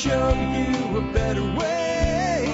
[0.00, 2.46] show you a better way.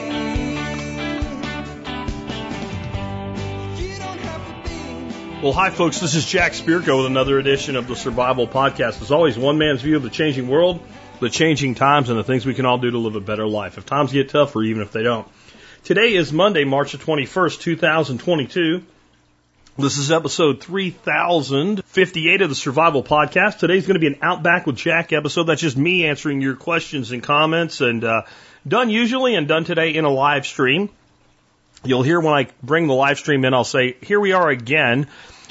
[5.41, 6.01] Well, hi, folks.
[6.01, 9.01] This is Jack Spirko with another edition of the Survival Podcast.
[9.01, 10.81] As always, one man's view of the changing world,
[11.21, 13.79] the changing times, and the things we can all do to live a better life.
[13.79, 15.29] If times get tougher, even if they don't.
[15.85, 18.83] Today is Monday, March the 21st, 2022.
[19.79, 23.59] This is episode 3058 of the Survival Podcast.
[23.59, 25.43] Today's going to be an Outback with Jack episode.
[25.43, 28.23] That's just me answering your questions and comments and uh,
[28.67, 30.89] done usually and done today in a live stream.
[31.85, 35.09] You'll hear when I bring the live stream in, I'll say, here we are again.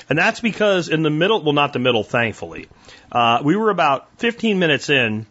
[0.10, 2.68] And that's because in the middle, well, not the middle, thankfully,
[3.12, 5.28] uh, we were about 15 minutes in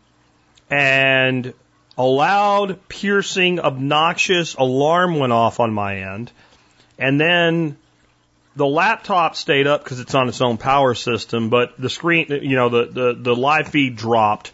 [0.71, 1.53] and
[1.99, 6.31] a loud, piercing, obnoxious alarm went off on my end.
[6.97, 7.77] And then
[8.57, 12.57] the laptop stayed up because it's on its own power system, but the screen, you
[12.57, 14.53] know, the, the, the live feed dropped.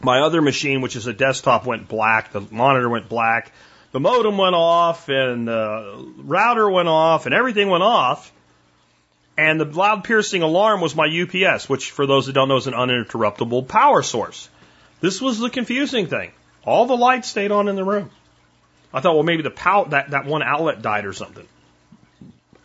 [0.00, 2.32] My other machine, which is a desktop, went black.
[2.32, 3.52] The monitor went black.
[3.92, 8.32] The modem went off and the router went off and everything went off.
[9.36, 12.66] And the loud piercing alarm was my UPS, which for those that don't know is
[12.66, 14.48] an uninterruptible power source.
[15.00, 16.32] This was the confusing thing.
[16.64, 18.10] All the lights stayed on in the room.
[18.94, 21.46] I thought, well, maybe the power, that, that one outlet died or something.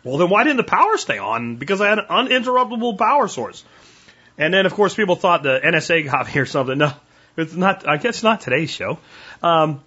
[0.04, 1.56] Well, then why didn't the power stay on?
[1.56, 3.64] Because I had an uninterruptible power source.
[4.36, 6.78] And then, of course, people thought the NSA got me or something.
[6.78, 6.92] No,
[7.36, 8.98] it's not, I guess not today's show.
[9.42, 9.80] Um,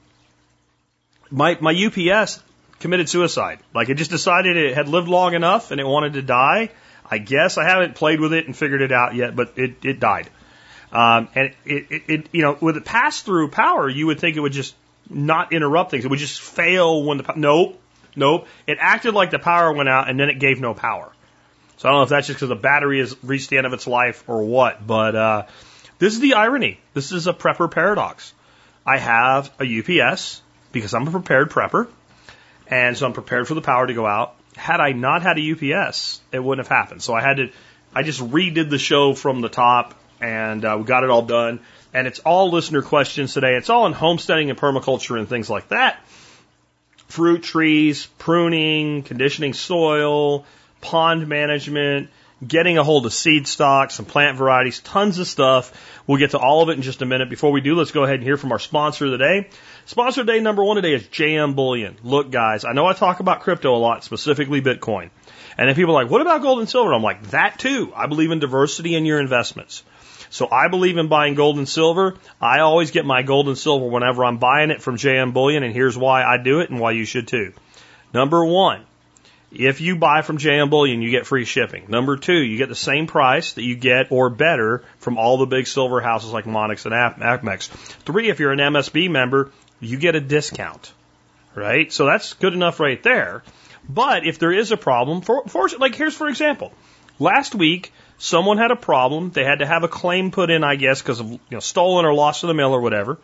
[1.29, 2.41] my, my UPS
[2.79, 3.59] committed suicide.
[3.73, 6.71] Like it just decided it had lived long enough and it wanted to die.
[7.09, 9.99] I guess I haven't played with it and figured it out yet, but it, it
[9.99, 10.29] died.
[10.91, 14.35] Um, and it, it, it, you know, with a pass through power, you would think
[14.35, 14.75] it would just
[15.09, 16.03] not interrupt things.
[16.03, 17.80] It would just fail when the, nope,
[18.15, 18.47] nope.
[18.67, 21.11] It acted like the power went out and then it gave no power.
[21.77, 23.73] So I don't know if that's just because the battery has reached the end of
[23.73, 25.43] its life or what, but, uh,
[25.99, 26.79] this is the irony.
[26.93, 28.33] This is a prepper paradox.
[28.85, 29.63] I have a
[30.03, 30.41] UPS
[30.71, 31.87] because I'm a prepared prepper
[32.67, 34.35] and so I'm prepared for the power to go out.
[34.55, 37.01] Had I not had a UPS, it wouldn't have happened.
[37.01, 37.49] So I had to,
[37.93, 41.59] I just redid the show from the top and uh, we got it all done.
[41.93, 43.55] And it's all listener questions today.
[43.55, 45.99] It's all in homesteading and permaculture and things like that.
[47.11, 50.45] Fruit trees, pruning, conditioning soil,
[50.79, 52.09] pond management,
[52.47, 55.73] getting a hold of seed stocks and plant varieties, tons of stuff.
[56.07, 57.29] We'll get to all of it in just a minute.
[57.29, 59.49] Before we do, let's go ahead and hear from our sponsor of the day.
[59.87, 61.97] Sponsor day number one today is JM Bullion.
[62.01, 65.09] Look, guys, I know I talk about crypto a lot, specifically Bitcoin.
[65.57, 66.93] And then people are like, what about gold and silver?
[66.93, 67.91] I'm like, that too.
[67.93, 69.83] I believe in diversity in your investments.
[70.31, 72.15] So I believe in buying gold and silver.
[72.39, 75.73] I always get my gold and silver whenever I'm buying it from JM Bullion, and
[75.73, 77.53] here's why I do it and why you should too.
[78.13, 78.85] Number one,
[79.51, 81.85] if you buy from JM Bullion, you get free shipping.
[81.89, 85.45] Number two, you get the same price that you get or better from all the
[85.45, 87.67] big silver houses like Monex and APMEX.
[88.05, 90.93] Three, if you're an MSB member, you get a discount,
[91.55, 91.91] right?
[91.91, 93.43] So that's good enough right there.
[93.89, 96.71] But if there is a problem, for, for like here's for example,
[97.19, 99.31] last week someone had a problem.
[99.31, 102.05] They had to have a claim put in, I guess, because of you know stolen
[102.05, 103.17] or lost to the mail or whatever,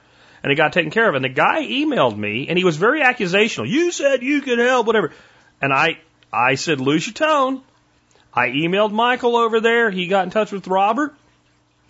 [0.43, 1.15] and it got taken care of.
[1.15, 3.69] And the guy emailed me, and he was very accusational.
[3.69, 5.13] You said you could help, whatever.
[5.61, 5.99] And I
[6.33, 7.61] I said, lose your tone.
[8.33, 9.89] I emailed Michael over there.
[9.89, 11.15] He got in touch with Robert,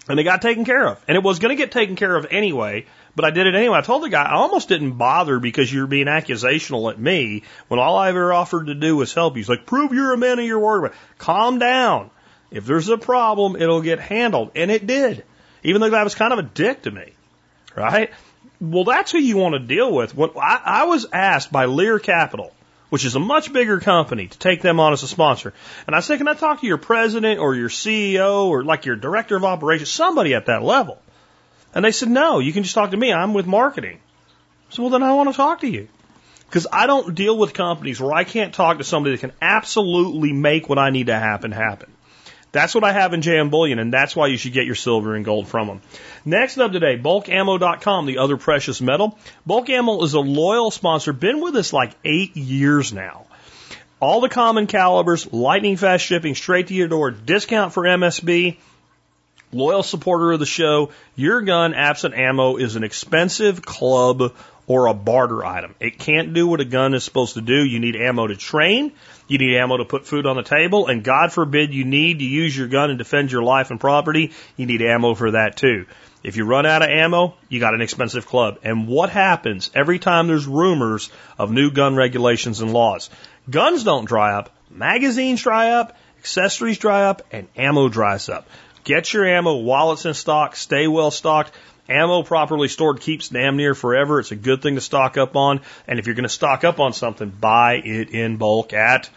[0.07, 1.03] and they got taken care of.
[1.07, 2.85] And it was going to get taken care of anyway,
[3.15, 3.77] but I did it anyway.
[3.77, 7.79] I told the guy I almost didn't bother because you're being accusational at me when
[7.79, 9.39] all I ever offered to do was help you.
[9.39, 10.93] He's like, prove you're a man of your word.
[11.17, 12.11] Calm down.
[12.51, 14.51] If there's a problem, it'll get handled.
[14.55, 15.23] And it did.
[15.63, 17.13] Even though that was kind of a dick to me.
[17.75, 18.11] Right?
[18.59, 20.17] Well, that's who you want to deal with.
[20.17, 22.51] I, I was asked by Lear Capital,
[22.89, 25.53] which is a much bigger company, to take them on as a sponsor.
[25.85, 28.95] And I said, can I talk to your president or your CEO or like your
[28.95, 30.97] director of operations, somebody at that level?
[31.75, 33.13] And they said, no, you can just talk to me.
[33.13, 33.99] I'm with marketing.
[34.69, 35.87] So, well, then I want to talk to you.
[36.47, 40.31] Because I don't deal with companies where I can't talk to somebody that can absolutely
[40.31, 41.91] make what I need to happen happen.
[42.51, 45.15] That's what I have in JM Bullion, and that's why you should get your silver
[45.15, 45.81] and gold from them.
[46.25, 49.17] Next up today, bulkammo.com, the other precious metal.
[49.45, 53.25] Bulk Ammo is a loyal sponsor, been with us like eight years now.
[53.99, 58.57] All the common calibers, lightning fast shipping straight to your door, discount for MSB,
[59.51, 60.91] loyal supporter of the show.
[61.15, 64.33] Your gun, absent ammo, is an expensive club
[64.67, 65.73] or a barter item.
[65.79, 67.63] It can't do what a gun is supposed to do.
[67.63, 68.91] You need ammo to train.
[69.27, 70.87] You need ammo to put food on the table.
[70.87, 74.31] And God forbid you need to use your gun and defend your life and property.
[74.55, 75.85] You need ammo for that too.
[76.23, 78.59] If you run out of ammo, you got an expensive club.
[78.63, 83.09] And what happens every time there's rumors of new gun regulations and laws?
[83.49, 84.49] Guns don't dry up.
[84.69, 85.95] Magazines dry up.
[86.19, 88.47] Accessories dry up and ammo dries up.
[88.83, 90.55] Get your ammo while it's in stock.
[90.55, 91.51] Stay well stocked.
[91.89, 94.19] Ammo properly stored keeps damn near forever.
[94.19, 95.61] It's a good thing to stock up on.
[95.87, 99.09] And if you're going to stock up on something, buy it in bulk at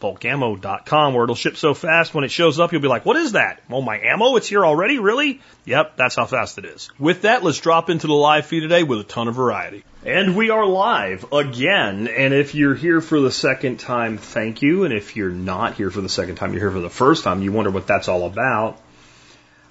[0.00, 3.32] bulkammo.com where it'll ship so fast when it shows up you'll be like, what is
[3.32, 3.62] that?
[3.70, 4.36] Oh, my ammo?
[4.36, 4.98] It's here already?
[4.98, 5.40] Really?
[5.64, 6.90] Yep, that's how fast it is.
[6.98, 9.84] With that, let's drop into the live feed today with a ton of variety.
[10.04, 12.08] And we are live again.
[12.08, 14.84] And if you're here for the second time, thank you.
[14.84, 17.42] And if you're not here for the second time, you're here for the first time,
[17.42, 18.78] you wonder what that's all about.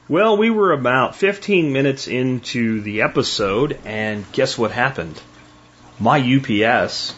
[0.07, 5.19] Well, we were about 15 minutes into the episode, and guess what happened?
[5.99, 7.15] My UPS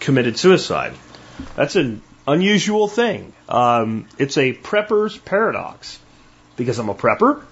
[0.00, 0.94] committed suicide.
[1.56, 3.34] That's an unusual thing.
[3.50, 5.98] Um, it's a prepper's paradox.
[6.56, 7.42] Because I'm a prepper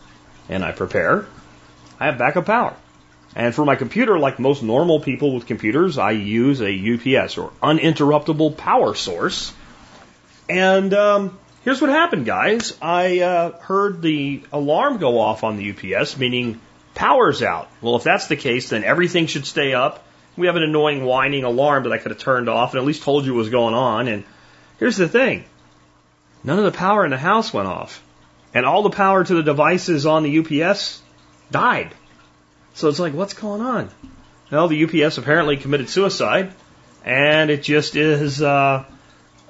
[0.48, 1.26] and I prepare,
[1.98, 2.74] I have backup power.
[3.36, 7.52] And for my computer, like most normal people with computers, I use a UPS or
[7.62, 9.52] uninterruptible power source.
[10.48, 12.76] And um, here's what happened, guys.
[12.80, 16.60] I uh, heard the alarm go off on the UPS, meaning
[16.94, 17.68] power's out.
[17.80, 20.04] Well, if that's the case, then everything should stay up.
[20.36, 23.02] We have an annoying whining alarm that I could have turned off and at least
[23.02, 24.08] told you what was going on.
[24.08, 24.24] And
[24.80, 25.44] Here's the thing
[26.42, 28.02] none of the power in the house went off,
[28.54, 31.02] and all the power to the devices on the UPS
[31.50, 31.94] died.
[32.72, 33.90] So it's like, what's going on?
[34.50, 36.54] Well, the UPS apparently committed suicide,
[37.04, 38.40] and it just is.
[38.40, 38.84] Uh,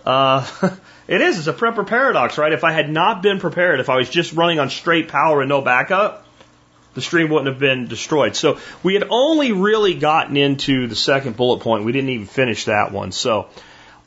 [0.04, 0.46] uh,
[1.10, 1.38] it is.
[1.38, 2.52] It's a prepper paradox, right?
[2.52, 5.48] If I had not been prepared, if I was just running on straight power and
[5.48, 6.24] no backup,
[6.94, 8.36] the stream wouldn't have been destroyed.
[8.36, 11.82] So we had only really gotten into the second bullet point.
[11.82, 13.10] We didn't even finish that one.
[13.10, 13.48] So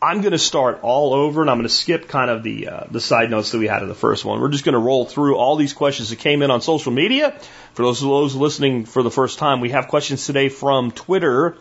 [0.02, 2.84] I'm going to start all over and I'm going to skip kind of the, uh,
[2.90, 4.40] the side notes that we had in the first one.
[4.40, 7.38] We're just going to roll through all these questions that came in on social media.
[7.74, 11.58] For those, those listening for the first time, we have questions today from Twitter.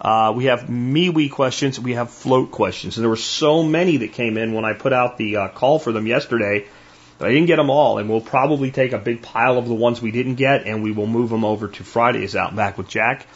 [0.00, 1.78] Uh, we have MeWe questions.
[1.80, 2.96] We have Flote questions.
[2.96, 5.78] And there were so many that came in when I put out the uh, call
[5.78, 6.66] for them yesterday
[7.18, 7.98] that I didn't get them all.
[7.98, 10.92] And we'll probably take a big pile of the ones we didn't get and we
[10.92, 13.26] will move them over to Friday's Out Back with Jack.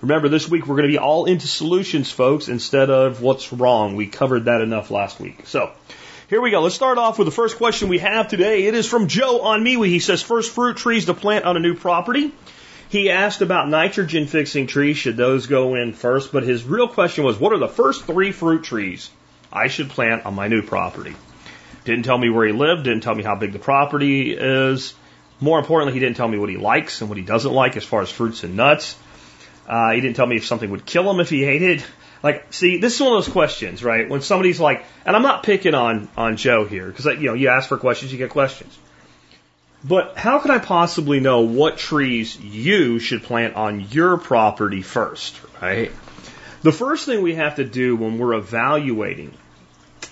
[0.00, 3.96] Remember, this week we're going to be all into solutions, folks, instead of what's wrong.
[3.96, 5.46] We covered that enough last week.
[5.46, 5.72] So,
[6.28, 6.60] here we go.
[6.60, 8.64] Let's start off with the first question we have today.
[8.64, 9.86] It is from Joe on MeWe.
[9.88, 12.32] He says, first fruit trees to plant on a new property.
[12.88, 14.96] He asked about nitrogen fixing trees.
[14.96, 16.32] Should those go in first?
[16.32, 19.10] But his real question was, what are the first three fruit trees
[19.52, 21.14] I should plant on my new property?
[21.84, 22.84] Didn't tell me where he lived.
[22.84, 24.94] Didn't tell me how big the property is.
[25.40, 27.84] More importantly, he didn't tell me what he likes and what he doesn't like as
[27.84, 28.96] far as fruits and nuts.
[29.68, 31.86] Uh, he didn't tell me if something would kill him if he ate it.
[32.22, 34.08] Like, see, this is one of those questions, right?
[34.08, 37.48] When somebody's like, and I'm not picking on on Joe here because you know you
[37.48, 38.78] ask for questions, you get questions.
[39.86, 45.38] But how can I possibly know what trees you should plant on your property first,
[45.60, 45.92] right?
[46.62, 49.34] The first thing we have to do when we're evaluating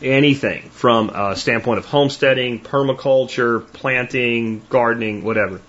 [0.02, 5.62] anything from a standpoint of homesteading, permaculture, planting, gardening, whatever,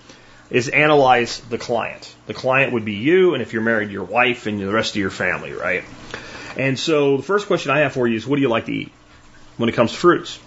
[0.50, 2.14] is analyze the client.
[2.26, 5.00] The client would be you, and if you're married, your wife and the rest of
[5.00, 5.84] your family, right?
[6.58, 8.72] And so the first question I have for you is what do you like to
[8.72, 8.92] eat
[9.56, 10.38] when it comes to fruits?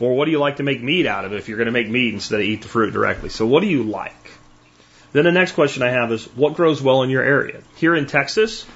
[0.00, 1.88] Or what do you like to make meat out of if you're going to make
[1.88, 3.28] meat instead of eat the fruit directly?
[3.30, 4.14] So what do you like?
[5.12, 7.62] Then the next question I have is what grows well in your area?
[7.76, 8.66] Here in Texas,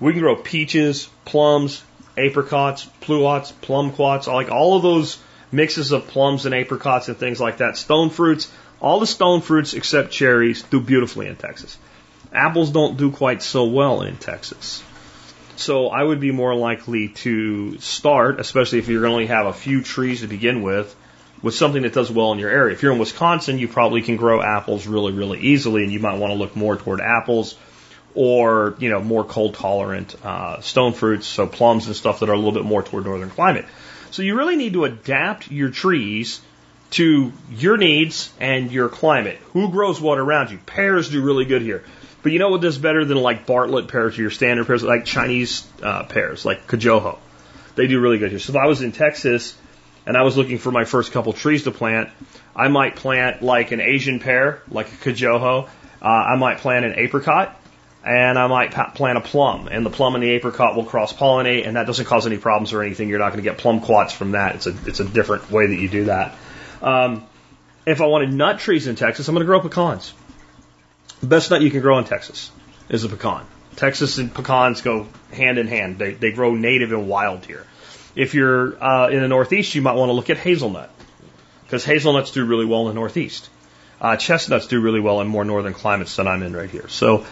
[0.00, 1.82] we can grow peaches, plums,
[2.16, 5.18] apricots, pluots, plumquats, like all of those
[5.50, 7.76] mixes of plums and apricots and things like that.
[7.76, 11.76] Stone fruits, all the stone fruits except cherries do beautifully in Texas.
[12.32, 14.82] Apples don't do quite so well in Texas.
[15.62, 19.46] So I would be more likely to start, especially if you're going to only have
[19.46, 20.94] a few trees to begin with,
[21.40, 22.74] with something that does well in your area.
[22.74, 26.18] If you're in Wisconsin, you probably can grow apples really, really easily, and you might
[26.18, 27.56] want to look more toward apples
[28.14, 32.34] or you know more cold tolerant uh, stone fruits, so plums and stuff that are
[32.34, 33.64] a little bit more toward northern climate.
[34.10, 36.40] So you really need to adapt your trees
[36.90, 39.38] to your needs and your climate.
[39.52, 40.58] Who grows what around you?
[40.58, 41.84] Pears do really good here.
[42.22, 45.04] But you know what does better than like Bartlett pears or your standard pears, like
[45.04, 47.18] Chinese uh, pears, like Corojo?
[47.74, 48.38] They do really good here.
[48.38, 49.56] So if I was in Texas
[50.06, 52.10] and I was looking for my first couple trees to plant,
[52.54, 55.68] I might plant like an Asian pear, like a Corojo.
[56.00, 57.60] Uh, I might plant an apricot,
[58.04, 61.66] and I might plant a plum, and the plum and the apricot will cross pollinate,
[61.66, 63.08] and that doesn't cause any problems or anything.
[63.08, 64.56] You're not going to get plumquats from that.
[64.56, 66.36] It's a it's a different way that you do that.
[66.82, 67.24] Um,
[67.86, 70.12] if I wanted nut trees in Texas, I'm going to grow pecans.
[71.22, 72.50] The best nut you can grow in Texas
[72.88, 73.46] is a pecan.
[73.76, 75.98] Texas and pecans go hand in hand.
[75.98, 77.64] They, they grow native and wild here.
[78.16, 80.90] If you're uh, in the Northeast, you might want to look at hazelnut
[81.64, 83.48] because hazelnuts do really well in the Northeast.
[84.00, 86.88] Uh, chestnuts do really well in more northern climates than I'm in right here.
[86.88, 87.24] So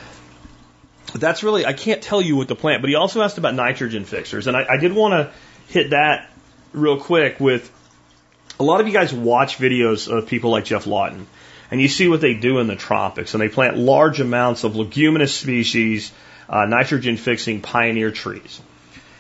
[1.12, 4.04] that's really, I can't tell you what the plant, but he also asked about nitrogen
[4.04, 4.46] fixers.
[4.46, 5.32] And I, I did want to
[5.72, 6.30] hit that
[6.72, 7.70] real quick with
[8.60, 11.26] a lot of you guys watch videos of people like Geoff Lawton.
[11.70, 14.76] And you see what they do in the tropics, and they plant large amounts of
[14.76, 16.12] leguminous species,
[16.48, 18.60] uh, nitrogen fixing pioneer trees.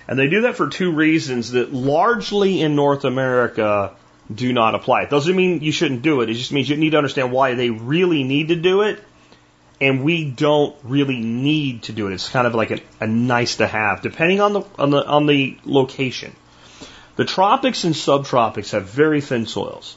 [0.08, 3.94] And they do that for two reasons that largely in North America
[4.32, 5.02] do not apply.
[5.02, 6.30] It doesn't mean you shouldn't do it.
[6.30, 9.02] It just means you need to understand why they really need to do it
[9.80, 12.12] and we don't really need to do it.
[12.12, 15.26] It's kind of like a, a nice to have, depending on the on the on
[15.26, 16.36] the location.
[17.16, 19.96] The tropics and subtropics have very thin soils,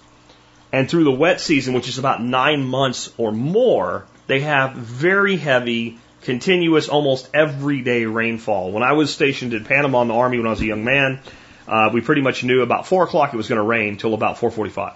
[0.74, 5.38] and through the wet season, which is about nine months or more, they have very
[5.38, 8.72] heavy, continuous, almost everyday rainfall.
[8.72, 11.20] When I was stationed in Panama in the Army when I was a young man,
[11.68, 14.38] uh, we pretty much knew about four o'clock it was going to rain till about
[14.38, 14.96] 4:45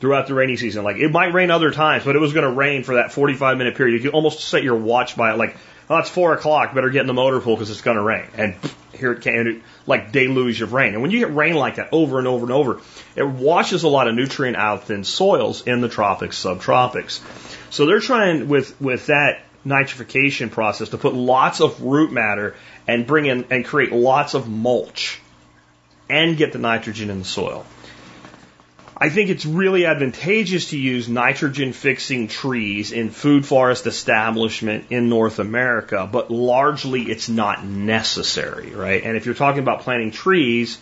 [0.00, 0.82] throughout the rainy season.
[0.82, 3.58] Like it might rain other times, but it was going to rain for that 45
[3.58, 3.94] minute period.
[3.94, 5.56] You could almost set your watch by it, like,
[5.88, 8.26] oh, it's four o'clock, better get in the motor pool because it's going to rain.
[8.36, 8.56] And
[8.92, 10.94] here it came, like deluge of rain.
[10.94, 12.80] And when you get rain like that over and over and over,
[13.16, 17.20] it washes a lot of nutrient out thin soils in the tropics, subtropics.
[17.70, 23.06] So they're trying with with that nitrification process to put lots of root matter and
[23.06, 25.20] bring in and create lots of mulch
[26.10, 27.64] and get the nitrogen in the soil.
[29.02, 35.08] I think it's really advantageous to use nitrogen fixing trees in food forest establishment in
[35.08, 39.02] North America, but largely it's not necessary, right?
[39.02, 40.78] And if you're talking about planting trees,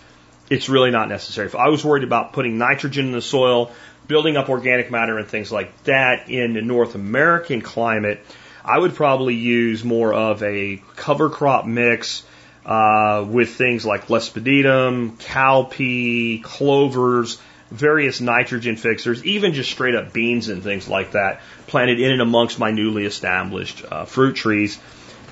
[0.50, 1.46] it's really not necessary.
[1.46, 3.72] If I was worried about putting nitrogen in the soil,
[4.06, 8.22] building up organic matter and things like that in the North American climate,
[8.62, 12.22] I would probably use more of a cover crop mix
[12.66, 17.38] uh, with things like Lespedeza, cowpea, clovers,
[17.70, 22.20] various nitrogen fixers, even just straight up beans and things like that, planted in and
[22.20, 24.78] amongst my newly established uh, fruit trees.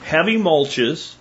[0.04, 1.14] Heavy mulches,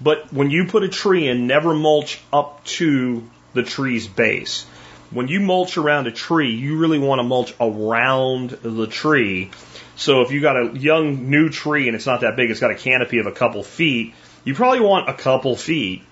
[0.00, 4.64] but when you put a tree in, never mulch up to the tree's base.
[5.10, 9.50] When you mulch around a tree, you really want to mulch around the tree.
[9.96, 12.70] So if you got a young new tree and it's not that big, it's got
[12.70, 14.14] a canopy of a couple feet,
[14.44, 16.04] you probably want a couple feet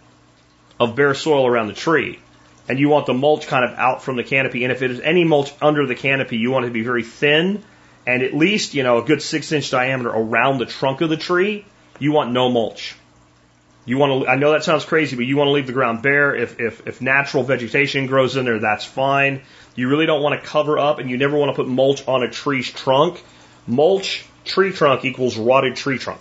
[0.81, 2.19] of bare soil around the tree
[2.69, 4.65] and you want the mulch kind of out from the canopy.
[4.65, 7.03] And if it is any mulch under the canopy, you want it to be very
[7.03, 7.63] thin
[8.07, 11.17] and at least, you know, a good six inch diameter around the trunk of the
[11.17, 11.65] tree.
[11.99, 12.95] You want no mulch.
[13.85, 16.03] You want to, I know that sounds crazy, but you want to leave the ground
[16.03, 16.35] bare.
[16.35, 19.43] If, if, if natural vegetation grows in there, that's fine.
[19.75, 22.23] You really don't want to cover up and you never want to put mulch on
[22.23, 23.23] a tree's trunk.
[23.67, 26.21] Mulch, tree trunk equals rotted tree trunk.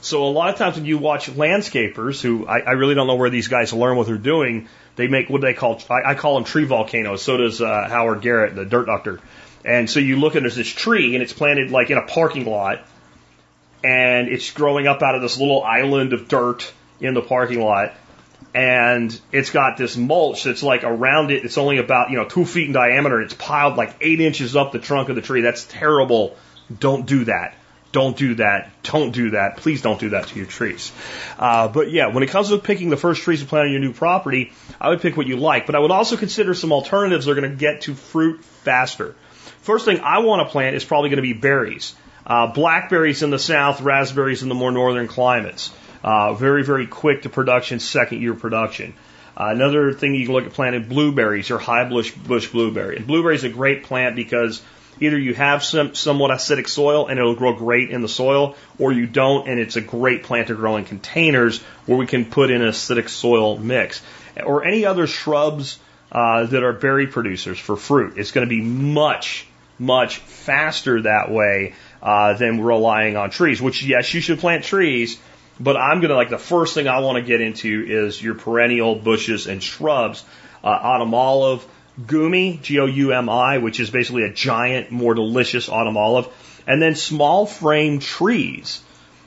[0.00, 3.14] So a lot of times when you watch landscapers, who I, I really don't know
[3.14, 5.80] where these guys learn what they're doing, they make what they call?
[5.90, 7.22] I, I call them tree volcanoes.
[7.22, 9.20] So does uh, Howard Garrett, the dirt doctor.
[9.64, 12.46] And so you look and there's this tree and it's planted like in a parking
[12.46, 12.84] lot,
[13.84, 17.94] and it's growing up out of this little island of dirt in the parking lot.
[18.54, 21.44] And it's got this mulch that's like around it.
[21.44, 23.22] It's only about, you know, two feet in diameter.
[23.22, 25.40] It's piled like eight inches up the trunk of the tree.
[25.40, 26.36] That's terrible.
[26.78, 27.54] Don't do that.
[27.92, 28.70] Don't do that.
[28.82, 29.58] Don't do that.
[29.58, 30.92] Please don't do that to your trees.
[31.38, 33.80] Uh, but yeah, when it comes to picking the first trees to plant on your
[33.80, 35.66] new property, I would pick what you like.
[35.66, 39.14] But I would also consider some alternatives that are going to get to fruit faster.
[39.60, 41.94] First thing I want to plant is probably going to be berries.
[42.26, 45.70] Uh, blackberries in the south, raspberries in the more northern climates.
[46.02, 48.94] Uh, very, very quick to production, second year production.
[49.36, 52.96] Uh, another thing you can look at planting blueberries or high bush, bush blueberry.
[52.96, 54.62] And blueberry is a great plant because
[55.00, 58.92] Either you have some somewhat acidic soil and it'll grow great in the soil, or
[58.92, 62.50] you don't and it's a great plant to grow in containers where we can put
[62.50, 64.02] in an acidic soil mix.
[64.44, 65.78] Or any other shrubs
[66.12, 68.18] uh, that are berry producers for fruit.
[68.18, 69.46] It's going to be much,
[69.78, 75.18] much faster that way uh, than relying on trees, which, yes, you should plant trees,
[75.58, 78.34] but I'm going to like the first thing I want to get into is your
[78.34, 80.24] perennial bushes and shrubs.
[80.64, 81.66] Uh, autumn olive,
[82.00, 86.28] Goumi, G-O-U-M-I, which is basically a giant, more delicious autumn olive,
[86.66, 88.82] and then small frame trees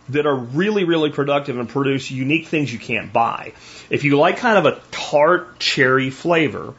[0.10, 3.54] that are really, really productive and produce unique things you can't buy.
[3.90, 6.74] If you like kind of a tart cherry flavor,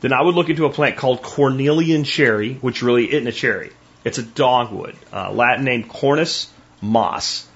[0.00, 3.72] then I would look into a plant called Cornelian cherry, which really isn't a cherry.
[4.04, 6.50] It's a dogwood, uh, Latin name Cornus
[6.80, 7.46] mas.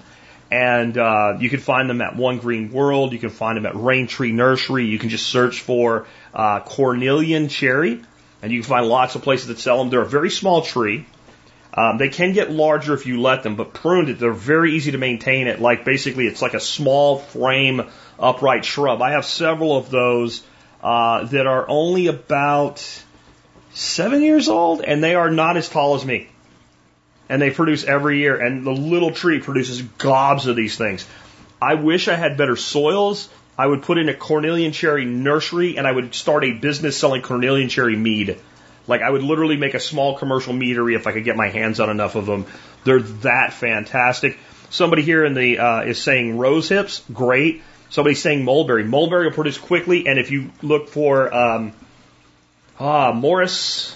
[0.51, 3.13] And uh, you can find them at One Green World.
[3.13, 4.85] You can find them at Rain Tree Nursery.
[4.85, 8.01] You can just search for uh, Cornelian cherry,
[8.41, 9.89] and you can find lots of places that sell them.
[9.89, 11.05] They're a very small tree.
[11.73, 14.97] Um, they can get larger if you let them, but pruned, they're very easy to
[14.97, 15.47] maintain.
[15.47, 17.83] It like basically it's like a small frame
[18.19, 19.01] upright shrub.
[19.01, 20.43] I have several of those
[20.83, 22.85] uh, that are only about
[23.73, 26.27] seven years old, and they are not as tall as me
[27.31, 28.35] and they produce every year.
[28.35, 31.07] And the little tree produces gobs of these things.
[31.61, 33.29] I wish I had better soils.
[33.57, 37.21] I would put in a Cornelian cherry nursery and I would start a business selling
[37.21, 38.39] Cornelian cherry mead.
[38.87, 41.79] Like I would literally make a small commercial meadery if I could get my hands
[41.79, 42.45] on enough of them.
[42.83, 44.37] They're that fantastic.
[44.69, 47.61] Somebody here in the uh, is saying rose hips, great.
[47.89, 48.85] Somebody's saying mulberry.
[48.85, 51.73] Mulberry will produce quickly, and if you look for um,
[52.79, 53.93] ah Morus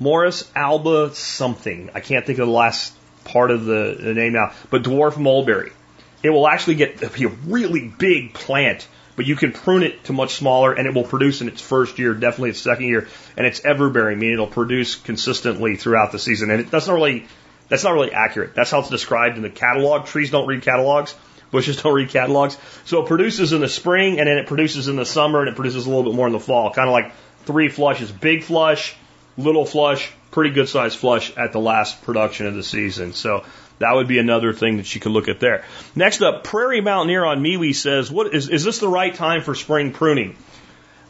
[0.00, 2.94] Morus alba something, I can't think of the last
[3.24, 5.72] part of the, the name now, but dwarf mulberry.
[6.22, 10.12] It will actually get be a really big plant, but you can prune it to
[10.12, 13.46] much smaller, and it will produce in its first year, definitely its second year, and
[13.46, 16.50] it's everbearing, meaning it'll produce consistently throughout the season.
[16.50, 17.26] And it, that's not really
[17.68, 18.54] that's not really accurate.
[18.54, 20.06] That's how it's described in the catalog.
[20.06, 21.14] Trees don't read catalogs.
[21.50, 22.58] Bushes don't read catalogs.
[22.84, 25.56] So it produces in the spring and then it produces in the summer and it
[25.56, 26.72] produces a little bit more in the fall.
[26.72, 27.12] Kind of like
[27.44, 28.10] three flushes.
[28.10, 28.94] Big flush,
[29.36, 33.12] little flush, pretty good sized flush at the last production of the season.
[33.14, 33.44] So
[33.78, 35.64] that would be another thing that you could look at there.
[35.94, 39.54] Next up, Prairie Mountaineer on MeWe says, "What is is this the right time for
[39.54, 40.36] spring pruning?"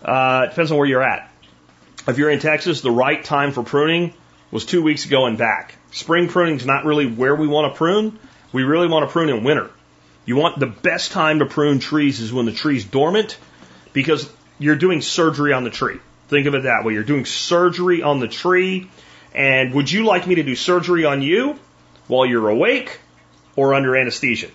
[0.05, 1.31] Uh, it depends on where you're at.
[2.07, 4.15] If you're in Texas, the right time for pruning
[4.51, 5.75] was two weeks ago and back.
[5.91, 8.19] Spring pruning is not really where we want to prune.
[8.53, 9.71] We really want to prune in winter.
[10.25, 13.39] You want the best time to prune trees is when the tree's dormant
[13.93, 16.01] because you're doing surgery on the tree.
[16.29, 16.93] Think of it that way.
[16.93, 18.91] You're doing surgery on the tree.
[19.35, 21.59] And would you like me to do surgery on you
[22.09, 22.99] while you're awake
[23.57, 24.50] or under anesthesia?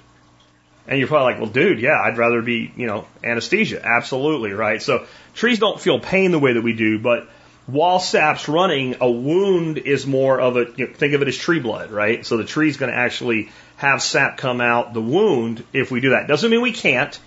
[0.85, 3.81] And you're probably like, well, dude, yeah, I'd rather be, you know, anesthesia.
[3.83, 4.81] Absolutely, right?
[4.81, 7.29] So trees don't feel pain the way that we do, but
[7.65, 11.37] while sap's running, a wound is more of a, you know, think of it as
[11.37, 12.25] tree blood, right?
[12.25, 16.09] So the tree's going to actually have sap come out the wound if we do
[16.09, 16.27] that.
[16.27, 17.17] Doesn't mean we can't.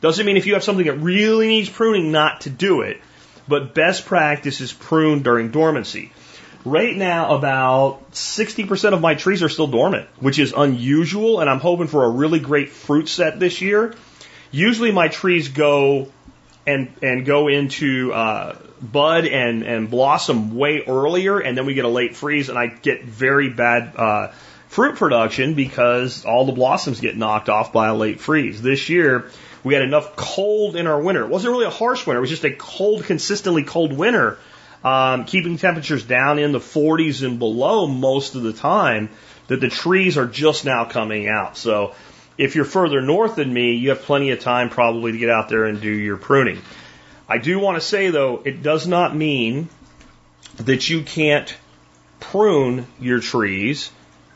[0.00, 3.00] Doesn't mean if you have something that really needs pruning not to do it.
[3.48, 6.12] But best practice is prune during dormancy.
[6.64, 11.60] Right now, about 60% of my trees are still dormant, which is unusual, and I'm
[11.60, 13.94] hoping for a really great fruit set this year.
[14.50, 16.08] Usually my trees go
[16.66, 21.86] and, and go into, uh, bud and, and blossom way earlier, and then we get
[21.86, 24.28] a late freeze, and I get very bad, uh,
[24.68, 28.60] fruit production because all the blossoms get knocked off by a late freeze.
[28.60, 29.30] This year,
[29.64, 31.22] we had enough cold in our winter.
[31.22, 32.18] It wasn't really a harsh winter.
[32.18, 34.38] It was just a cold, consistently cold winter
[34.84, 39.10] um, keeping temperatures down in the 40s and below most of the time,
[39.48, 41.56] that the trees are just now coming out.
[41.56, 41.94] So
[42.38, 45.48] if you're further north than me, you have plenty of time probably to get out
[45.48, 46.60] there and do your pruning.
[47.28, 49.68] I do want to say though, it does not mean
[50.56, 51.54] that you can't
[52.18, 53.90] prune your trees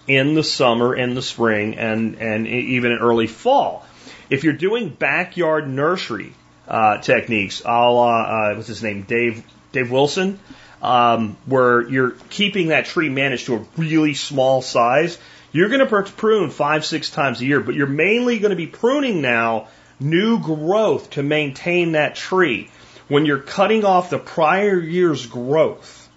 [0.07, 3.87] in the summer in the spring and, and even in early fall.
[4.30, 6.33] If you're doing backyard nursery
[6.68, 9.42] uh, techniques, a la, uh, what's his name, Dave
[9.75, 10.39] Dave Wilson,
[10.81, 15.19] um, where you're keeping that tree managed to a really small size,
[15.53, 18.67] you're going to prune five, six times a year, but you're mainly going to be
[18.67, 19.69] pruning now
[20.01, 22.71] new growth to maintain that tree.
[23.09, 26.09] When you're cutting off the prior year's growth,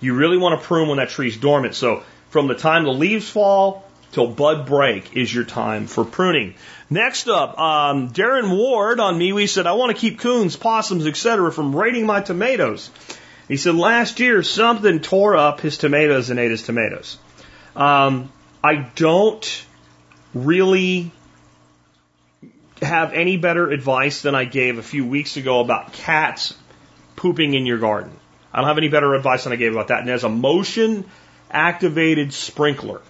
[0.00, 1.74] you really want to prune when that tree's dormant.
[1.74, 6.54] So from the time the leaves fall till bud break is your time for pruning.
[6.92, 11.52] Next up, um, Darren Ward on MeWe said, I want to keep coons, possums, etc.
[11.52, 12.90] from raiding my tomatoes.
[13.46, 17.16] He said last year something tore up his tomatoes and ate his tomatoes.
[17.76, 19.64] Um, I don't
[20.34, 21.12] really
[22.82, 26.54] have any better advice than I gave a few weeks ago about cats
[27.14, 28.12] pooping in your garden.
[28.52, 30.00] I don't have any better advice than I gave about that.
[30.00, 31.04] And there's a motion
[31.50, 33.00] activated sprinkler.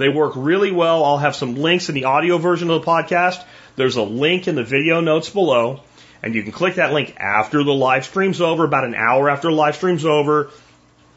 [0.00, 1.04] They work really well.
[1.04, 3.44] I'll have some links in the audio version of the podcast.
[3.76, 5.82] There's a link in the video notes below,
[6.22, 9.50] and you can click that link after the live stream's over, about an hour after
[9.50, 10.48] the live stream's over.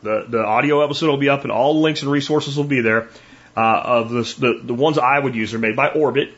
[0.02, 2.82] The, the audio episode will be up, and all the links and resources will be
[2.82, 3.08] there.
[3.56, 6.34] Uh, of the, the, the ones I would use are made by Orbit,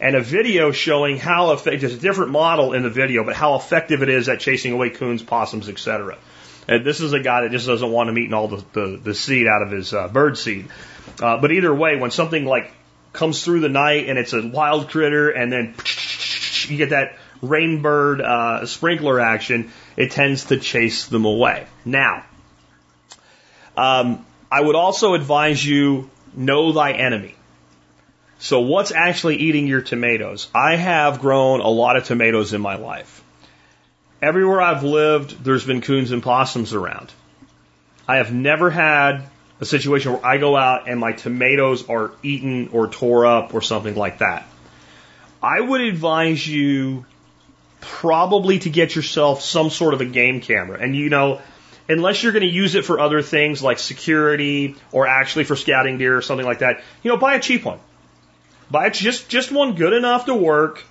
[0.00, 3.56] and a video showing how effective, there's a different model in the video, but how
[3.56, 6.16] effective it is at chasing away coons, possums, etc.
[6.68, 9.14] And this is a guy that just doesn't want them eating all the, the, the
[9.16, 10.68] seed out of his uh, bird seed.
[11.20, 12.72] Uh, but either way, when something like
[13.12, 15.74] comes through the night and it's a wild critter and then
[16.68, 21.66] you get that rainbird uh, sprinkler action, it tends to chase them away.
[21.84, 22.24] Now,
[23.76, 27.34] um, I would also advise you know thy enemy.
[28.38, 30.48] So what's actually eating your tomatoes?
[30.54, 33.22] I have grown a lot of tomatoes in my life.
[34.22, 37.12] Everywhere I've lived, there's been coons and possums around.
[38.06, 39.24] I have never had
[39.60, 43.62] a situation where I go out and my tomatoes are eaten or tore up or
[43.62, 44.46] something like that.
[45.42, 47.04] I would advise you
[47.80, 50.80] probably to get yourself some sort of a game camera.
[50.80, 51.40] And you know,
[51.88, 55.98] unless you're going to use it for other things like security or actually for scouting
[55.98, 57.78] deer or something like that, you know, buy a cheap one.
[58.70, 60.84] Buy just just one good enough to work.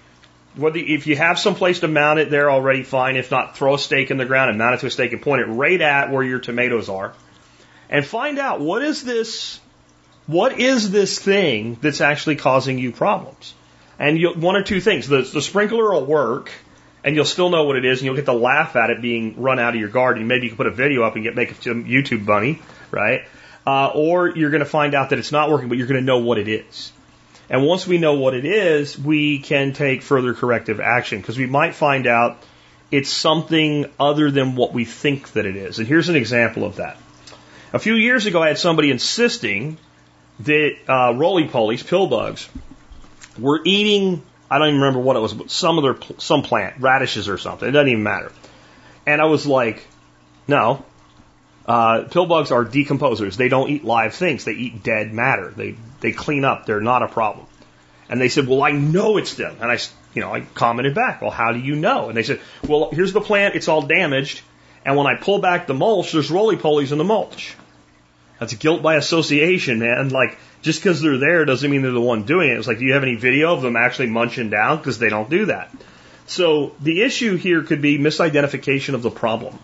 [0.56, 3.15] whether if you have some place to mount it there already, fine.
[3.15, 5.21] If not, throw a stake in the ground and mount it to a stake and
[5.21, 7.13] point it right at where your tomatoes are,
[7.89, 9.60] and find out what is this,
[10.26, 13.54] what is this thing that's actually causing you problems.
[14.00, 16.52] And you, one or two things: the, the sprinkler will work,
[17.04, 19.41] and you'll still know what it is, and you'll get to laugh at it being
[19.41, 20.28] run out of your garden.
[20.28, 23.21] Maybe you can put a video up and get make a YouTube bunny, right?
[23.65, 26.06] Uh, or you're going to find out that it's not working, but you're going to
[26.06, 26.91] know what it is.
[27.50, 31.47] And once we know what it is, we can take further corrective action because we
[31.47, 32.38] might find out
[32.91, 35.80] it's something other than what we think that it is.
[35.80, 36.97] And here's an example of that.
[37.73, 39.77] A few years ago, I had somebody insisting
[40.41, 42.47] that uh, roly polies, pill bugs,
[43.38, 44.23] were eating.
[44.49, 47.67] I don't even remember what it was, but some other some plant, radishes or something.
[47.67, 48.32] It doesn't even matter.
[49.06, 49.86] And I was like,
[50.47, 50.86] no.
[51.65, 53.36] Uh, pill bugs are decomposers.
[53.36, 54.45] They don't eat live things.
[54.45, 55.51] They eat dead matter.
[55.56, 56.65] They they clean up.
[56.65, 57.45] They're not a problem.
[58.10, 59.58] And they said, well, I know it's them.
[59.60, 59.77] And I,
[60.13, 62.08] you know, I commented back, well, how do you know?
[62.08, 63.56] And they said, well, here's the plant.
[63.56, 64.41] It's all damaged.
[64.88, 67.58] And when I pull back the mulch, there's roly polies in the mulch.
[68.39, 70.10] That's guilt by association, man.
[70.10, 72.58] Like, just because they're there doesn't mean they're the one doing it.
[72.58, 74.78] It's like, do you have any video of them actually munching down?
[74.78, 75.76] Because they don't do that.
[76.26, 79.60] So the issue here could be misidentification of the problem.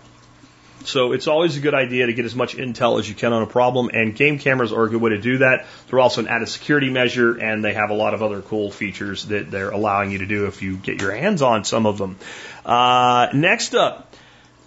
[0.84, 3.44] So it's always a good idea to get as much intel as you can on
[3.44, 5.68] a problem, and game cameras are a good way to do that.
[5.88, 9.28] They're also an added security measure, and they have a lot of other cool features
[9.28, 12.18] that they're allowing you to do if you get your hands on some of them.
[12.66, 14.13] Uh, next up,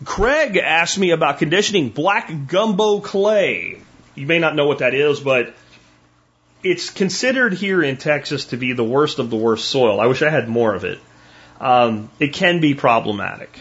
[0.04, 3.80] Craig asked me about conditioning black gumbo clay.
[4.14, 5.54] You may not know what that is, but
[6.62, 10.00] it's considered here in Texas to be the worst of the worst soil.
[10.00, 10.98] I wish I had more of it.
[11.60, 13.60] Um, it can be problematic.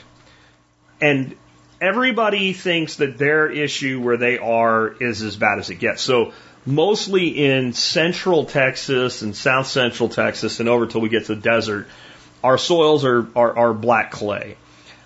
[1.00, 1.36] And
[1.80, 6.02] everybody thinks that their issue where they are is as bad as it gets.
[6.02, 6.34] So
[6.66, 11.42] mostly in central Texas and south central Texas and over till we get to the
[11.42, 11.88] desert,
[12.44, 14.58] our soils are, are, are black clay.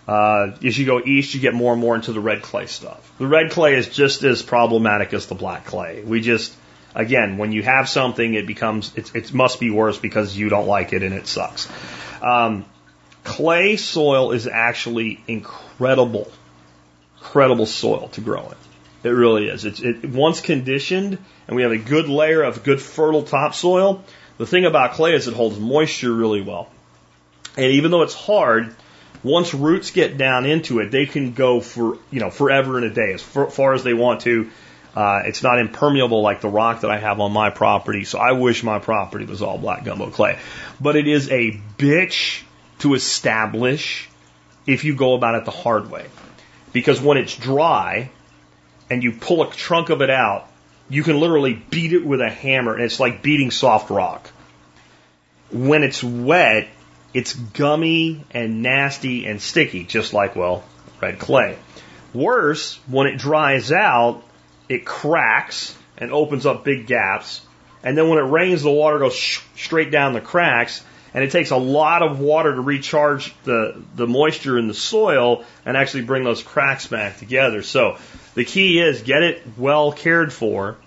[0.10, 3.12] Uh, as you go east, you get more and more into the red clay stuff.
[3.20, 6.02] The red clay is just as problematic as the black clay.
[6.04, 6.56] We just,
[6.96, 10.68] again, when you have something, it becomes, it, it must be worse because you don't
[10.68, 11.68] like it and it sucks.
[12.24, 12.66] Um,
[13.24, 16.32] clay soil is actually incredible
[17.20, 18.56] incredible soil to grow in.
[19.04, 19.66] It really is.
[19.66, 21.18] It's it, once conditioned,
[21.48, 24.04] and we have a good layer of good fertile topsoil.
[24.38, 26.70] The thing about clay is it holds moisture really well,
[27.56, 28.76] and even though it's hard,
[29.24, 32.90] once roots get down into it, they can go for you know forever and a
[32.90, 34.50] day as far as they want to.
[34.96, 38.32] Uh, it's not impermeable like the rock that I have on my property, so I
[38.32, 40.40] wish my property was all black gumbo clay.
[40.82, 42.42] But it is a bitch
[42.80, 44.10] to establish
[44.66, 46.08] if you go about it the hard way.
[46.74, 48.10] Because when it's dry
[48.90, 50.48] and you pull a trunk of it out,
[50.90, 54.28] you can literally beat it with a hammer and it's like beating soft rock.
[55.52, 56.68] When it's wet,
[57.14, 60.64] it's gummy and nasty and sticky, just like, well,
[61.02, 61.58] red clay.
[62.14, 64.24] Worse, when it dries out,
[64.68, 67.42] it cracks and opens up big gaps.
[67.84, 69.20] And then when it rains, the water goes
[69.56, 74.06] straight down the cracks and it takes a lot of water to recharge the, the
[74.06, 77.64] moisture in the soil and actually bring those cracks back together.
[77.64, 77.98] So
[78.36, 80.78] the key is get it well cared for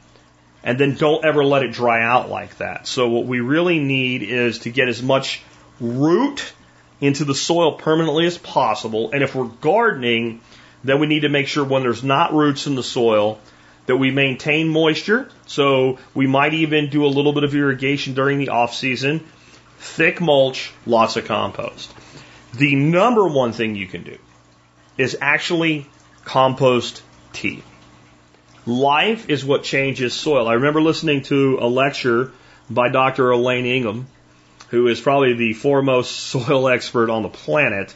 [0.63, 2.87] and then don't ever let it dry out like that.
[2.87, 5.43] So what we really need is to get as much
[5.81, 6.53] root
[7.01, 9.11] into the soil permanently as possible.
[9.13, 10.41] And if we're gardening,
[10.85, 13.41] then we need to make sure when there's not roots in the soil
[13.87, 15.29] that we maintain moisture.
[15.47, 19.25] So we might even do a little bit of irrigation during the off season
[19.83, 21.93] thick mulch, lots of compost.
[22.55, 24.17] The number one thing you can do
[24.97, 25.87] is actually
[26.25, 27.63] compost tea.
[28.65, 30.47] Life is what changes soil.
[30.47, 32.31] I remember listening to a lecture
[32.71, 33.33] by Dr.
[33.33, 34.07] Elaine Ingham,
[34.73, 37.95] who is probably the foremost soil expert on the planet.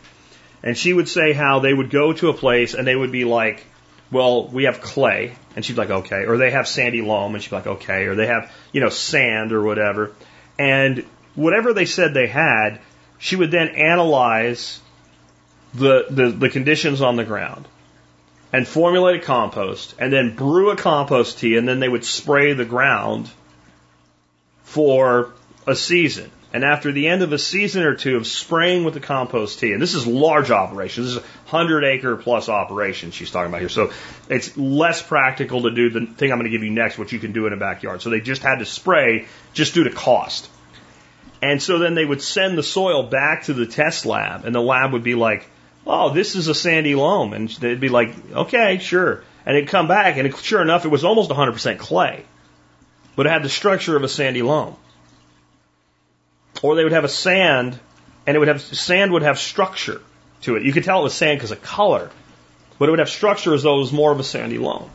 [0.62, 3.24] And she would say how they would go to a place and they would be
[3.24, 3.64] like,
[4.12, 5.34] well, we have clay.
[5.56, 6.26] And she'd be like, okay.
[6.26, 7.34] Or they have sandy loam.
[7.34, 8.04] And she'd be like, okay.
[8.04, 10.12] Or they have, you know, sand or whatever.
[10.58, 12.80] And whatever they said they had,
[13.18, 14.78] she would then analyze
[15.72, 17.66] the, the, the conditions on the ground
[18.52, 22.52] and formulate a compost and then brew a compost tea and then they would spray
[22.52, 23.30] the ground
[24.62, 25.32] for
[25.66, 26.30] a season.
[26.56, 29.74] And after the end of a season or two of spraying with the compost tea,
[29.74, 33.60] and this is large operation, this is a hundred acre plus operation she's talking about
[33.60, 33.68] here.
[33.68, 33.92] So
[34.30, 37.18] it's less practical to do the thing I'm going to give you next, which you
[37.18, 38.00] can do in a backyard.
[38.00, 40.48] So they just had to spray just due to cost.
[41.42, 44.62] And so then they would send the soil back to the test lab, and the
[44.62, 45.46] lab would be like,
[45.86, 47.34] oh, this is a sandy loam.
[47.34, 49.22] And they'd be like, okay, sure.
[49.44, 52.24] And it'd come back, and it, sure enough, it was almost 100% clay,
[53.14, 54.74] but it had the structure of a sandy loam.
[56.62, 57.78] Or they would have a sand
[58.26, 60.00] and it would have sand would have structure
[60.42, 60.64] to it.
[60.64, 62.10] You could tell it was sand because of color,
[62.78, 64.90] but it would have structure as though it was more of a sandy loam.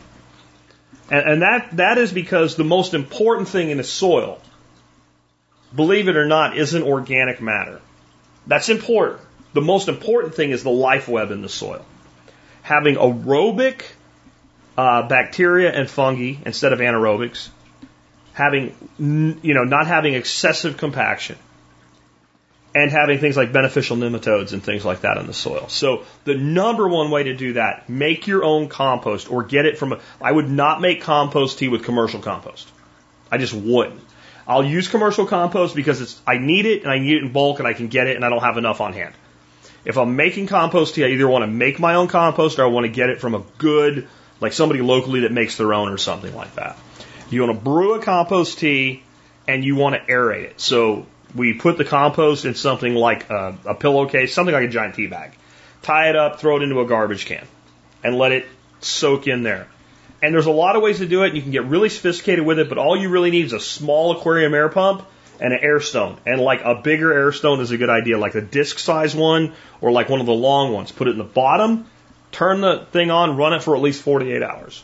[1.09, 4.41] And, and that that is because the most important thing in the soil,
[5.73, 7.81] believe it or not, isn't organic matter.
[8.47, 9.21] That's important.
[9.53, 11.85] The most important thing is the life web in the soil.
[12.63, 13.83] Having aerobic
[14.77, 17.49] uh, bacteria and fungi instead of anaerobics,
[18.33, 21.37] having you know not having excessive compaction,
[22.73, 25.67] and having things like beneficial nematodes and things like that in the soil.
[25.67, 29.77] So the number one way to do that, make your own compost or get it
[29.77, 32.69] from a, I would not make compost tea with commercial compost.
[33.29, 34.01] I just wouldn't.
[34.47, 37.59] I'll use commercial compost because it's, I need it and I need it in bulk
[37.59, 39.13] and I can get it and I don't have enough on hand.
[39.83, 42.67] If I'm making compost tea, I either want to make my own compost or I
[42.67, 44.07] want to get it from a good,
[44.39, 46.77] like somebody locally that makes their own or something like that.
[47.29, 49.03] You want to brew a compost tea
[49.47, 50.61] and you want to aerate it.
[50.61, 54.95] So we put the compost in something like a, a pillowcase, something like a giant
[54.95, 55.31] tea bag.
[55.81, 57.45] Tie it up, throw it into a garbage can,
[58.03, 58.45] and let it
[58.79, 59.67] soak in there.
[60.21, 61.33] And there's a lot of ways to do it.
[61.33, 64.11] You can get really sophisticated with it, but all you really need is a small
[64.11, 65.03] aquarium air pump
[65.39, 66.17] and an air stone.
[66.25, 69.53] And like a bigger air stone is a good idea, like a disc size one
[69.81, 70.91] or like one of the long ones.
[70.91, 71.87] Put it in the bottom,
[72.31, 74.83] turn the thing on, run it for at least 48 hours.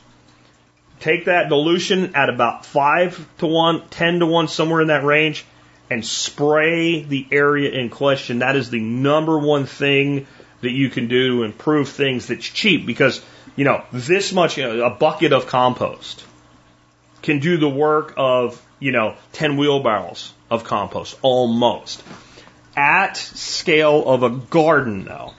[0.99, 5.45] Take that dilution at about 5 to 1, 10 to 1, somewhere in that range,
[5.89, 8.39] and spray the area in question.
[8.39, 10.27] That is the number one thing
[10.61, 13.23] that you can do to improve things that's cheap because,
[13.55, 16.23] you know, this much, you know, a bucket of compost
[17.21, 22.03] can do the work of, you know, 10 wheelbarrows of compost almost.
[22.75, 25.33] At scale of a garden though,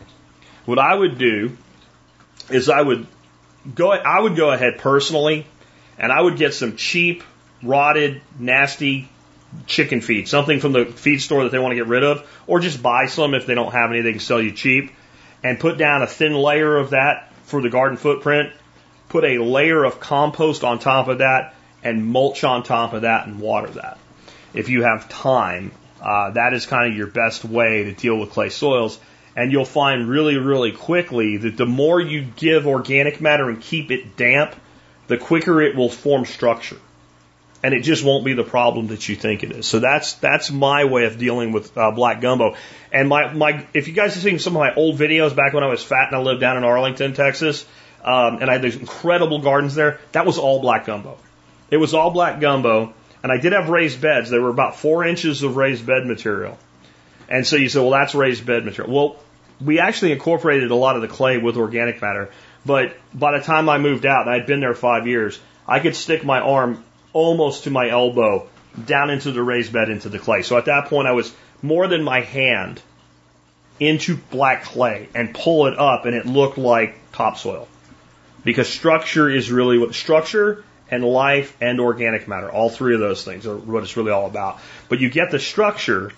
[0.65, 1.57] what I would do
[2.51, 3.07] is I would
[3.75, 5.47] go, I would go ahead personally
[5.99, 7.23] and I would get some cheap,
[7.63, 9.09] rotted, nasty
[9.67, 12.61] chicken feed, something from the feed store that they want to get rid of, or
[12.61, 14.93] just buy some if they don't have any they can sell you cheap,
[15.43, 18.53] and put down a thin layer of that for the garden footprint.
[19.09, 23.27] Put a layer of compost on top of that, and mulch on top of that,
[23.27, 23.99] and water that.
[24.53, 28.31] If you have time, uh, that is kind of your best way to deal with
[28.31, 28.99] clay soils.
[29.35, 33.91] And you'll find really, really quickly that the more you give organic matter and keep
[33.93, 34.55] it damp,
[35.07, 36.79] the quicker it will form structure
[37.63, 39.67] and it just won't be the problem that you think it is.
[39.67, 42.57] So that's that's my way of dealing with uh, black gumbo.
[42.93, 45.65] And my my if you guys have seen some of my old videos back when
[45.65, 47.67] I was fat and I lived down in Arlington, Texas,
[48.05, 51.19] um, and I had these incredible gardens there, that was all black gumbo.
[51.71, 54.31] It was all black gumbo, and I did have raised beds.
[54.31, 56.59] There were about four inches of raised bed material.
[57.29, 58.95] And so you say, well, that's raised bed material.
[58.95, 59.17] Well,
[59.61, 62.31] we actually incorporated a lot of the clay with organic matter,
[62.65, 65.95] but by the time I moved out, and I'd been there five years, I could
[65.95, 66.83] stick my arm
[67.19, 68.47] almost to my elbow
[68.87, 70.43] down into the raised bed into the clay.
[70.43, 72.81] So at that point, I was more than my hand
[73.81, 77.67] into black clay and pull it up, and it looked like topsoil.
[78.45, 83.25] Because structure is really what structure and life and organic matter, all three of those
[83.25, 84.61] things are what it's really all about.
[84.89, 86.13] But you get the structure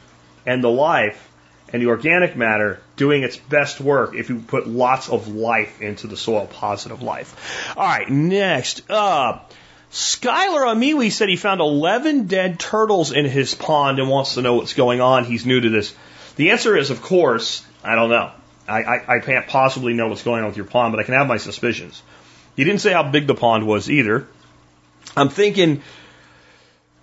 [0.45, 1.29] and the life
[1.73, 6.09] and the organic matter doing its best work if you put lots of life into
[6.09, 7.75] the soil, positive life.
[7.75, 9.53] All right, next up.
[9.93, 14.43] Skylar on MeWe said he found 11 dead turtles in his pond and wants to
[14.43, 15.25] know what's going on.
[15.25, 15.95] He's new to this.
[16.37, 18.31] The answer is, of course, I don't know.
[18.69, 21.15] I, I, I can't possibly know what's going on with your pond, but I can
[21.15, 22.03] have my suspicions.
[22.55, 24.29] He didn't say how big the pond was either.
[25.17, 25.83] I'm thinking,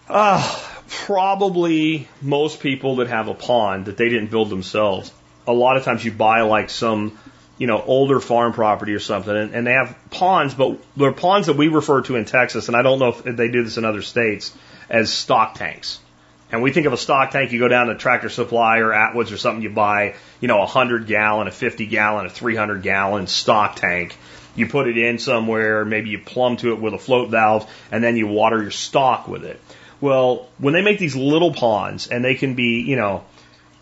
[0.08, 5.12] uh, probably most people that have a pond that they didn't build themselves,
[5.46, 7.18] a lot of times you buy like some
[7.58, 11.48] you know, older farm property or something, and, and they have ponds, but they're ponds
[11.48, 13.86] that we refer to in Texas, and I don't know if they do this in
[13.86, 14.56] other states,
[14.90, 16.00] as stock tanks.
[16.52, 19.34] And we think of a stock tank, you go down to Tractor Supply or Atwoods
[19.34, 23.28] or something, you buy, you know, a 100 gallon, a 50 gallon, a 300 gallon
[23.28, 24.16] stock tank.
[24.56, 28.04] You put it in somewhere, maybe you plumb to it with a float valve, and
[28.04, 29.60] then you water your stock with it.
[30.00, 33.24] Well, when they make these little ponds, and they can be, you know,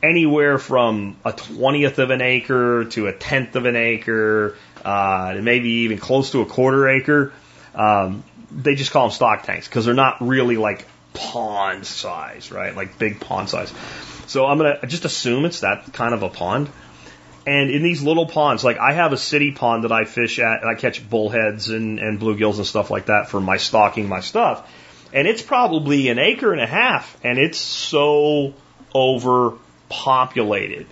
[0.09, 5.69] anywhere from a twentieth of an acre to a tenth of an acre, uh, maybe
[5.69, 7.33] even close to a quarter acre.
[7.73, 12.75] Um, they just call them stock tanks because they're not really like pond size, right?
[12.75, 13.73] Like big pond size.
[14.27, 16.69] So I'm gonna just assume it's that kind of a pond.
[17.47, 20.61] And in these little ponds, like I have a city pond that I fish at,
[20.61, 24.21] and I catch bullheads and, and bluegills and stuff like that for my stocking my
[24.21, 24.71] stuff.
[25.13, 28.53] And it's probably an acre and a half, and it's so
[28.93, 29.53] over
[29.89, 30.85] populated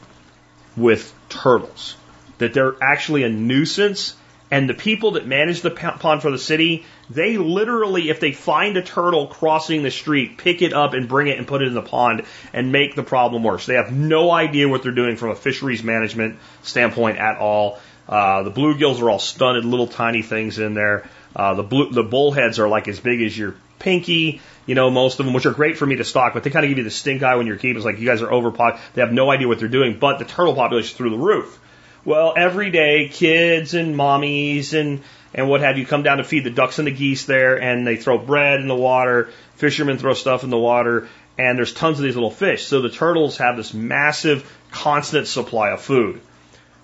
[0.75, 1.95] with turtles
[2.37, 4.15] that they're actually a nuisance
[4.53, 8.77] And the people that manage the pond for the city, they literally, if they find
[8.77, 11.73] a turtle crossing the street, pick it up and bring it and put it in
[11.73, 12.21] the pond
[12.53, 13.65] and make the problem worse.
[13.65, 17.79] They have no idea what they're doing from a fisheries management standpoint at all.
[18.07, 21.09] Uh, the bluegills are all stunted, little tiny things in there.
[21.35, 25.19] Uh, the blue, the bullheads are like as big as your pinky, you know, most
[25.19, 26.83] of them, which are great for me to stock, but they kind of give you
[26.83, 27.77] the stink eye when you're keeping.
[27.77, 28.79] It's like you guys are overpop.
[28.93, 31.59] They have no idea what they're doing, but the turtle population is through the roof.
[32.05, 35.01] Well, every day, kids and mommies and
[35.33, 37.87] and what have you come down to feed the ducks and the geese there, and
[37.87, 39.29] they throw bread in the water.
[39.55, 41.07] Fishermen throw stuff in the water,
[41.37, 42.65] and there's tons of these little fish.
[42.65, 46.21] So the turtles have this massive, constant supply of food.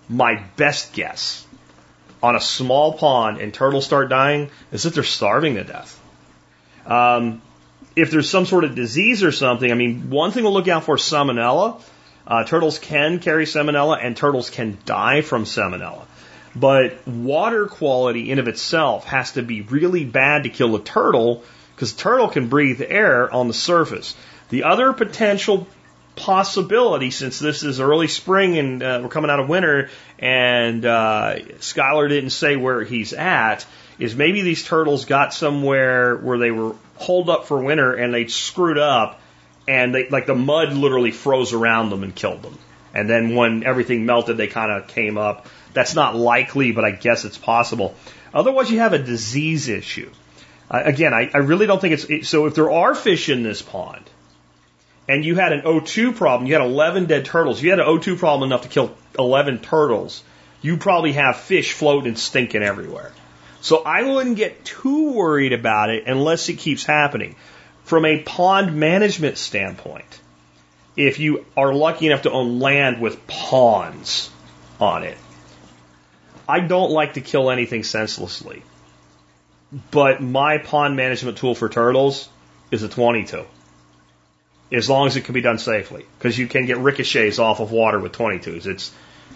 [0.07, 1.45] My best guess
[2.23, 5.98] on a small pond and turtles start dying is that they're starving to death.
[6.89, 7.41] Um,
[7.95, 10.83] if there's some sort of disease or something, I mean, one thing to look out
[10.83, 11.81] for is salmonella
[12.29, 16.05] uh, turtles can carry salmonella and turtles can die from salmonella.
[16.55, 21.43] But water quality in of itself has to be really bad to kill a turtle
[21.75, 24.15] because turtle can breathe air on the surface.
[24.49, 25.67] The other potential
[26.15, 31.35] possibility, since this is early spring and uh, we're coming out of winter, and uh,
[31.59, 33.65] Skylar didn't say where he's at,
[33.99, 38.27] is maybe these turtles got somewhere where they were holed up for winter and they
[38.27, 39.19] screwed up
[39.67, 42.57] and they, like the mud literally froze around them and killed them.
[42.93, 45.47] And then when everything melted, they kind of came up.
[45.73, 47.93] That's not likely, but I guess it's possible.
[48.33, 50.09] Otherwise, you have a disease issue.
[50.71, 52.45] Uh, again, I, I really don't think it's it, so.
[52.45, 54.03] If there are fish in this pond,
[55.07, 57.61] and you had an O2 problem, you had 11 dead turtles.
[57.61, 60.23] You had an O2 problem enough to kill 11 turtles,
[60.61, 63.11] you probably have fish floating and stinking everywhere.
[63.61, 67.35] So I wouldn't get too worried about it unless it keeps happening
[67.89, 70.21] from a pond management standpoint,
[70.95, 74.29] if you are lucky enough to own land with ponds
[74.79, 75.17] on it,
[76.47, 78.61] I don't like to kill anything senselessly.
[79.89, 82.29] But my pond management tool for turtles
[82.69, 83.43] is a 22.
[84.71, 86.05] As long as it can be done safely.
[86.19, 88.67] Because you can get ricochets off of water with 22s.
[88.67, 88.91] It's,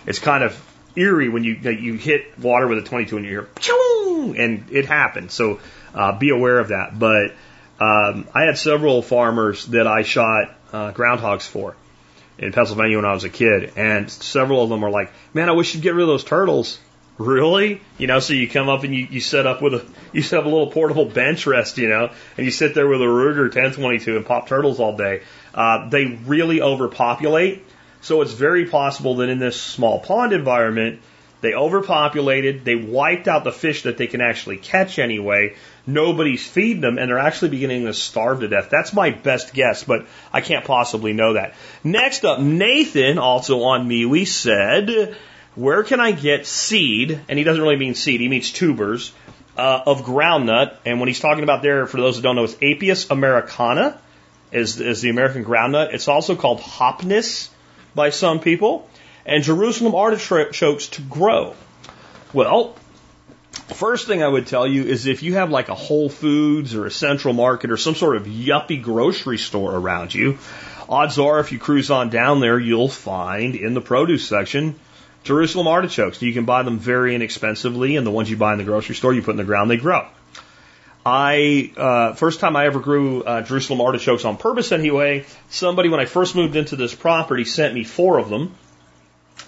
[0.06, 0.54] it's kind of
[0.96, 3.50] eerie when you, you hit water with a 22 and you hear,
[4.36, 5.34] and it happens.
[5.34, 5.60] So,
[5.94, 6.98] uh, be aware of that.
[6.98, 7.34] But,
[7.80, 11.76] um, I had several farmers that I shot uh, groundhogs for
[12.38, 15.54] in Pennsylvania when I was a kid, and several of them were like, "Man, I
[15.54, 16.80] wish you'd get rid of those turtles."
[17.20, 17.80] Really?
[18.00, 20.40] You know, so you come up and you, you set up with a you set
[20.40, 23.44] up a little portable bench rest, you know, and you sit there with a Ruger
[23.44, 25.22] 1022 and pop turtles all day.
[25.54, 27.64] Uh, they really overpopulate,
[28.04, 31.00] so it's very possible that in this small pond environment,
[31.40, 35.56] they overpopulated, they wiped out the fish that they can actually catch anyway,
[35.88, 38.70] nobody's feeding them and they're actually beginning to starve to death.
[38.70, 41.54] That's my best guess, but I can't possibly know that.
[41.82, 45.16] Next up, Nathan, also on MeWe, said,
[45.56, 47.22] where can I get seed?
[47.30, 49.14] And he doesn't really mean seed, he means tubers
[49.58, 50.76] uh, of groundnut.
[50.86, 53.98] And when he's talking about there, for those who don't know, it's Apios americana
[54.52, 55.94] is, is the American groundnut.
[55.94, 57.50] It's also called hopnis
[57.96, 58.90] by some people.
[59.26, 61.56] And Jerusalem artichokes to grow.
[62.34, 62.76] Well,
[63.68, 66.86] First thing I would tell you is if you have like a Whole Foods or
[66.86, 70.38] a Central Market or some sort of yuppie grocery store around you,
[70.90, 74.76] odds are if you cruise on down there, you'll find in the produce section
[75.24, 76.22] Jerusalem artichokes.
[76.22, 79.14] You can buy them very inexpensively, and the ones you buy in the grocery store,
[79.14, 80.06] you put in the ground, they grow.
[81.06, 85.26] I uh, first time I ever grew uh, Jerusalem artichokes on purpose anyway.
[85.50, 88.56] Somebody when I first moved into this property sent me four of them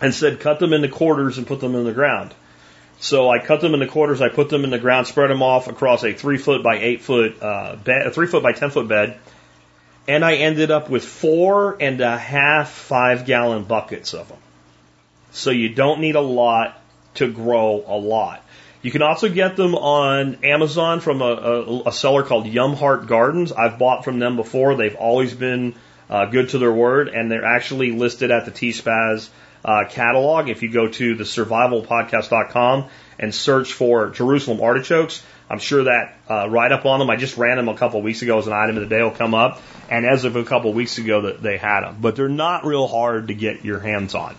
[0.01, 2.33] and said cut them into quarters and put them in the ground.
[2.99, 4.21] So I cut them into quarters.
[4.21, 7.01] I put them in the ground, spread them off across a three foot by eight
[7.01, 9.17] foot uh, bed, a three foot by ten foot bed,
[10.07, 14.39] and I ended up with four and a half five gallon buckets of them.
[15.31, 16.81] So you don't need a lot
[17.15, 18.43] to grow a lot.
[18.85, 23.07] You can also get them on Amazon from a, a, a seller called Yum Yumheart
[23.07, 23.51] Gardens.
[23.51, 24.75] I've bought from them before.
[24.75, 25.73] They've always been
[26.07, 29.29] uh, good to their word, and they're actually listed at the TSPaz
[29.65, 30.49] uh, catalog.
[30.49, 36.47] If you go to the survivalpodcast.com and search for Jerusalem artichokes, I'm sure that uh,
[36.51, 37.09] right up on them.
[37.09, 39.01] I just ran them a couple of weeks ago as an item of the day
[39.01, 41.97] will come up, and as of a couple of weeks ago, that they had them.
[42.01, 44.35] But they're not real hard to get your hands on.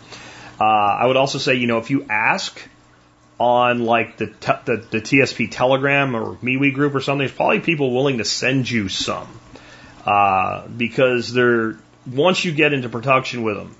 [0.60, 2.56] Uh, I would also say, you know, if you ask
[3.38, 7.60] on like the, t- the the TSP Telegram or MeWe group or something, there's probably
[7.60, 9.28] people willing to send you some
[10.06, 11.78] uh, because they're
[12.10, 13.74] once you get into production with them,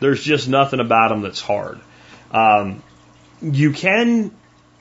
[0.00, 1.80] there's just nothing about them that's hard.
[2.30, 2.82] Um,
[3.40, 4.32] you can.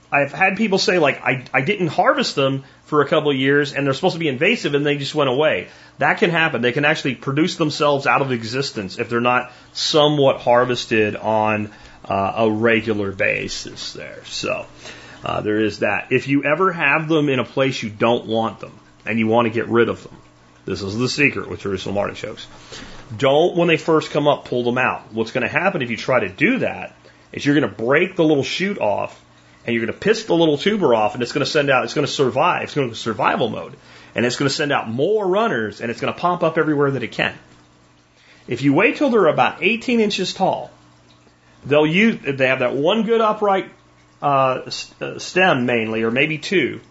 [0.10, 3.74] I've had people say like I I didn't harvest them for a couple of years
[3.74, 5.68] and they're supposed to be invasive and they just went away.
[5.98, 6.62] That can happen.
[6.62, 11.74] They can actually produce themselves out of existence if they're not somewhat harvested on
[12.10, 14.24] uh, a regular basis there.
[14.26, 14.66] So
[15.24, 16.12] uh, there is that.
[16.12, 19.48] If you ever have them in a place you don't want them and you want
[19.48, 20.16] to get rid of them,
[20.66, 22.46] this is the secret with Jerusalem artichokes.
[23.18, 25.14] Don't, when they first come up, pull them out.
[25.14, 26.96] What's going to happen if you try to do that
[27.32, 29.24] is you're going to break the little shoot off
[29.66, 31.86] and you're going to piss the little tuber off and it's going to send out,
[31.86, 33.76] it's going to survive, it's going to survival mode
[34.16, 36.92] and it's going to send out more runners and it's going to pop up everywhere
[36.92, 37.38] that it can.
[38.48, 40.72] If you wait till they're about 18 inches tall,
[41.68, 43.72] they'll use, they have that one good upright
[44.22, 46.82] uh, uh stem mainly, or maybe two.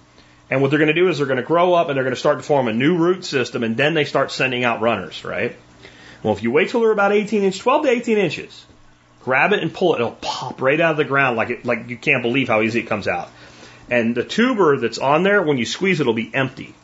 [0.49, 2.15] And what they're going to do is they're going to grow up and they're going
[2.15, 5.25] to start to form a new root system and then they start sending out runners,
[5.25, 5.57] right?
[6.23, 8.65] Well, if you wait till they're about 18 inches, 12 to 18 inches,
[9.25, 10.01] grab it and pull it.
[10.01, 12.81] It'll pop right out of the ground like it, like you can't believe how easy
[12.81, 13.29] it comes out.
[13.91, 16.75] And the tuber that's on there, when you squeeze it, it'll be empty.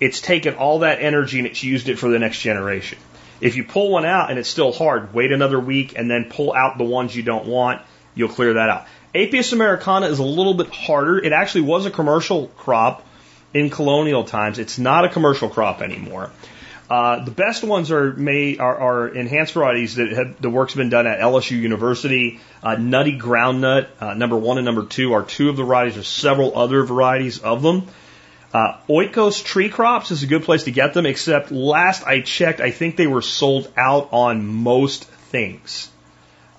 [0.00, 2.98] It's taken all that energy and it's used it for the next generation.
[3.40, 6.52] If you pull one out and it's still hard, wait another week and then pull
[6.52, 7.82] out the ones you don't want.
[8.14, 8.86] You'll clear that out.
[9.14, 11.18] Apios americana is a little bit harder.
[11.18, 13.04] It actually was a commercial crop
[13.52, 14.58] in colonial times.
[14.58, 16.30] It's not a commercial crop anymore.
[16.88, 20.90] Uh, the best ones are made are, are enhanced varieties that have the work's been
[20.90, 22.40] done at LSU University.
[22.64, 25.94] Uh, nutty groundnut, uh, number one and number two are two of the varieties.
[25.94, 27.86] There's several other varieties of them.
[28.52, 32.60] Uh, Oikos tree crops is a good place to get them, except last I checked,
[32.60, 35.88] I think they were sold out on most things.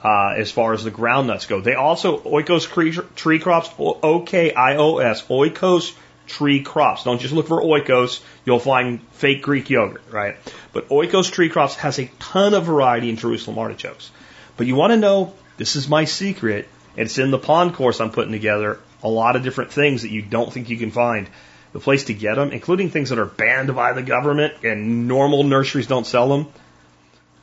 [0.04, 4.54] Uh, as far as the groundnuts go, they also Oikos tree, tree crops, O K
[4.54, 5.94] I O S, Oikos
[6.32, 7.04] tree crops.
[7.04, 8.22] Don't just look for oikos.
[8.46, 10.38] You'll find fake Greek yogurt, right?
[10.72, 14.12] But oikos tree crops has a ton of variety in Jerusalem artichokes.
[14.58, 16.68] But you want to know, this is my secret.
[16.96, 18.80] It's in the pond course I'm putting together.
[19.04, 21.28] A lot of different things that you don't think you can find.
[21.74, 25.44] The place to get them, including things that are banned by the government and normal
[25.44, 26.48] nurseries don't sell them.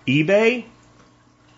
[0.06, 0.64] eBay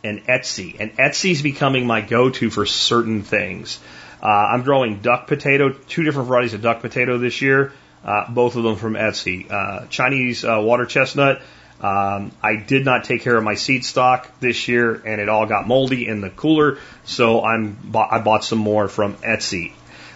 [0.04, 0.76] and Etsy.
[0.78, 3.80] And Etsy is becoming my go-to for certain things.
[4.22, 7.72] Uh, I'm growing duck potato, two different varieties of duck potato this year,
[8.04, 9.50] uh, both of them from Etsy.
[9.50, 11.42] Uh, Chinese uh, water chestnut.
[11.80, 15.46] Um, I did not take care of my seed stock this year, and it all
[15.46, 16.78] got moldy in the cooler.
[17.04, 19.72] So I'm I bought some more from Etsy.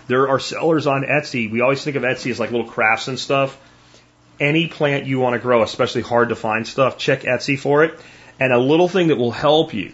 [0.07, 1.51] There are sellers on Etsy.
[1.51, 3.59] We always think of Etsy as like little crafts and stuff.
[4.39, 7.99] Any plant you want to grow, especially hard to find stuff, check Etsy for it.
[8.41, 9.93] And a little thing that will help you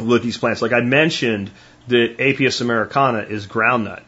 [0.00, 1.50] with these plants, like I mentioned,
[1.86, 4.02] that Apios americana is groundnut.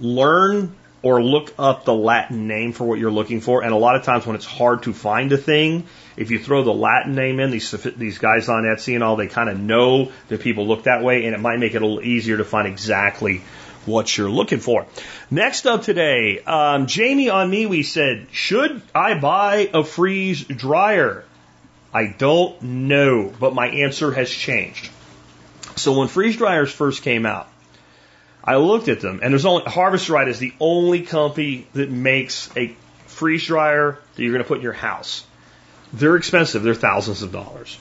[0.00, 3.62] Learn or look up the Latin name for what you're looking for.
[3.62, 5.84] And a lot of times when it's hard to find a thing,
[6.16, 9.28] if you throw the Latin name in, these these guys on Etsy and all, they
[9.28, 12.02] kind of know that people look that way, and it might make it a little
[12.02, 13.42] easier to find exactly
[13.86, 14.86] what you're looking for.
[15.30, 21.24] Next up today, um, Jamie on MeWe said, "Should I buy a freeze dryer?"
[21.94, 24.90] I don't know, but my answer has changed.
[25.76, 27.48] So when freeze dryers first came out,
[28.44, 32.50] I looked at them, and there's only Harvest Right is the only company that makes
[32.56, 32.74] a
[33.06, 35.24] freeze dryer that you're going to put in your house.
[35.92, 37.78] They're expensive; they're thousands of dollars.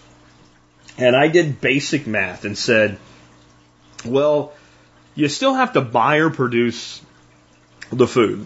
[0.98, 2.98] And I did basic math and said,
[4.06, 4.54] well,
[5.16, 7.02] you still have to buy or produce
[7.92, 8.46] the food.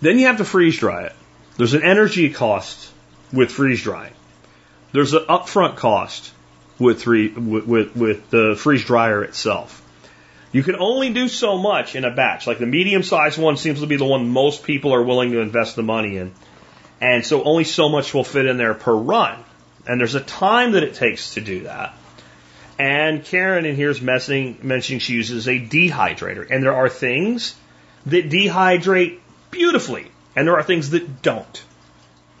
[0.00, 1.12] Then you have to freeze dry it.
[1.56, 2.90] There's an energy cost
[3.32, 4.14] with freeze drying.
[4.92, 6.32] There's an upfront cost
[6.78, 9.76] with, three, with, with, with the freeze dryer itself.
[10.52, 12.46] You can only do so much in a batch.
[12.46, 15.40] Like the medium sized one seems to be the one most people are willing to
[15.40, 16.32] invest the money in.
[17.00, 19.38] And so only so much will fit in there per run.
[19.86, 21.94] And there's a time that it takes to do that.
[22.80, 26.50] And Karen in here is messing, mentioning she uses a dehydrator.
[26.50, 27.54] And there are things
[28.06, 29.18] that dehydrate
[29.50, 30.10] beautifully.
[30.34, 31.62] And there are things that don't.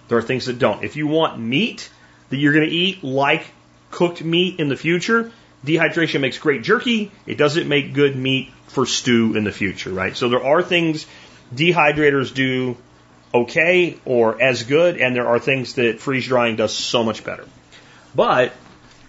[0.08, 0.82] There are things that don't.
[0.82, 1.90] If you want meat
[2.30, 3.44] that you're going to eat like
[3.90, 5.30] cooked meat in the future.
[5.66, 7.12] Dehydration makes great jerky.
[7.26, 10.16] It doesn't make good meat for stew in the future, right?
[10.16, 11.04] So there are things
[11.54, 12.78] dehydrators do
[13.34, 17.44] okay or as good, and there are things that freeze drying does so much better.
[18.14, 18.54] But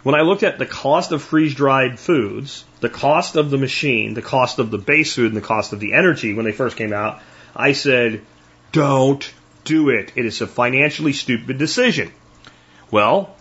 [0.03, 4.13] when I looked at the cost of freeze dried foods, the cost of the machine,
[4.13, 6.77] the cost of the base food, and the cost of the energy when they first
[6.77, 7.21] came out,
[7.55, 8.21] I said,
[8.71, 9.31] don't
[9.63, 10.13] do it.
[10.15, 12.11] It is a financially stupid decision.
[12.89, 13.35] Well,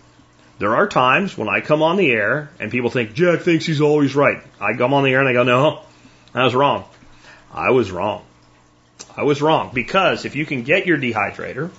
[0.58, 3.80] there are times when I come on the air and people think Jack thinks he's
[3.80, 4.42] always right.
[4.60, 5.80] I come on the air and I go, no,
[6.34, 6.84] I was wrong.
[7.52, 8.24] I was wrong.
[9.16, 11.70] I was wrong because if you can get your dehydrator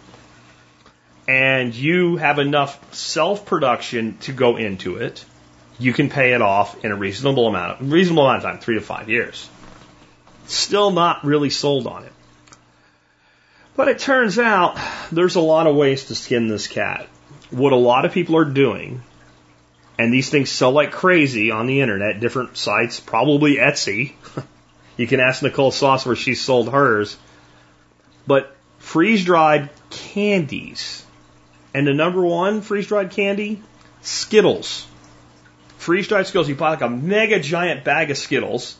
[1.31, 5.23] and you have enough self production to go into it,
[5.79, 8.81] you can pay it off in a reasonable amount, reasonable amount of time, three to
[8.81, 9.49] five years.
[10.47, 12.11] Still not really sold on it.
[13.77, 14.77] But it turns out
[15.11, 17.07] there's a lot of ways to skin this cat
[17.51, 19.03] what a lot of people are doing,
[19.99, 24.13] And these things sell like crazy on the internet, different sites, probably Etsy.
[24.97, 27.15] you can ask Nicole Sauce where she sold hers.
[28.25, 31.05] But freeze dried candies.
[31.73, 33.61] And the number one freeze dried candy?
[34.01, 34.87] Skittles.
[35.77, 36.49] Freeze dried Skittles.
[36.49, 38.77] You buy like a mega giant bag of Skittles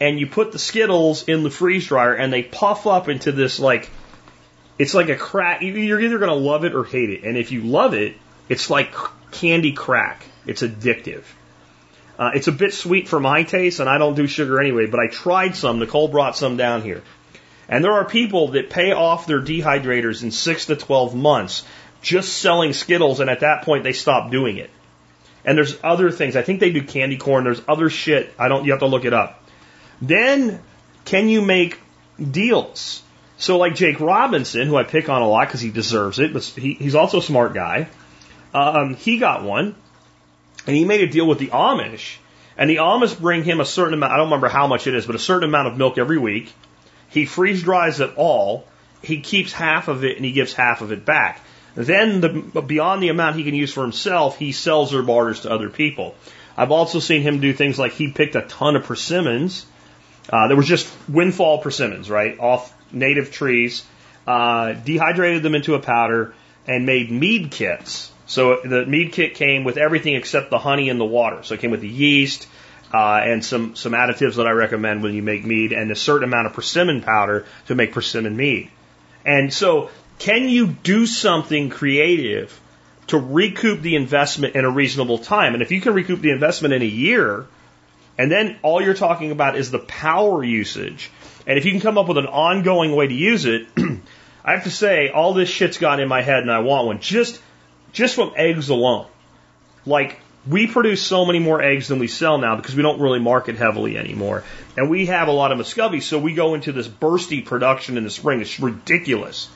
[0.00, 3.60] and you put the Skittles in the freeze dryer and they puff up into this
[3.60, 3.88] like,
[4.78, 5.62] it's like a crack.
[5.62, 7.22] You're either going to love it or hate it.
[7.22, 8.16] And if you love it,
[8.48, 8.92] it's like
[9.30, 10.24] candy crack.
[10.44, 11.22] It's addictive.
[12.18, 15.00] Uh, it's a bit sweet for my taste, and I don't do sugar anyway, but
[15.00, 15.78] I tried some.
[15.78, 17.02] Nicole brought some down here.
[17.68, 21.64] And there are people that pay off their dehydrators in six to 12 months
[22.02, 24.70] just selling Skittles, and at that point they stop doing it.
[25.44, 26.36] And there's other things.
[26.36, 27.44] I think they do candy corn.
[27.44, 28.32] There's other shit.
[28.38, 29.42] I don't, you have to look it up.
[30.00, 30.60] Then,
[31.04, 31.80] can you make
[32.30, 33.02] deals?
[33.38, 36.44] So, like Jake Robinson, who I pick on a lot because he deserves it, but
[36.44, 37.88] he, he's also a smart guy.
[38.54, 39.74] Um, he got one,
[40.66, 42.16] and he made a deal with the Amish,
[42.56, 44.12] and the Amish bring him a certain amount.
[44.12, 46.52] I don't remember how much it is, but a certain amount of milk every week.
[47.08, 48.64] He freeze dries it all.
[49.02, 51.40] He keeps half of it, and he gives half of it back.
[51.74, 55.50] Then, the, beyond the amount he can use for himself, he sells or barters to
[55.50, 56.14] other people.
[56.56, 59.64] I've also seen him do things like he picked a ton of persimmons.
[60.30, 63.84] Uh, there was just windfall persimmons, right, off native trees,
[64.26, 66.34] uh, dehydrated them into a powder,
[66.66, 68.10] and made mead kits.
[68.26, 71.42] So the mead kit came with everything except the honey and the water.
[71.42, 72.46] So it came with the yeast
[72.92, 76.24] uh, and some some additives that I recommend when you make mead, and a certain
[76.24, 78.70] amount of persimmon powder to make persimmon mead.
[79.24, 79.90] And so,
[80.22, 82.60] can you do something creative
[83.08, 85.54] to recoup the investment in a reasonable time?
[85.54, 87.48] And if you can recoup the investment in a year,
[88.16, 91.10] and then all you're talking about is the power usage,
[91.44, 93.66] and if you can come up with an ongoing way to use it,
[94.44, 97.00] I have to say, all this shit's got in my head, and I want one.
[97.00, 97.42] Just
[97.92, 99.08] just from eggs alone.
[99.84, 103.18] Like, we produce so many more eggs than we sell now because we don't really
[103.18, 104.44] market heavily anymore.
[104.76, 108.04] And we have a lot of Muscovy, so we go into this bursty production in
[108.04, 108.40] the spring.
[108.40, 109.48] It's ridiculous.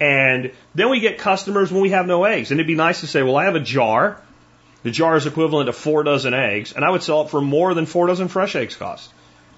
[0.00, 2.50] And then we get customers when we have no eggs.
[2.50, 4.20] And it'd be nice to say, well, I have a jar.
[4.84, 7.74] The jar is equivalent to four dozen eggs, and I would sell it for more
[7.74, 9.12] than four dozen fresh eggs cost.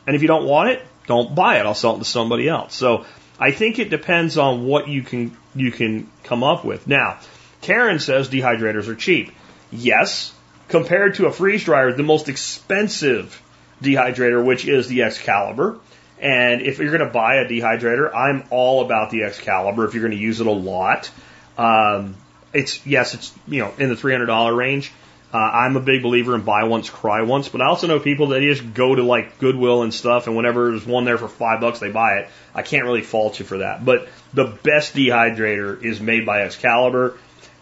[0.06, 1.66] And if you don't want it, don't buy it.
[1.66, 2.74] I'll sell it to somebody else.
[2.74, 3.04] So
[3.38, 6.86] I think it depends on what you can you can come up with.
[6.86, 7.18] Now,
[7.60, 9.32] Karen says dehydrators are cheap.
[9.70, 10.32] Yes,
[10.68, 13.40] compared to a freeze dryer, the most expensive
[13.82, 15.78] dehydrator, which is the Excalibur.
[16.20, 20.02] And if you're going to buy a dehydrator, I'm all about the Excalibur if you're
[20.02, 21.10] going to use it a lot.
[21.56, 22.16] Um,
[22.52, 24.92] it's yes, it's you know in the $300 range.
[25.32, 28.28] Uh, I'm a big believer in buy once, cry once, but I also know people
[28.28, 31.60] that just go to like Goodwill and stuff, and whenever there's one there for five
[31.60, 32.28] bucks, they buy it.
[32.52, 33.84] I can't really fault you for that.
[33.84, 37.16] But the best dehydrator is made by Excalibur,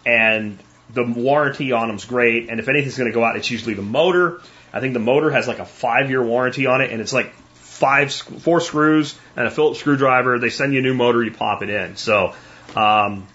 [0.06, 0.59] and
[0.94, 2.48] the warranty on them is great.
[2.48, 4.40] And if anything's going to go out, it's usually the motor.
[4.72, 7.34] I think the motor has like a five year warranty on it, and it's like
[7.79, 10.39] five, four screws and a Phillips screwdriver.
[10.41, 11.97] They send you a new motor, you pop it in.
[11.97, 12.35] So,
[12.74, 13.26] um,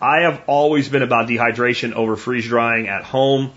[0.00, 3.50] I have always been about dehydration over freeze drying at home,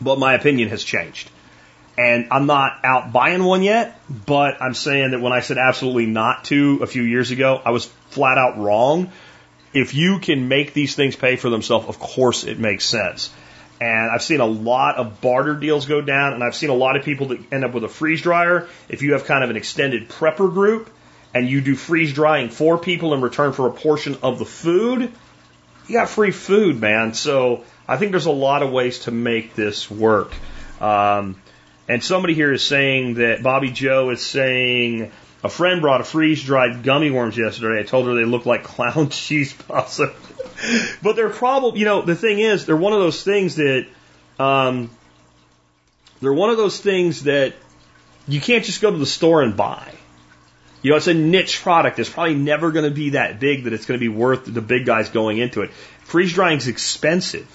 [0.00, 1.28] but my opinion has changed.
[1.98, 6.06] And I'm not out buying one yet, but I'm saying that when I said absolutely
[6.06, 9.10] not to a few years ago, I was flat out wrong.
[9.72, 13.30] If you can make these things pay for themselves, of course it makes sense.
[13.80, 16.96] And I've seen a lot of barter deals go down, and I've seen a lot
[16.96, 18.68] of people that end up with a freeze dryer.
[18.88, 20.90] If you have kind of an extended prepper group
[21.34, 25.12] and you do freeze drying for people in return for a portion of the food,
[25.88, 27.12] you got free food, man.
[27.12, 30.32] So I think there's a lot of ways to make this work.
[30.80, 31.36] Um,
[31.88, 35.12] and somebody here is saying that Bobby Joe is saying
[35.44, 37.80] a friend brought a freeze dried gummy worms yesterday.
[37.80, 40.00] I told her they look like clown cheese puffs.
[41.02, 43.86] but they're probably, you know, the thing is, they're one of those things that,
[44.38, 44.90] um,
[46.20, 47.54] they're one of those things that
[48.28, 49.92] you can't just go to the store and buy.
[50.82, 51.98] You know, it's a niche product.
[51.98, 54.60] It's probably never going to be that big that it's going to be worth the
[54.60, 55.70] big guys going into it.
[56.04, 57.48] Freeze drying is expensive.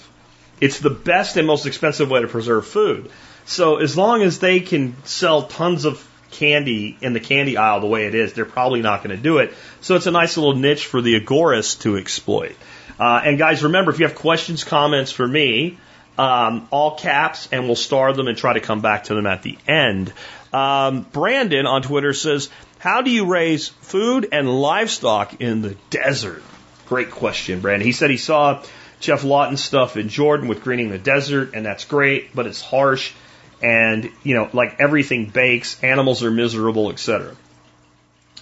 [0.60, 3.10] It's the best and most expensive way to preserve food.
[3.44, 7.86] So as long as they can sell tons of candy in the candy aisle the
[7.86, 9.54] way it is, they're probably not going to do it.
[9.80, 12.56] So it's a nice little niche for the agorists to exploit.
[13.02, 15.76] Uh, and guys, remember, if you have questions, comments for me,
[16.16, 19.42] um, all caps, and we'll star them and try to come back to them at
[19.42, 20.12] the end.
[20.52, 22.48] Um, Brandon on Twitter says,
[22.78, 26.44] how do you raise food and livestock in the desert?
[26.86, 27.84] Great question, Brandon.
[27.84, 28.62] He said he saw
[29.00, 33.12] Geoff Lawton stuff in Jordan with greening the desert, and that's great, but it's harsh.
[33.60, 37.34] And, you know, like everything bakes, animals are miserable, etc.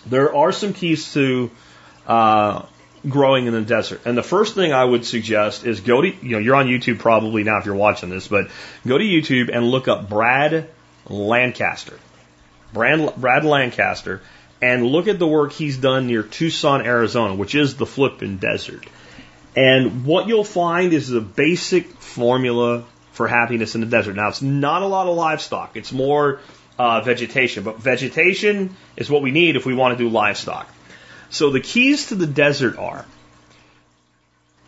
[0.05, 1.51] There are some keys to
[2.07, 2.67] uh,
[3.09, 4.03] growing in the desert.
[4.05, 6.99] And the first thing I would suggest is go to, you know, you're on YouTube
[6.99, 8.49] probably now if you're watching this, but
[8.87, 10.69] go to YouTube and look up Brad
[11.09, 11.99] Lancaster.
[12.73, 14.21] Brad, Brad Lancaster
[14.63, 18.87] and look at the work he's done near Tucson, Arizona, which is the flippin' desert.
[19.57, 24.17] And what you'll find is the basic formula for happiness in the desert.
[24.17, 25.77] Now, it's not a lot of livestock.
[25.77, 26.41] It's more
[26.79, 30.69] uh, vegetation, but vegetation is what we need if we want to do livestock.
[31.31, 33.07] So the keys to the desert are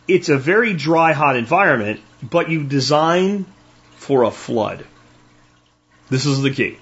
[0.08, 3.46] it's a very dry, hot environment, but you design
[3.96, 4.84] for a flood.
[6.10, 6.78] This is the key.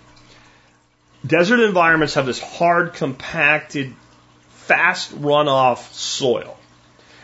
[1.26, 3.94] Desert environments have this hard, compacted,
[4.50, 6.58] fast runoff soil.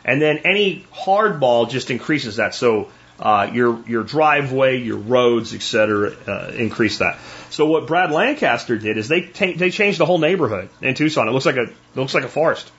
[0.05, 2.55] And then any hard ball just increases that.
[2.55, 7.19] So uh, your your driveway, your roads, etc., uh, increase that.
[7.51, 11.29] So what Brad Lancaster did is they they changed the whole neighborhood in Tucson.
[11.29, 12.71] It looks like a it looks like a forest.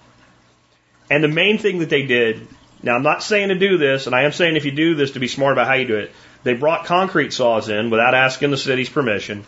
[1.09, 2.47] And the main thing that they did,
[2.83, 5.11] now I'm not saying to do this, and I am saying if you do this
[5.11, 6.11] to be smart about how you do it.
[6.43, 9.45] They brought concrete saws in without asking the city's permission,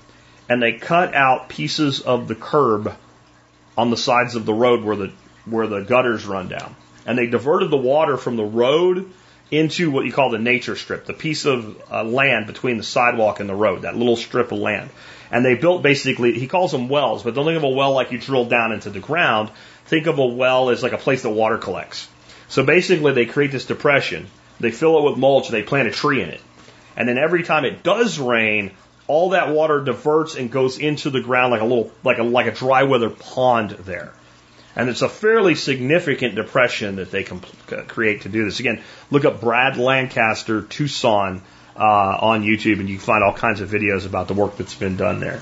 [0.50, 2.94] and they cut out pieces of the curb
[3.78, 5.12] on the sides of the road where the
[5.46, 6.76] where the gutters run down,
[7.06, 9.12] and they diverted the water from the road
[9.52, 13.40] into what you call the nature strip, the piece of uh, land between the sidewalk
[13.40, 14.90] and the road, that little strip of land.
[15.32, 18.12] And they built basically, he calls them wells, but don't think of a well like
[18.12, 19.50] you drill down into the ground.
[19.86, 22.08] Think of a well as like a place that water collects.
[22.48, 24.28] So basically, they create this depression,
[24.60, 26.42] they fill it with mulch, they plant a tree in it.
[26.96, 28.72] And then every time it does rain,
[29.08, 32.48] all that water diverts and goes into the ground like a little, like a, like
[32.48, 34.14] a dry weather pond there.
[34.80, 37.42] And it's a fairly significant depression that they can
[37.90, 38.62] create to do this.
[38.62, 41.42] Again, look up Brad Lancaster, Tucson,
[41.76, 44.76] uh, on YouTube, and you can find all kinds of videos about the work that's
[44.76, 45.42] been done there.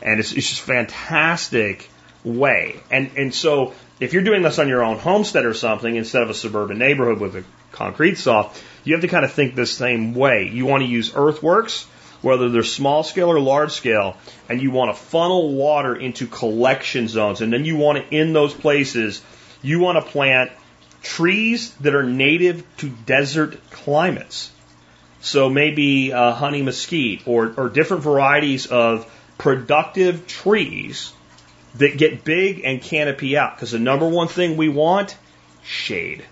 [0.00, 1.90] And it's, it's just fantastic
[2.22, 2.78] way.
[2.88, 6.30] And, and so if you're doing this on your own homestead or something instead of
[6.30, 8.52] a suburban neighborhood with a concrete saw,
[8.84, 10.48] you have to kind of think the same way.
[10.52, 11.88] You want to use earthworks
[12.22, 14.16] whether they're small scale or large scale,
[14.48, 17.40] and you want to funnel water into collection zones.
[17.40, 19.22] And then you want to, in those places,
[19.62, 20.50] you want to plant
[21.02, 24.50] trees that are native to desert climates.
[25.20, 31.12] So maybe uh, honey mesquite or, or different varieties of productive trees
[31.76, 33.56] that get big and canopy out.
[33.56, 35.16] Because the number one thing we want,
[35.62, 36.24] shade.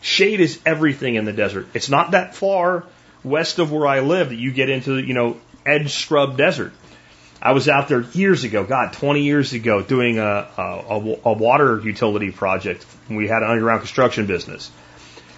[0.00, 1.68] Shade is everything in the desert.
[1.74, 2.84] It's not that far
[3.24, 6.72] west of where I live that you get into, you know, edge scrub desert.
[7.42, 10.22] I was out there years ago, God, 20 years ago, doing a,
[10.56, 12.84] a, a water utility project.
[13.08, 14.70] We had an underground construction business.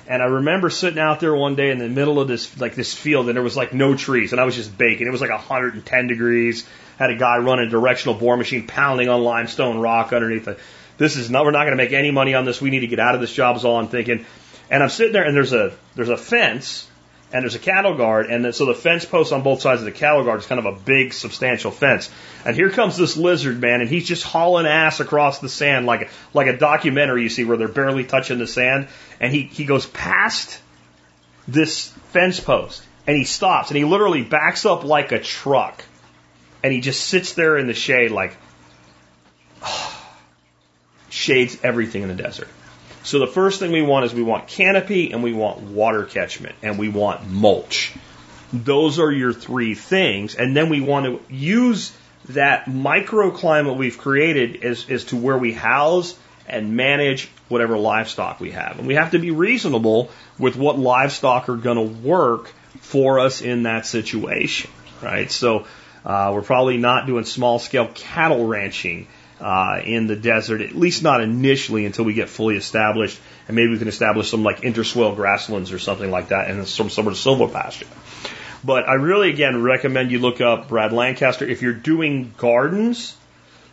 [0.09, 2.93] And I remember sitting out there one day in the middle of this, like this
[2.93, 5.07] field, and there was like no trees, and I was just baking.
[5.07, 6.67] It was like 110 degrees.
[6.99, 10.59] Had a guy running a directional bore machine pounding on limestone rock underneath it.
[10.99, 12.61] This is not, we're not going to make any money on this.
[12.61, 14.27] We need to get out of this job is all I'm thinking.
[14.71, 16.89] And I'm sitting there, and there's a, there's a fence
[17.33, 19.87] and there's a cattle guard, and then, so the fence posts on both sides of
[19.87, 22.11] the cattle guard is kind of a big, substantial fence.
[22.45, 26.11] And here comes this lizard man, and he's just hauling ass across the sand like
[26.35, 29.87] like a documentary you see where they're barely touching the sand, and he he goes
[29.87, 30.61] past
[31.49, 35.85] this fence post, and he stops, and he literally backs up like a truck,
[36.63, 38.37] and he just sits there in the shade like.
[41.09, 42.49] shades everything in the desert.
[43.05, 46.55] So the first thing we want is we want canopy and we want water catchment
[46.63, 47.93] and we want mulch.
[48.53, 50.35] Those are your three things.
[50.35, 51.93] And then we want to use
[52.29, 58.53] that microclimate we've created as, as to where we house and manage whatever livestock we
[58.53, 58.79] have.
[58.79, 63.43] And we have to be reasonable with what livestock are going to work for us
[63.43, 65.31] in that situation, right?
[65.31, 65.67] So
[66.05, 69.09] uh, we're probably not doing small scale cattle ranching
[69.43, 73.73] uh, in the desert, at least not initially until we get fully established, and maybe
[73.73, 77.15] we can establish some like interswale grasslands or something like that, and some sort of
[77.15, 77.89] silvopasture.
[78.65, 81.45] But I really, again, recommend you look up Brad Lancaster.
[81.45, 83.17] If you're doing gardens,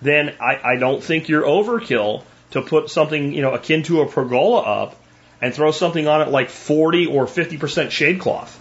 [0.02, 4.08] then I, I don't think you're overkill to put something, you know, akin to a
[4.08, 4.96] pergola up
[5.40, 8.56] and throw something on it like 40 or 50% shade cloth.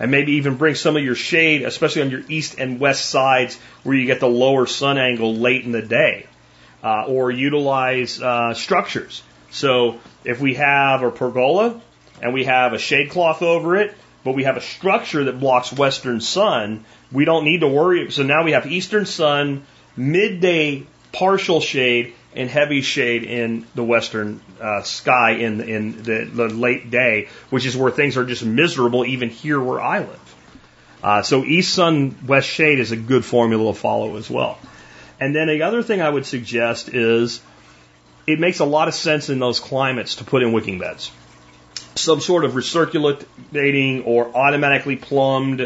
[0.00, 3.56] And maybe even bring some of your shade, especially on your east and west sides
[3.82, 6.26] where you get the lower sun angle late in the day
[6.84, 9.22] uh, or utilize uh, structures.
[9.50, 11.80] So if we have a pergola
[12.20, 15.72] and we have a shade cloth over it, but we have a structure that blocks
[15.72, 18.10] western sun, we don't need to worry.
[18.10, 19.64] So now we have eastern sun,
[19.96, 26.48] midday partial shade, and heavy shade in the western uh, sky in in the, the,
[26.48, 30.34] late day, which is where things are just miserable even here where I live.
[31.02, 34.58] Uh, so east sun west shade is a good formula to follow as well.
[35.24, 37.40] And then the other thing I would suggest is
[38.26, 41.10] it makes a lot of sense in those climates to put in wicking beds.
[41.94, 45.60] Some sort of recirculating or automatically plumbed,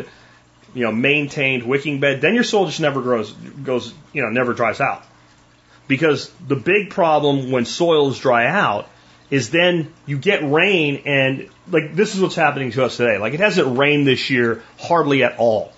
[0.75, 2.21] you know, maintained wicking bed.
[2.21, 5.03] Then your soil just never grows, goes, you know, never dries out.
[5.89, 8.89] Because the big problem when soils dry out
[9.29, 13.19] is then you get rain and like this is what's happening to us today.
[13.19, 15.73] Like it hasn't rained this year hardly at all.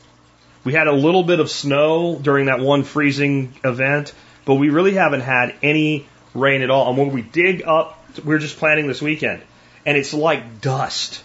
[0.65, 4.13] We had a little bit of snow during that one freezing event,
[4.45, 6.89] but we really haven't had any rain at all.
[6.91, 9.43] And when we dig up, we are just planting this weekend,
[9.87, 11.23] and it's like dust.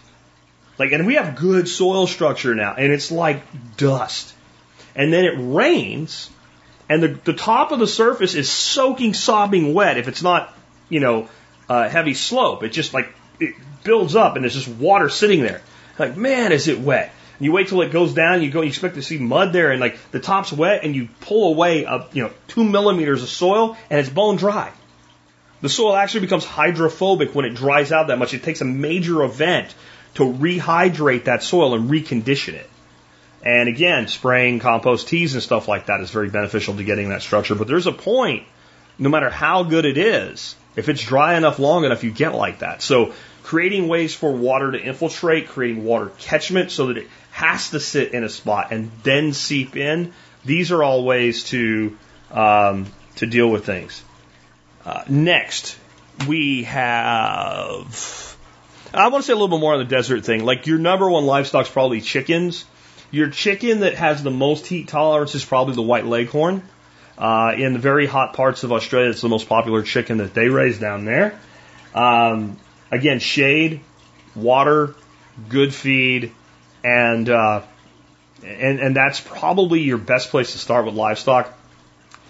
[0.78, 3.42] Like, and we have good soil structure now, and it's like
[3.78, 4.34] dust.
[4.96, 6.30] And then it rains,
[6.90, 10.54] and the, the top of the surface is soaking, sobbing wet if it's not,
[10.90, 11.28] you know,
[11.68, 12.64] uh, heavy slope.
[12.64, 15.62] It just like, it builds up, and there's just water sitting there.
[15.98, 17.14] Like, man, is it wet.
[17.40, 19.82] You wait till it goes down, you go, you expect to see mud there, and
[19.82, 23.78] like the top's wet, and you pull away, a, you know, two millimeters of soil,
[23.90, 24.72] and it's bone dry.
[25.62, 28.34] The soil actually becomes hydrophobic when it dries out that much.
[28.34, 29.74] It takes a major event
[30.16, 32.70] to rehydrate that soil and recondition it.
[33.44, 37.22] And again, spraying compost teas and stuff like that is very beneficial to getting that
[37.22, 37.56] structure.
[37.56, 38.44] But there's a point,
[38.98, 42.60] no matter how good it is, if it's dry enough long enough, you get like
[42.60, 42.82] that.
[42.82, 43.14] So
[43.44, 48.14] creating ways for water to infiltrate, creating water catchment so that it has to sit
[48.14, 50.14] in a spot and then seep in.
[50.46, 51.98] These are all ways to
[52.32, 52.86] um,
[53.18, 54.02] to deal with things.
[54.86, 55.78] Uh, next,
[56.30, 58.38] we have.
[58.94, 60.46] I want to say a little bit more on the desert thing.
[60.46, 62.64] Like your number one livestock is probably chickens.
[63.12, 66.64] Your chicken that has the most heat tolerance is probably the white leghorn.
[67.18, 70.48] Uh, in the very hot parts of Australia, it's the most popular chicken that they
[70.48, 71.38] raise down there.
[71.94, 72.58] Um,
[72.92, 73.82] again, shade,
[74.36, 74.96] water,
[75.50, 76.32] good feed,
[76.86, 77.64] and uh,
[78.44, 81.52] and and that's probably your best place to start with livestock.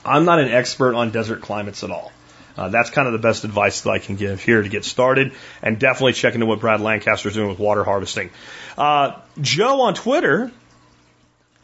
[0.05, 2.11] I'm not an expert on desert climates at all.
[2.57, 5.33] Uh, that's kind of the best advice that I can give here to get started,
[5.61, 8.29] and definitely check into what Brad Lancaster is doing with water harvesting.
[8.77, 10.51] Uh, Joe on Twitter.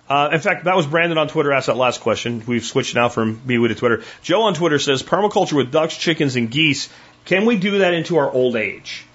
[0.10, 2.44] Uh, in fact, that was Brandon on Twitter asked that last question.
[2.46, 4.04] We've switched now from MeWe to Twitter.
[4.22, 6.90] Joe on Twitter says permaculture with ducks, chickens, and geese.
[7.24, 9.06] Can we do that into our old age?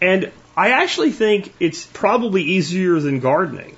[0.00, 3.76] And I actually think it's probably easier than gardening.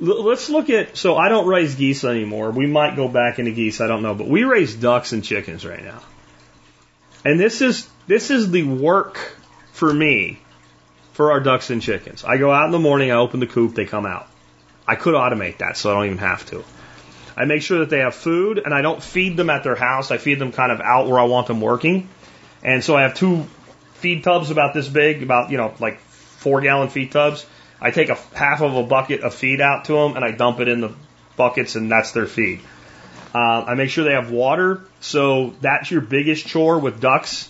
[0.00, 2.50] L- let's look at, so I don't raise geese anymore.
[2.50, 5.66] We might go back into geese, I don't know, but we raise ducks and chickens
[5.66, 6.00] right now.
[7.24, 9.18] And this is, this is the work
[9.72, 10.40] for me
[11.12, 12.24] for our ducks and chickens.
[12.24, 14.28] I go out in the morning, I open the coop, they come out.
[14.86, 16.64] I could automate that so I don't even have to.
[17.36, 20.10] I make sure that they have food and I don't feed them at their house.
[20.10, 22.08] I feed them kind of out where I want them working.
[22.62, 23.46] And so I have two
[24.02, 27.46] feed tubs about this big, about, you know, like four gallon feed tubs.
[27.80, 30.60] I take a half of a bucket of feed out to them and I dump
[30.60, 30.92] it in the
[31.36, 32.60] buckets and that's their feed.
[33.34, 34.82] Uh, I make sure they have water.
[35.00, 37.48] So that's your biggest chore with ducks.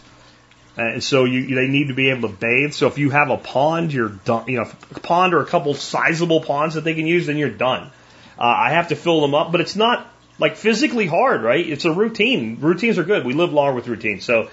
[0.76, 2.72] And so you, they need to be able to bathe.
[2.72, 4.48] So if you have a pond, you're done.
[4.48, 7.50] You know, a pond or a couple sizable ponds that they can use, then you're
[7.50, 7.90] done.
[8.38, 10.06] Uh, I have to fill them up, but it's not
[10.38, 11.66] like physically hard, right?
[11.66, 12.58] It's a routine.
[12.60, 13.26] Routines are good.
[13.26, 14.24] We live longer with routines.
[14.24, 14.48] So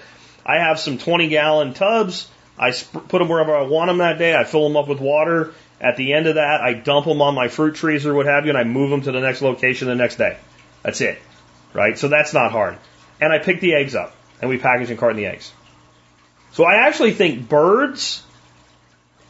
[0.50, 2.28] I have some 20 gallon tubs.
[2.58, 4.34] I put them wherever I want them that day.
[4.34, 5.54] I fill them up with water.
[5.80, 8.44] At the end of that, I dump them on my fruit trees or what have
[8.44, 10.36] you, and I move them to the next location the next day.
[10.82, 11.18] That's it.
[11.72, 11.96] Right?
[11.96, 12.78] So that's not hard.
[13.20, 15.52] And I pick the eggs up, and we package and carton the eggs.
[16.52, 18.24] So I actually think birds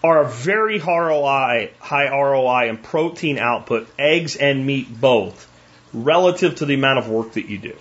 [0.02, 5.46] are a very ROI, high ROI and protein output, eggs and meat both,
[5.92, 7.76] relative to the amount of work that you do.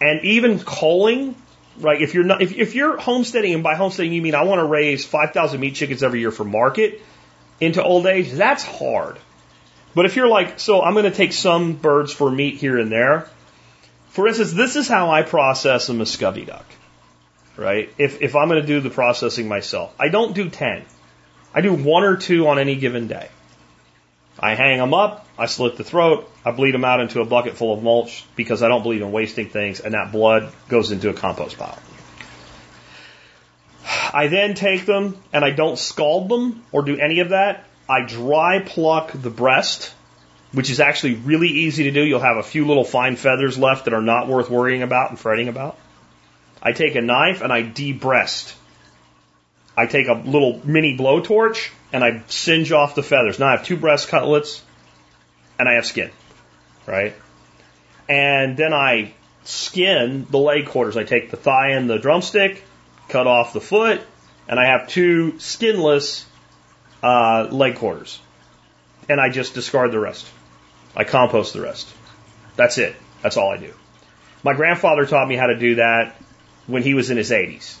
[0.00, 1.34] And even culling
[1.78, 2.00] right?
[2.00, 4.64] If you're not, if, if you're homesteading, and by homesteading you mean I want to
[4.64, 7.00] raise 5,000 meat chickens every year for market
[7.60, 9.18] into old age, that's hard.
[9.94, 12.90] But if you're like, so I'm going to take some birds for meat here and
[12.90, 13.28] there.
[14.08, 16.66] For instance, this is how I process a Muscovy duck,
[17.56, 17.92] right?
[17.98, 20.84] If, if I'm going to do the processing myself, I don't do 10.
[21.52, 23.28] I do one or two on any given day.
[24.38, 27.56] I hang them up, I slit the throat, I bleed them out into a bucket
[27.56, 31.10] full of mulch because I don't believe in wasting things, and that blood goes into
[31.10, 31.78] a compost pile.
[34.12, 37.64] I then take them and I don't scald them or do any of that.
[37.88, 39.92] I dry pluck the breast,
[40.52, 42.04] which is actually really easy to do.
[42.04, 45.18] You'll have a few little fine feathers left that are not worth worrying about and
[45.18, 45.76] fretting about.
[46.62, 48.54] I take a knife and I debreast.
[49.76, 53.40] I take a little mini blowtorch and I singe off the feathers.
[53.40, 54.62] Now I have two breast cutlets
[55.58, 56.10] and I have skin,
[56.86, 57.14] right?
[58.08, 60.96] And then I skin the leg quarters.
[60.96, 62.64] I take the thigh and the drumstick,
[63.08, 64.00] cut off the foot,
[64.48, 66.26] and I have two skinless
[67.02, 68.20] uh, leg quarters.
[69.08, 70.26] And I just discard the rest.
[70.96, 71.92] I compost the rest.
[72.56, 72.96] That's it.
[73.22, 73.72] That's all I do.
[74.42, 76.16] My grandfather taught me how to do that
[76.66, 77.76] when he was in his 80s.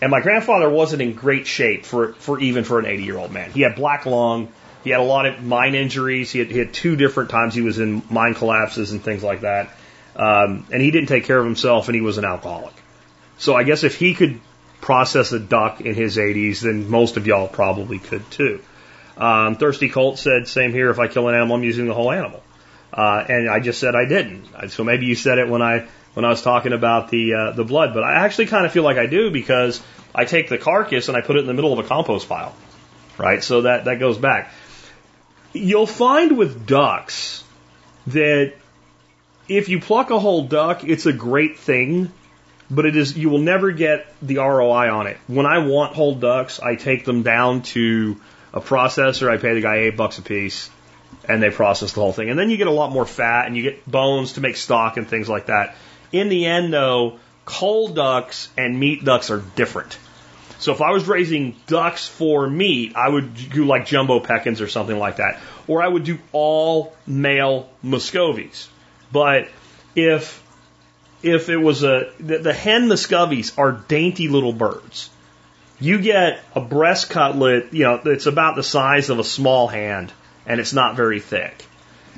[0.00, 3.32] And my grandfather wasn't in great shape for, for even for an 80 year old
[3.32, 3.50] man.
[3.52, 4.48] He had black lung.
[4.86, 6.30] He had a lot of mine injuries.
[6.30, 9.40] He had, he had two different times he was in mine collapses and things like
[9.40, 9.70] that.
[10.14, 12.72] Um, and he didn't take care of himself and he was an alcoholic.
[13.36, 14.38] So I guess if he could
[14.80, 18.62] process a duck in his 80s, then most of y'all probably could too.
[19.16, 20.88] Um, Thirsty Colt said, same here.
[20.90, 22.44] If I kill an animal, I'm using the whole animal.
[22.92, 24.70] Uh, and I just said I didn't.
[24.70, 27.64] So maybe you said it when I when I was talking about the uh, the
[27.64, 29.82] blood, but I actually kind of feel like I do because
[30.14, 32.54] I take the carcass and I put it in the middle of a compost pile,
[33.18, 33.42] right?
[33.42, 34.52] So that that goes back.
[35.56, 37.44] You'll find with ducks
[38.08, 38.54] that
[39.48, 42.12] if you pluck a whole duck, it's a great thing,
[42.70, 45.18] but it is you will never get the ROI on it.
[45.26, 48.20] When I want whole ducks, I take them down to
[48.52, 49.30] a processor.
[49.30, 50.70] I pay the guy eight bucks a piece,
[51.28, 52.30] and they process the whole thing.
[52.30, 54.96] And then you get a lot more fat, and you get bones to make stock
[54.96, 55.76] and things like that.
[56.12, 59.98] In the end, though, cold ducks and meat ducks are different.
[60.58, 64.68] So if I was raising ducks for meat, I would do like jumbo Pekin's or
[64.68, 65.40] something like that.
[65.66, 68.68] Or I would do all male Muscovies.
[69.12, 69.48] But
[69.94, 70.42] if
[71.22, 75.10] if it was a the, the hen Muscovies are dainty little birds.
[75.78, 80.10] You get a breast cutlet, you know, it's about the size of a small hand
[80.46, 81.66] and it's not very thick.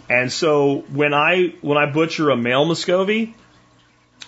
[0.09, 3.35] And so when I when I butcher a male Muscovy,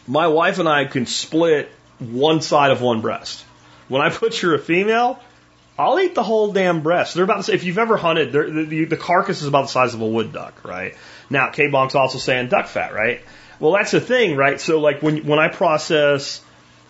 [0.07, 3.45] my wife and I can split one side of one breast.
[3.91, 5.18] When I butcher a female,
[5.76, 7.14] I'll eat the whole damn breast.
[7.14, 10.01] They're about if you've ever hunted, the, the, the carcass is about the size of
[10.01, 10.95] a wood duck, right?
[11.28, 13.20] Now, K Bonk's also saying duck fat, right?
[13.59, 14.61] Well, that's the thing, right?
[14.61, 16.41] So, like when when I process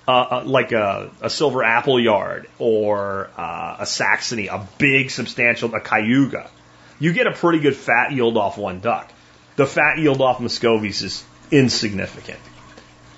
[0.06, 5.80] uh, uh, like a, a silver Appleyard or uh, a Saxony, a big, substantial, a
[5.80, 6.50] Cayuga,
[6.98, 9.10] you get a pretty good fat yield off one duck.
[9.56, 12.40] The fat yield off Muscovies is insignificant.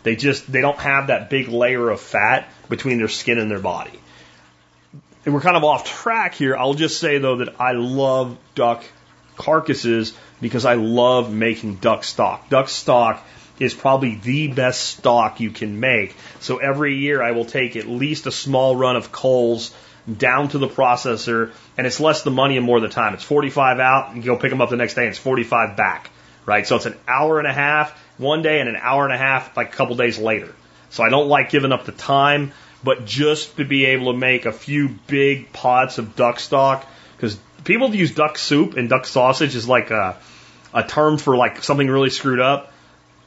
[0.02, 3.60] They just they don't have that big layer of fat between their skin and their
[3.60, 3.98] body.
[5.24, 6.56] And we're kind of off track here.
[6.56, 8.84] I'll just say though that I love duck
[9.36, 12.48] carcasses because I love making duck stock.
[12.48, 13.24] Duck stock
[13.58, 16.16] is probably the best stock you can make.
[16.40, 19.74] So every year I will take at least a small run of coals
[20.18, 23.14] down to the processor, and it's less the money and more the time.
[23.14, 26.10] It's 45 out, you go pick them up the next day, and it's 45 back,
[26.44, 26.66] right?
[26.66, 29.56] So it's an hour and a half one day and an hour and a half
[29.56, 30.54] like a couple days later.
[30.90, 32.52] So I don't like giving up the time,
[32.84, 36.86] but just to be able to make a few big pots of duck stock,
[37.16, 40.16] because people use duck soup and duck sausage is like a,
[40.74, 42.72] a term for like something really screwed up.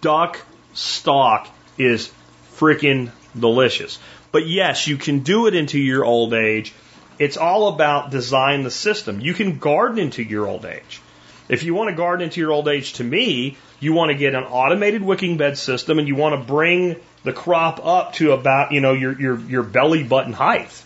[0.01, 0.39] Duck
[0.73, 2.11] stock is
[2.57, 3.97] freaking delicious.
[4.31, 6.73] But yes, you can do it into your old age.
[7.17, 9.21] It's all about design the system.
[9.21, 11.01] You can garden into your old age.
[11.47, 14.35] If you want to garden into your old age, to me, you want to get
[14.35, 18.71] an automated wicking bed system and you want to bring the crop up to about,
[18.71, 20.83] you know, your, your, your belly button height.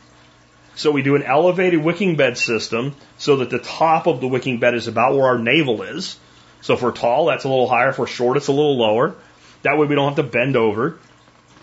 [0.76, 4.60] So we do an elevated wicking bed system so that the top of the wicking
[4.60, 6.18] bed is about where our navel is.
[6.62, 7.90] So if we're tall, that's a little higher.
[7.90, 9.16] If we're short, it's a little lower.
[9.64, 10.98] That way we don't have to bend over.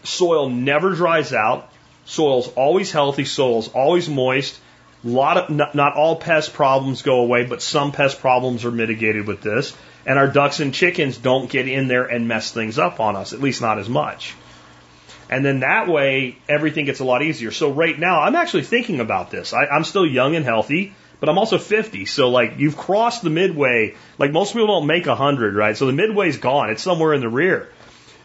[0.04, 1.72] Soil never dries out.
[2.04, 3.24] Soil's always healthy.
[3.24, 4.60] Soil's always moist.
[5.04, 8.70] A lot of, not, not all pest problems go away, but some pest problems are
[8.70, 9.74] mitigated with this.
[10.06, 13.32] And our ducks and chickens don't get in there and mess things up on us,
[13.32, 14.34] at least not as much.
[15.28, 17.50] And then that way, everything gets a lot easier.
[17.50, 19.52] So right now, I'm actually thinking about this.
[19.52, 22.06] I, I'm still young and healthy, but I'm also 50.
[22.06, 23.96] So like, you've crossed the midway.
[24.18, 25.76] Like most people don't make 100, right?
[25.76, 26.70] So the midway's gone.
[26.70, 27.68] It's somewhere in the rear.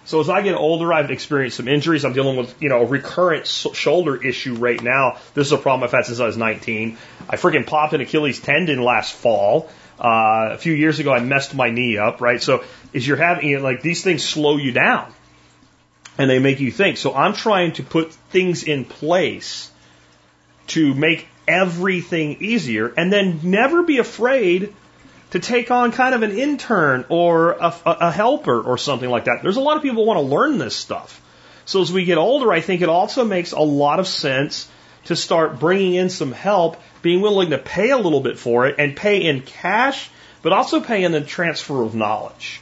[0.03, 2.05] So as I get older, I've experienced some injuries.
[2.05, 5.17] I'm dealing with, you know, a recurrent shoulder issue right now.
[5.34, 6.97] This is a problem I've had since I was 19.
[7.29, 9.69] I freaking popped an Achilles tendon last fall.
[10.02, 12.41] Uh, a few years ago, I messed my knee up, right?
[12.41, 15.14] So as you're having, like these things slow you down
[16.18, 16.97] and they make you think.
[16.97, 19.70] So I'm trying to put things in place
[20.68, 24.74] to make everything easier and then never be afraid
[25.32, 29.43] to take on kind of an intern or a, a helper or something like that.
[29.43, 31.22] There's a lot of people want to learn this stuff.
[31.66, 34.68] So as we get older, I think it also makes a lot of sense
[35.06, 38.76] to start bringing in some help, being willing to pay a little bit for it
[38.78, 40.10] and pay in cash,
[40.41, 42.62] but also pay in the transfer of knowledge,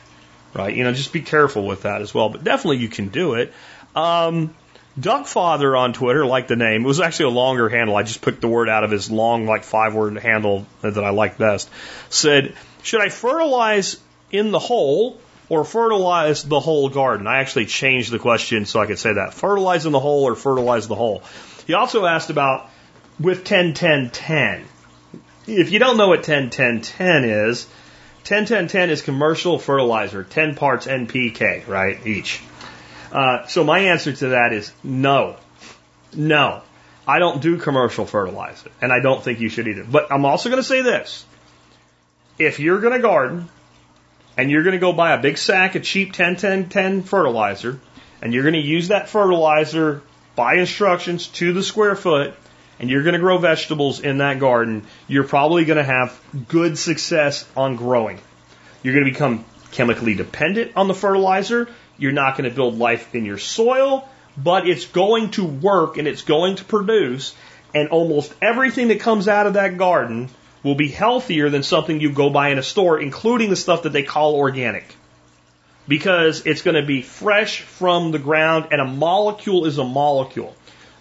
[0.54, 0.76] right?
[0.76, 2.30] You know, just be careful with that as well.
[2.30, 3.54] But definitely you can do it.
[3.96, 4.54] Um,
[5.00, 6.84] Doug Father on Twitter liked the name.
[6.84, 7.96] It was actually a longer handle.
[7.96, 11.12] I just picked the word out of his long, like five word handle that I
[11.12, 11.70] like best.
[12.10, 13.98] Said, should I fertilize
[14.32, 17.28] in the hole or fertilize the whole garden?
[17.28, 19.34] I actually changed the question so I could say that.
[19.34, 21.24] Fertilize in the hole or fertilize the hole.
[21.66, 22.70] He also asked about
[23.20, 24.66] with 10 10 10.
[25.48, 27.68] If you don't know what 10 10 10 is,
[28.24, 32.06] 10 10 10 is commercial fertilizer, 10 parts NPK, right?
[32.06, 32.42] Each.
[33.12, 35.36] Uh, so my answer to that is no.
[36.14, 36.62] No.
[37.08, 39.84] I don't do commercial fertilizer, and I don't think you should either.
[39.84, 41.26] But I'm also going to say this.
[42.38, 43.50] If you're going to garden,
[44.38, 47.80] and you're going to go buy a big sack of cheap 10 10 10 fertilizer,
[48.22, 50.02] and you're going to use that fertilizer
[50.36, 52.36] by instructions to the square foot,
[52.80, 56.78] and you're going to grow vegetables in that garden, you're probably going to have good
[56.78, 58.20] success on growing.
[58.82, 61.70] You're going to become chemically dependent on the fertilizer.
[61.98, 64.08] You're not going to build life in your soil,
[64.38, 67.36] but it's going to work and it's going to produce.
[67.76, 70.30] And almost everything that comes out of that garden
[70.64, 73.94] will be healthier than something you go buy in a store, including the stuff that
[73.94, 74.96] they call organic.
[75.88, 80.56] Because it's going to be fresh from the ground and a molecule is a molecule.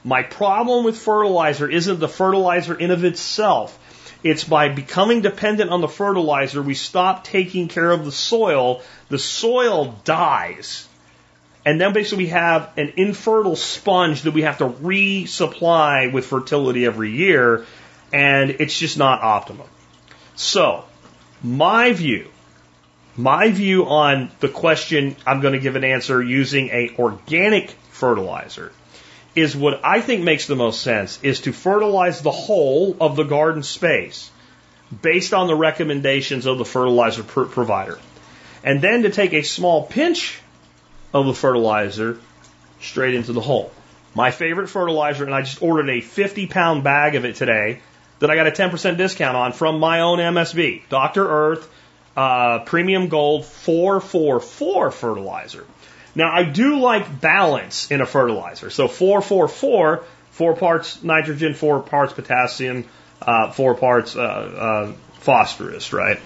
[0.08, 3.78] My problem with fertilizer isn't the fertilizer in of itself.
[4.24, 8.80] It's by becoming dependent on the fertilizer, we stop taking care of the soil.
[9.10, 10.88] The soil dies.
[11.66, 16.86] And then basically we have an infertile sponge that we have to resupply with fertility
[16.86, 17.66] every year.
[18.10, 19.68] And it's just not optimum.
[20.36, 20.86] So,
[21.42, 22.30] my view,
[23.14, 28.72] my view on the question, I'm going to give an answer using a organic fertilizer
[29.34, 33.24] is what I think makes the most sense is to fertilize the whole of the
[33.24, 34.30] garden space
[35.02, 37.98] based on the recommendations of the fertilizer pr- provider.
[38.64, 40.40] And then to take a small pinch
[41.12, 42.18] of the fertilizer
[42.80, 43.70] straight into the hole.
[44.14, 47.80] My favorite fertilizer, and I just ordered a 50 pound bag of it today
[48.18, 51.28] that I got a 10% discount on from my own MSB, Dr.
[51.28, 51.70] Earth
[52.16, 55.64] uh, Premium Gold 444 fertilizer.
[56.18, 58.70] Now, I do like balance in a fertilizer.
[58.70, 60.02] So 444,
[60.32, 62.86] four parts nitrogen, four parts potassium,
[63.22, 66.18] uh, four parts uh, uh, phosphorus, right?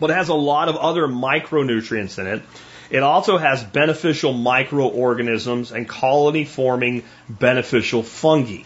[0.00, 2.42] But it has a lot of other micronutrients in it.
[2.90, 8.64] It also has beneficial microorganisms and colony forming beneficial fungi.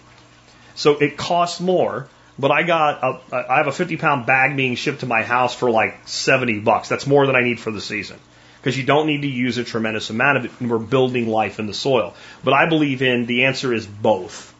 [0.76, 4.76] So it costs more, but I got a, I have a 50 pound bag being
[4.76, 6.88] shipped to my house for like 70 bucks.
[6.88, 8.18] That's more than I need for the season
[8.60, 10.50] because you don't need to use a tremendous amount of it.
[10.60, 12.14] And we're building life in the soil.
[12.44, 14.54] But I believe in the answer is both.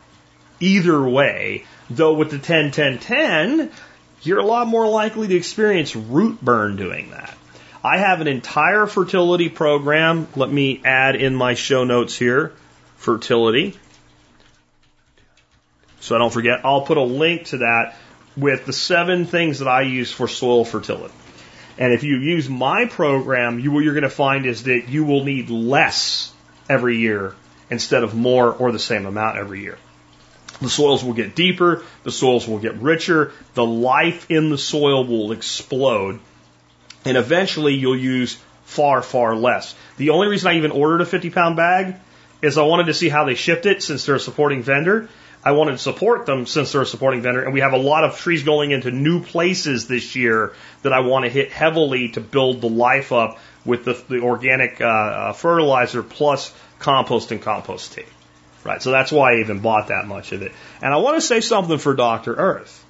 [0.60, 3.70] Either way, though with the 10 10 10,
[4.22, 7.36] you're a lot more likely to experience root burn doing that.
[7.84, 10.26] I have an entire fertility program.
[10.34, 12.52] Let me add in my show notes here
[12.96, 13.78] fertility.
[16.00, 17.96] So I don't forget, I'll put a link to that
[18.36, 21.14] with the seven things that I use for soil fertility.
[21.78, 25.04] And if you use my program, you, what you're going to find is that you
[25.04, 26.32] will need less
[26.68, 27.34] every year
[27.70, 29.78] instead of more or the same amount every year.
[30.60, 35.06] The soils will get deeper, the soils will get richer, the life in the soil
[35.06, 36.18] will explode,
[37.04, 39.76] and eventually you'll use far, far less.
[39.98, 41.94] The only reason I even ordered a 50 pound bag
[42.42, 45.08] is I wanted to see how they shipped it since they're a supporting vendor.
[45.44, 48.04] I wanted to support them since they're a supporting vendor, and we have a lot
[48.04, 52.20] of trees going into new places this year that I want to hit heavily to
[52.20, 57.94] build the life up with the, the organic uh, uh, fertilizer plus compost and compost
[57.94, 58.04] tea.
[58.64, 60.52] Right, so that's why I even bought that much of it.
[60.82, 62.34] And I want to say something for Dr.
[62.34, 62.84] Earth.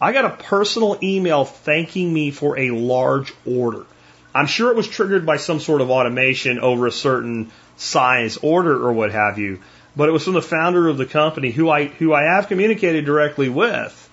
[0.00, 3.86] I got a personal email thanking me for a large order.
[4.34, 8.84] I'm sure it was triggered by some sort of automation over a certain size order
[8.84, 9.60] or what have you
[9.96, 13.04] but it was from the founder of the company who I who I have communicated
[13.04, 14.10] directly with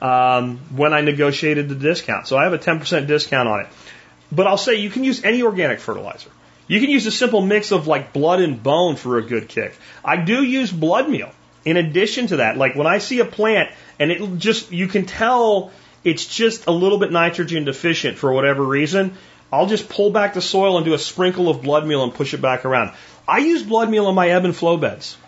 [0.00, 2.26] um, when I negotiated the discount.
[2.26, 3.66] So I have a 10% discount on it.
[4.30, 6.30] But I'll say you can use any organic fertilizer.
[6.66, 9.74] You can use a simple mix of like blood and bone for a good kick.
[10.04, 11.32] I do use blood meal
[11.64, 12.56] in addition to that.
[12.56, 15.72] Like when I see a plant and it just you can tell
[16.04, 19.16] it's just a little bit nitrogen deficient for whatever reason,
[19.50, 22.34] I'll just pull back the soil and do a sprinkle of blood meal and push
[22.34, 22.92] it back around.
[23.28, 25.18] I use blood meal in my ebb and flow beds.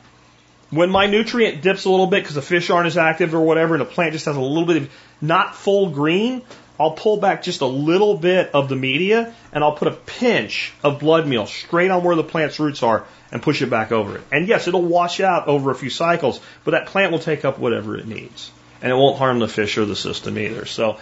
[0.70, 3.74] When my nutrient dips a little bit because the fish aren't as active or whatever,
[3.74, 4.90] and the plant just has a little bit of
[5.20, 6.42] not full green,
[6.78, 10.72] I'll pull back just a little bit of the media and I'll put a pinch
[10.82, 14.16] of blood meal straight on where the plant's roots are and push it back over
[14.16, 14.22] it.
[14.32, 17.58] And yes, it'll wash out over a few cycles, but that plant will take up
[17.58, 18.50] whatever it needs.
[18.80, 20.64] And it won't harm the fish or the system either.
[20.64, 20.98] So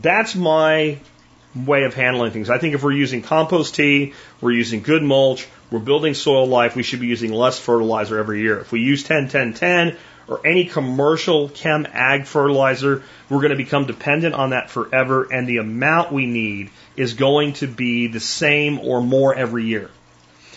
[0.00, 0.98] that's my
[1.54, 2.50] way of handling things.
[2.50, 6.76] I think if we're using compost tea, we're using good mulch, we're building soil life,
[6.76, 8.58] we should be using less fertilizer every year.
[8.58, 9.96] If we use 10 10 10
[10.28, 15.48] or any commercial chem ag fertilizer, we're going to become dependent on that forever and
[15.48, 19.90] the amount we need is going to be the same or more every year.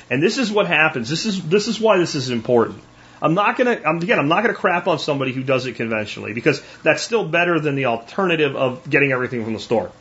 [0.09, 1.09] And this is what happens.
[1.09, 2.83] This is this is why this is important.
[3.21, 6.61] I'm not gonna again I'm not gonna crap on somebody who does it conventionally because
[6.83, 9.91] that's still better than the alternative of getting everything from the store.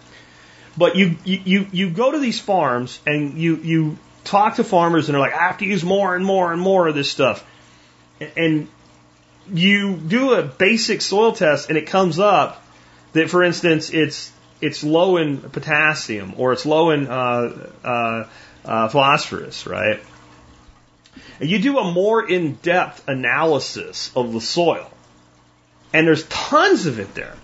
[0.77, 5.09] But you, you, you, you go to these farms and you, you talk to farmers
[5.09, 7.45] and they're like, I have to use more and more and more of this stuff.
[8.37, 8.69] And
[9.53, 12.65] you do a basic soil test and it comes up
[13.13, 18.29] that, for instance, it's, it's low in potassium or it's low in uh, uh,
[18.65, 20.01] uh, phosphorus, right?
[21.41, 24.91] And you do a more in depth analysis of the soil.
[25.93, 27.37] And there's tons of it there.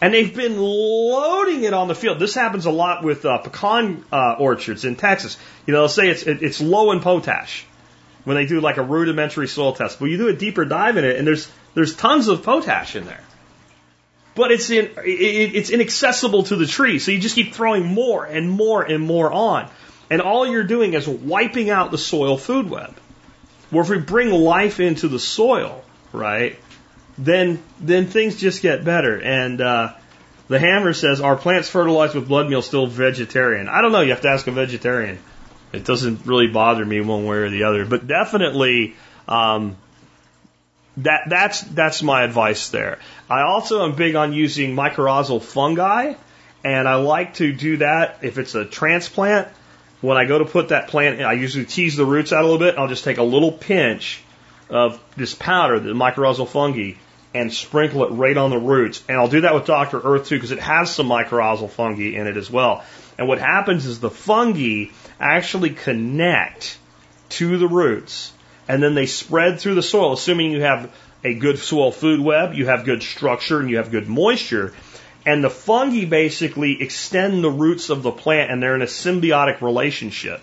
[0.00, 2.18] And they've been loading it on the field.
[2.18, 5.36] This happens a lot with uh, pecan uh, orchards in Texas.
[5.66, 7.66] You know, they'll say it's, it, it's low in potash
[8.24, 9.98] when they do like a rudimentary soil test.
[9.98, 13.04] But you do a deeper dive in it, and there's there's tons of potash in
[13.04, 13.20] there.
[14.34, 18.24] But it's in it, it's inaccessible to the tree, so you just keep throwing more
[18.24, 19.68] and more and more on,
[20.08, 22.96] and all you're doing is wiping out the soil food web.
[23.70, 26.58] Where if we bring life into the soil, right,
[27.24, 29.20] then then things just get better.
[29.20, 29.94] And uh,
[30.48, 34.00] the hammer says, "Are plants fertilized with blood meal still vegetarian?" I don't know.
[34.00, 35.18] You have to ask a vegetarian.
[35.72, 38.96] It doesn't really bother me one way or the other, but definitely.
[39.28, 39.76] Um,
[40.96, 42.98] that that's that's my advice there.
[43.28, 46.14] I also am big on using mycorrhizal fungi,
[46.64, 49.48] and I like to do that if it's a transplant.
[50.00, 52.46] When I go to put that plant, in, I usually tease the roots out a
[52.46, 52.76] little bit.
[52.78, 54.22] I'll just take a little pinch
[54.70, 56.92] of this powder, the mycorrhizal fungi,
[57.34, 59.02] and sprinkle it right on the roots.
[59.08, 60.00] And I'll do that with Dr.
[60.00, 62.84] Earth too because it has some mycorrhizal fungi in it as well.
[63.18, 64.86] And what happens is the fungi
[65.18, 66.78] actually connect
[67.30, 68.32] to the roots
[68.70, 70.92] and then they spread through the soil, assuming you have
[71.24, 74.72] a good soil food web, you have good structure, and you have good moisture.
[75.26, 79.60] And the fungi basically extend the roots of the plant and they're in a symbiotic
[79.60, 80.40] relationship.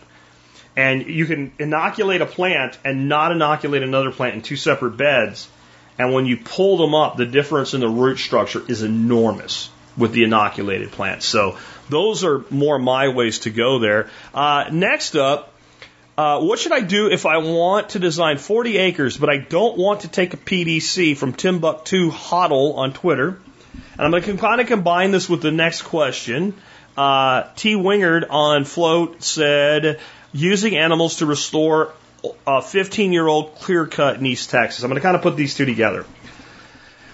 [0.76, 5.48] And you can inoculate a plant and not inoculate another plant in two separate beds
[5.98, 10.12] and when you pull them up, the difference in the root structure is enormous with
[10.12, 11.26] the inoculated plants.
[11.26, 11.58] So
[11.89, 14.10] those are more my ways to go there.
[14.34, 15.54] Uh, next up,
[16.18, 19.78] uh, what should I do if I want to design 40 acres, but I don't
[19.78, 23.39] want to take a PDC from Timbuktu Hoddle on Twitter?
[23.93, 26.54] And I'm going to kind of combine this with the next question.
[26.95, 27.76] Uh, T.
[27.76, 30.00] Wingard on Flote said,
[30.34, 31.93] using animals to restore
[32.45, 34.84] a 15 year old clear cut in East Texas.
[34.84, 36.05] I'm going to kind of put these two together.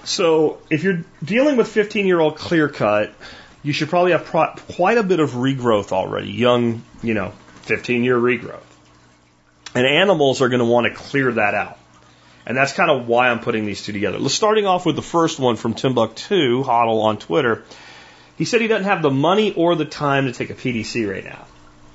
[0.04, 3.14] So if you're dealing with 15 year old clear cut,
[3.64, 7.32] you should probably have pro- quite a bit of regrowth already, young, you know,
[7.64, 8.60] 15 year regrowth.
[9.76, 11.80] And animals are going to want to clear that out.
[12.46, 14.28] And that's kind of why I'm putting these two together.
[14.28, 17.64] Starting off with the first one from Timbuktu, Hoddle on Twitter.
[18.38, 21.24] He said he doesn't have the money or the time to take a PDC right
[21.24, 21.46] now.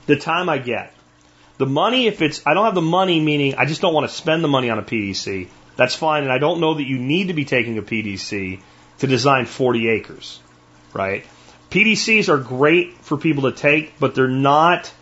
[0.07, 0.95] The time I get.
[1.59, 4.15] The money, if it's, I don't have the money, meaning I just don't want to
[4.15, 5.49] spend the money on a PDC.
[5.77, 6.23] That's fine.
[6.23, 8.61] And I don't know that you need to be taking a PDC
[8.99, 10.41] to design 40 acres,
[10.93, 11.25] right?
[11.71, 14.93] PDCs are great for people to take, but they're not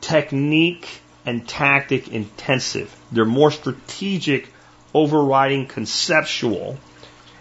[0.00, 2.94] technique and tactic intensive.
[3.12, 4.48] They're more strategic,
[4.92, 6.78] overriding conceptual.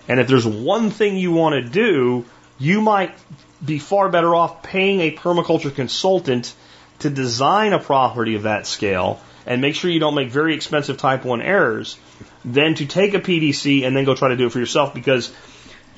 [0.08, 2.26] And if there's one thing you want to do,
[2.60, 3.16] you might
[3.64, 6.54] be far better off paying a permaculture consultant
[7.02, 10.98] to design a property of that scale and make sure you don't make very expensive
[10.98, 11.98] type 1 errors
[12.46, 15.34] than to take a PDC and then go try to do it for yourself because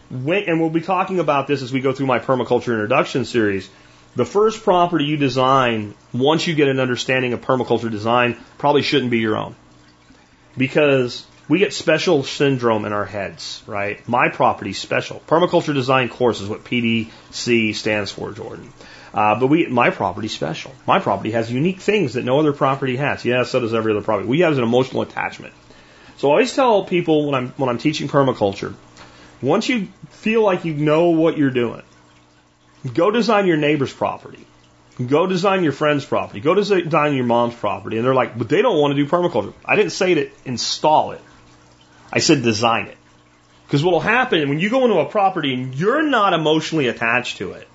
[0.09, 3.69] when, and we'll be talking about this as we go through my permaculture introduction series.
[4.15, 9.09] The first property you design, once you get an understanding of permaculture design, probably shouldn't
[9.09, 9.55] be your own.
[10.55, 14.07] Because we get special syndrome in our heads, right?
[14.07, 15.21] My property's special.
[15.27, 18.71] Permaculture design course is what PDC stands for, Jordan.
[19.13, 20.73] Uh, but we, my property's special.
[20.87, 23.23] My property has unique things that no other property has.
[23.23, 24.27] Yeah, so does every other property.
[24.27, 25.53] We have an emotional attachment.
[26.17, 28.73] So I always tell people when I'm when I'm teaching permaculture,
[29.41, 31.83] once you feel like you know what you're doing,
[32.93, 34.45] go design your neighbor's property.
[35.05, 36.39] Go design your friend's property.
[36.39, 37.97] Go design your mom's property.
[37.97, 39.53] And they're like, but they don't want to do permaculture.
[39.65, 41.21] I didn't say to install it.
[42.11, 42.97] I said design it.
[43.65, 47.37] Because what will happen when you go into a property and you're not emotionally attached
[47.37, 47.67] to it,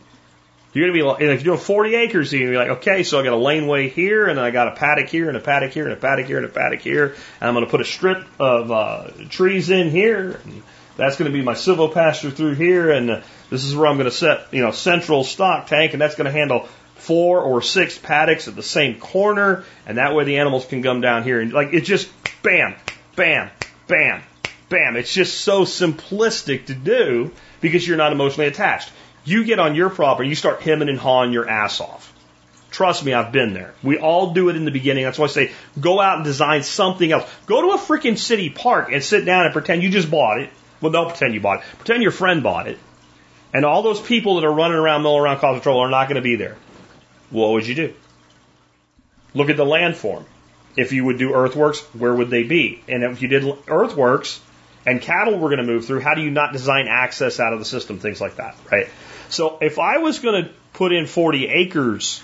[0.79, 2.79] you're going to be, like, if you're doing 40 acres, you're going to be like,
[2.79, 5.41] okay, so I got a laneway here, and I got a paddock here, and a
[5.41, 7.81] paddock here, and a paddock here, and a paddock here, and I'm going to put
[7.81, 10.41] a strip of uh, trees in here.
[10.45, 10.63] And
[10.97, 14.11] that's going to be my silvopasture through here, and uh, this is where I'm going
[14.11, 17.97] to set, you know, central stock tank, and that's going to handle four or six
[17.97, 21.53] paddocks at the same corner, and that way the animals can come down here and
[21.53, 22.11] like it just
[22.43, 22.75] bam,
[23.17, 23.51] bam,
[23.87, 24.23] bam,
[24.69, 24.97] bam.
[24.97, 27.31] It's just so simplistic to do
[27.61, 28.93] because you're not emotionally attached.
[29.29, 32.15] You get on your property, you start hemming and hawing your ass off.
[32.71, 33.75] Trust me, I've been there.
[33.83, 35.05] We all do it in the beginning.
[35.05, 37.31] That's why I say go out and design something else.
[37.47, 40.51] Go to a freaking city park and sit down and pretend you just bought it.
[40.81, 41.65] Well, don't pretend you bought it.
[41.79, 42.79] Pretend your friend bought it.
[43.53, 46.17] and all those people that are running around milling around cost control are not going
[46.17, 46.57] to be there,
[47.31, 47.95] what would you do?
[49.35, 50.25] Look at the landform.
[50.77, 52.83] If you would do earthworks, where would they be?
[52.89, 54.41] And if you did earthworks
[54.89, 57.59] and cattle were going to move through, how do you not design access out of
[57.59, 57.98] the system?
[57.98, 58.89] Things like that, right?
[59.28, 62.23] So if I was going to put in 40 acres,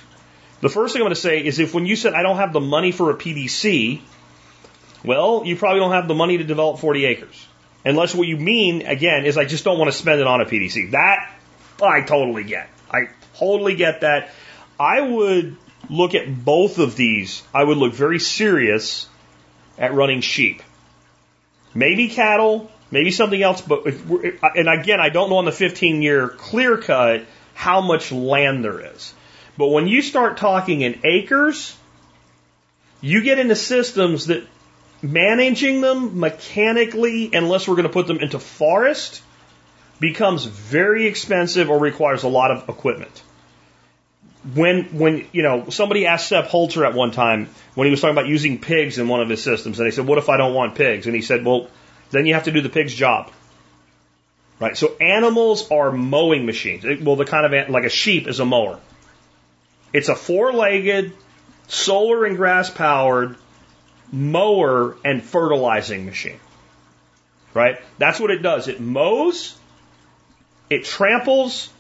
[0.63, 2.55] the first thing I'm going to say is if when you said I don't have
[2.55, 4.01] the money for a PDC,
[5.05, 7.47] well, you probably don't have the money to develop 40 acres.
[7.85, 10.47] Unless what you mean, again, is I just don't want to spend it on a
[10.47, 10.93] PDC.
[10.93, 11.37] That
[11.83, 12.71] I totally get.
[12.91, 14.31] I totally get that.
[14.81, 15.59] I would
[15.91, 17.43] look at both of these.
[17.53, 19.07] I would look very serious
[19.77, 20.63] at running sheep.
[21.75, 26.29] Maybe cattle, maybe something else, but and again, I don't know on the 15 year
[26.29, 27.25] clear cut
[27.55, 29.13] how much land there is.
[29.57, 31.77] But when you start talking in acres,
[33.01, 34.45] you get into systems that
[35.03, 39.23] managing them mechanically, unless we're going to put them into forest,
[40.01, 43.23] becomes very expensive or requires a lot of equipment.
[44.53, 48.15] When, when, you know, somebody asked Sepp Holzer at one time when he was talking
[48.15, 50.53] about using pigs in one of his systems, and he said, what if I don't
[50.53, 51.07] want pigs?
[51.07, 51.69] And he said, well,
[52.11, 53.31] then you have to do the pig's job.
[54.61, 54.77] Right?
[54.77, 56.85] So animals are mowing machines.
[57.03, 58.79] Well, the kind of, like a sheep is a mower.
[59.93, 61.13] It's a four-legged,
[61.69, 63.37] solar and grass powered
[64.13, 66.39] mower and fertilizing machine.
[67.55, 67.81] Right?
[67.99, 68.69] That's what it does.
[68.69, 69.57] It mows,
[70.69, 71.71] it tramples,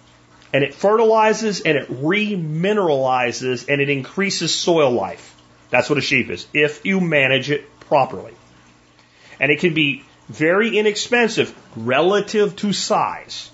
[0.54, 5.34] and it fertilizes and it remineralizes and it increases soil life.
[5.70, 8.32] That's what a sheep is, if you manage it properly.
[9.40, 13.50] And it can be very inexpensive relative to size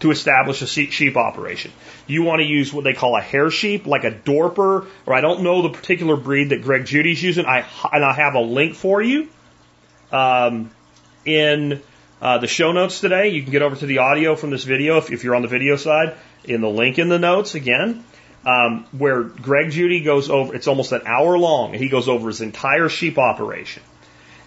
[0.00, 1.72] to establish a sheep operation.
[2.06, 5.22] You want to use what they call a hair sheep, like a Dorper, or I
[5.22, 7.46] don't know the particular breed that Greg Judy's using.
[7.46, 9.28] I and I have a link for you
[10.12, 10.70] um,
[11.24, 11.82] in
[12.20, 13.28] uh, the show notes today.
[13.28, 15.48] You can get over to the audio from this video if, if you're on the
[15.48, 16.16] video side.
[16.44, 18.04] In the link in the notes again,
[18.46, 20.54] um, where Greg Judy goes over.
[20.54, 23.82] It's almost an hour long, and he goes over his entire sheep operation.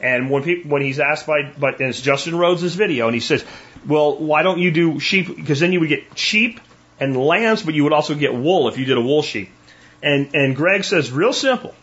[0.01, 3.45] And when people, when he's asked by, but it's Justin Rhodes' video, and he says,
[3.87, 5.33] well, why don't you do sheep?
[5.33, 6.59] Because then you would get sheep
[6.99, 9.49] and lambs, but you would also get wool if you did a wool sheep.
[10.01, 11.73] And, and Greg says, real simple.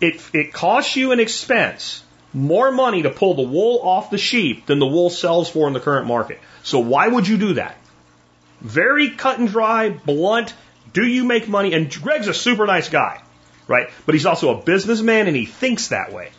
[0.00, 4.66] It, it costs you an expense, more money to pull the wool off the sheep
[4.66, 6.40] than the wool sells for in the current market.
[6.62, 7.76] So why would you do that?
[8.60, 10.54] Very cut and dry, blunt.
[10.92, 11.72] Do you make money?
[11.74, 13.22] And Greg's a super nice guy,
[13.66, 13.90] right?
[14.04, 16.30] But he's also a businessman and he thinks that way.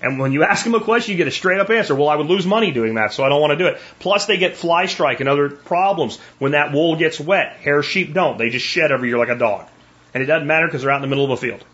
[0.00, 1.94] And when you ask him a question, you get a straight up answer.
[1.94, 3.80] Well, I would lose money doing that, so I don't want to do it.
[3.98, 7.56] Plus, they get fly strike and other problems when that wool gets wet.
[7.56, 8.36] Hair sheep don't.
[8.36, 9.66] They just shed every year like a dog.
[10.12, 11.64] And it doesn't matter because they're out in the middle of a field.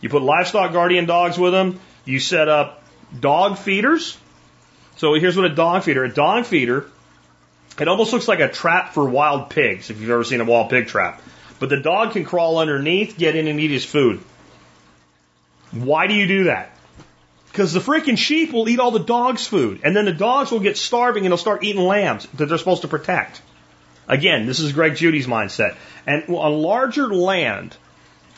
[0.00, 1.80] You put livestock guardian dogs with them.
[2.04, 2.79] You set up
[3.18, 4.16] dog feeders.
[4.96, 6.04] So here's what a dog feeder.
[6.04, 6.86] A dog feeder,
[7.78, 10.70] it almost looks like a trap for wild pigs, if you've ever seen a wild
[10.70, 11.22] pig trap.
[11.58, 14.20] But the dog can crawl underneath, get in and eat his food.
[15.72, 16.76] Why do you do that?
[17.50, 20.60] Because the freaking sheep will eat all the dog's food, and then the dogs will
[20.60, 23.42] get starving and they'll start eating lambs that they're supposed to protect.
[24.06, 25.76] Again, this is Greg Judy's mindset.
[26.06, 27.76] And on larger land,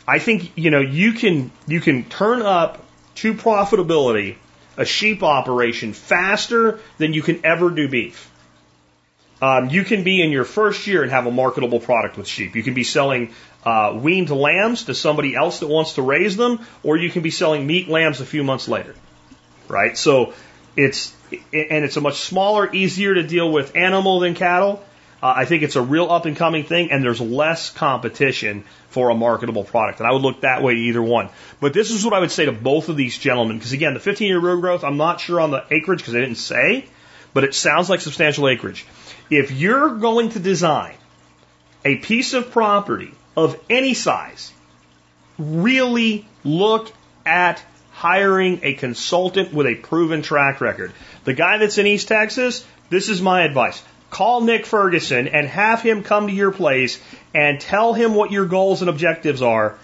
[0.07, 2.85] I think you know you can you can turn up
[3.17, 4.37] to profitability
[4.77, 8.31] a sheep operation faster than you can ever do beef.
[9.41, 12.55] Um, you can be in your first year and have a marketable product with sheep.
[12.55, 13.35] You can be selling
[13.65, 17.31] uh, weaned lambs to somebody else that wants to raise them, or you can be
[17.31, 18.95] selling meat lambs a few months later.
[19.69, 19.99] Right?
[19.99, 20.35] So
[20.77, 24.85] it's, and it's a much smaller, easier to deal with animal than cattle.
[25.23, 29.11] Uh, I think it's a real up and coming thing, and there's less competition for
[29.11, 30.01] a marketable product.
[30.01, 31.29] And I would look that way to either one.
[31.61, 34.01] But this is what I would say to both of these gentlemen, because again, the
[34.01, 36.87] 15 year real growth, I'm not sure on the acreage because they didn't say,
[37.33, 38.85] but it sounds like substantial acreage.
[39.31, 40.97] If you're going to design
[41.85, 44.53] a piece of property of any size,
[45.39, 46.93] really look
[47.25, 47.63] at
[47.93, 50.93] hiring a consultant with a proven track record.
[51.25, 53.83] The guy that's in East Texas, this is my advice.
[54.13, 57.01] Call Nick Ferguson and have him come to your place
[57.35, 59.77] and tell him what your goals and objectives are.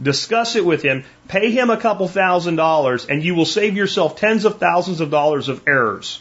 [0.00, 4.16] Discuss it with him, pay him a couple thousand dollars, and you will save yourself
[4.16, 6.20] tens of thousands of dollars of errors.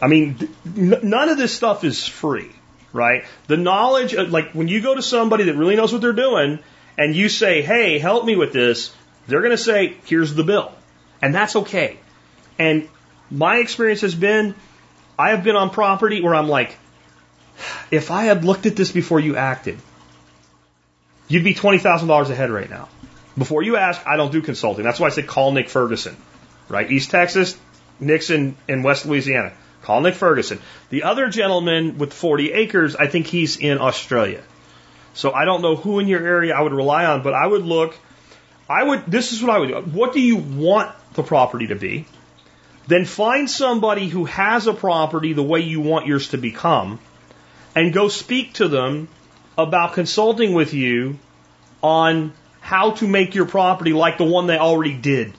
[0.00, 2.50] I mean, none of this stuff is free
[2.92, 3.24] right?
[3.46, 6.58] The knowledge, of, like when you go to somebody that really knows what they're doing
[6.98, 8.94] and you say, hey, help me with this,
[9.26, 10.72] they're going to say, here's the bill.
[11.20, 11.98] And that's okay.
[12.58, 12.88] And
[13.30, 14.54] my experience has been,
[15.18, 16.76] I have been on property where I'm like,
[17.90, 19.78] if I had looked at this before you acted,
[21.28, 22.88] you'd be $20,000 ahead right now.
[23.36, 24.84] Before you ask, I don't do consulting.
[24.84, 26.16] That's why I say call Nick Ferguson,
[26.68, 26.90] right?
[26.90, 27.56] East Texas,
[28.00, 29.52] Nixon, in West Louisiana.
[29.82, 30.60] Call Nick Ferguson.
[30.90, 34.42] The other gentleman with 40 acres, I think he's in Australia.
[35.14, 37.64] So I don't know who in your area I would rely on, but I would
[37.64, 37.96] look.
[38.68, 39.06] I would.
[39.06, 39.74] This is what I would do.
[39.98, 42.06] What do you want the property to be?
[42.92, 47.00] Then find somebody who has a property the way you want yours to become,
[47.74, 49.08] and go speak to them
[49.56, 51.18] about consulting with you
[51.82, 55.32] on how to make your property like the one they already did.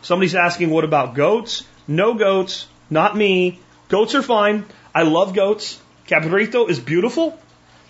[0.00, 1.62] Somebody's asking, what about goats?
[1.86, 3.60] No goats, not me.
[3.90, 4.64] Goats are fine.
[4.94, 5.78] I love goats.
[6.06, 7.38] Cabrito is beautiful.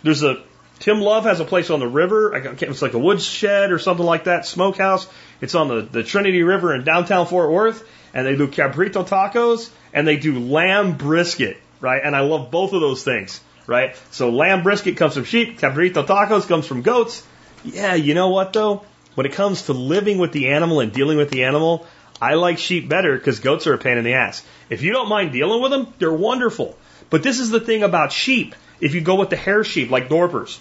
[0.02, 0.42] There's a
[0.80, 2.34] Tim Love has a place on the river.
[2.34, 5.08] I can't, it's like a woodshed or something like that, smokehouse.
[5.40, 7.84] It's on the, the Trinity River in downtown Fort Worth,
[8.14, 12.02] and they do cabrito tacos and they do lamb brisket, right?
[12.02, 13.96] And I love both of those things, right?
[14.10, 17.26] So lamb brisket comes from sheep, cabrito tacos comes from goats.
[17.64, 18.84] Yeah, you know what though?
[19.14, 21.86] When it comes to living with the animal and dealing with the animal,
[22.20, 24.44] I like sheep better because goats are a pain in the ass.
[24.70, 26.76] If you don't mind dealing with them, they're wonderful.
[27.10, 28.54] But this is the thing about sheep.
[28.80, 30.58] If you go with the hair sheep, like Dorpers,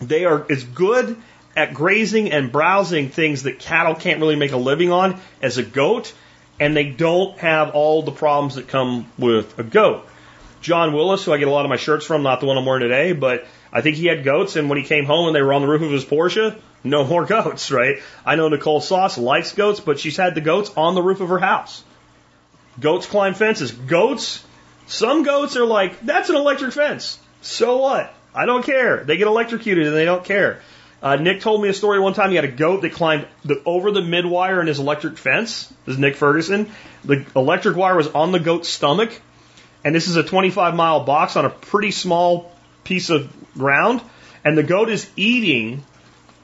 [0.00, 1.16] they are as good
[1.56, 5.62] at grazing and browsing things that cattle can't really make a living on as a
[5.62, 6.12] goat,
[6.58, 10.06] and they don't have all the problems that come with a goat.
[10.60, 12.64] John Willis, who I get a lot of my shirts from, not the one I'm
[12.64, 15.42] wearing today, but I think he had goats, and when he came home and they
[15.42, 18.02] were on the roof of his Porsche, no more goats, right?
[18.24, 21.28] I know Nicole Sauce likes goats, but she's had the goats on the roof of
[21.28, 21.84] her house.
[22.80, 23.72] Goats climb fences.
[23.72, 24.44] Goats,
[24.86, 27.18] some goats are like, that's an electric fence.
[27.42, 28.12] So what?
[28.34, 29.02] I don't care.
[29.04, 30.60] They get electrocuted and they don't care.
[31.02, 32.30] Uh, Nick told me a story one time.
[32.30, 35.72] He had a goat that climbed the, over the mid wire in his electric fence.
[35.84, 36.70] This is Nick Ferguson.
[37.04, 39.20] The electric wire was on the goat's stomach,
[39.84, 42.50] and this is a 25 mile box on a pretty small
[42.84, 44.00] piece of ground.
[44.44, 45.84] And the goat is eating,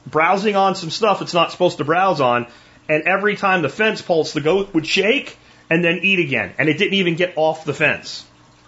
[0.05, 2.47] browsing on some stuff it's not supposed to browse on.
[2.87, 5.37] And every time the fence pulsed, the goat would shake
[5.69, 6.53] and then eat again.
[6.57, 8.25] And it didn't even get off the fence.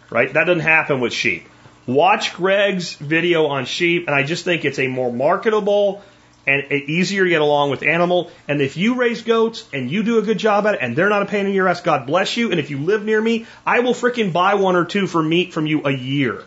[0.09, 0.31] Right?
[0.33, 1.47] That doesn't happen with sheep.
[1.87, 6.01] Watch Greg's video on sheep, and I just think it's a more marketable
[6.47, 8.31] and easier to get along with animal.
[8.47, 11.09] And if you raise goats and you do a good job at it, and they're
[11.09, 12.51] not a pain in your ass, God bless you.
[12.51, 15.53] And if you live near me, I will fricking buy one or two for meat
[15.53, 16.43] from you a year.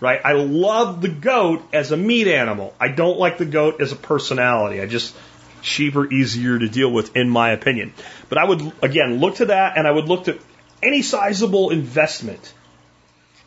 [0.00, 0.20] Right?
[0.24, 2.72] I love the goat as a meat animal.
[2.78, 4.80] I don't like the goat as a personality.
[4.80, 5.14] I just
[5.60, 7.92] sheep are easier to deal with, in my opinion.
[8.28, 10.38] But I would again look to that, and I would look to
[10.82, 12.54] any sizable investment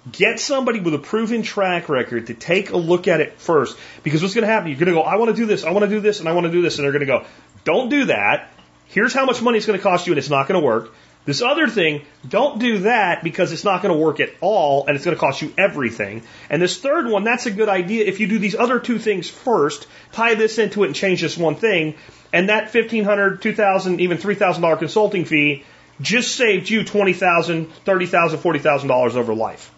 [0.10, 3.78] Get somebody with a proven track record to take a look at it first.
[4.02, 4.70] Because what's going to happen?
[4.70, 6.28] You're going to go, I want to do this, I want to do this, and
[6.28, 6.78] I want to do this.
[6.78, 7.26] And they're going to go,
[7.64, 8.52] don't do that.
[8.88, 10.92] Here's how much money it's going to cost you, and it's not going to work.
[11.24, 14.96] This other thing, don't do that because it's not going to work at all and
[14.96, 16.24] it's going to cost you everything.
[16.50, 19.30] And this third one, that's a good idea if you do these other two things
[19.30, 21.94] first, tie this into it and change this one thing,
[22.34, 25.64] and that $1,500, $2,000, even $3,000 consulting fee
[26.02, 29.72] just saved you $20,000, $30,000, $40,000 over life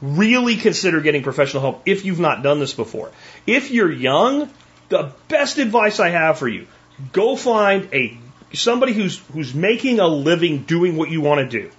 [0.00, 3.10] really consider getting professional help if you've not done this before.
[3.46, 4.50] If you're young,
[4.88, 6.66] the best advice I have for you,
[7.12, 8.18] go find a
[8.52, 11.70] somebody who's who's making a living doing what you want to do.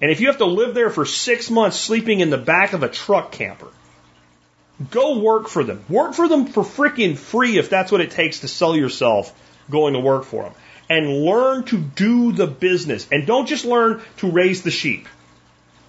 [0.00, 2.82] And if you have to live there for 6 months sleeping in the back of
[2.82, 3.68] a truck camper,
[4.90, 5.84] go work for them.
[5.88, 9.32] Work for them for freaking free if that's what it takes to sell yourself
[9.70, 10.54] going to work for them.
[10.90, 13.06] And learn to do the business.
[13.10, 15.08] And don't just learn to raise the sheep.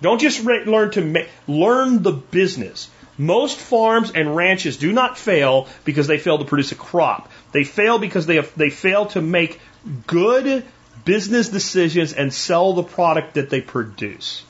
[0.04, 2.90] Don't just learn to ma- learn the business.
[3.18, 7.32] Most farms and ranches do not fail because they fail to produce a crop.
[7.54, 9.62] They fail because they have, they fail to make
[10.06, 10.66] good
[11.06, 14.44] business decisions and sell the product that they produce.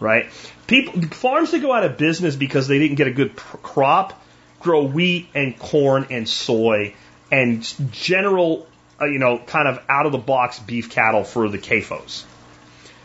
[0.00, 0.26] Right?
[0.66, 4.20] People farms that go out of business because they didn't get a good pr- crop
[4.58, 6.94] grow wheat and corn and soy
[7.30, 8.66] and general,
[9.00, 12.24] uh, you know, kind of out of the box beef cattle for the CAFOs.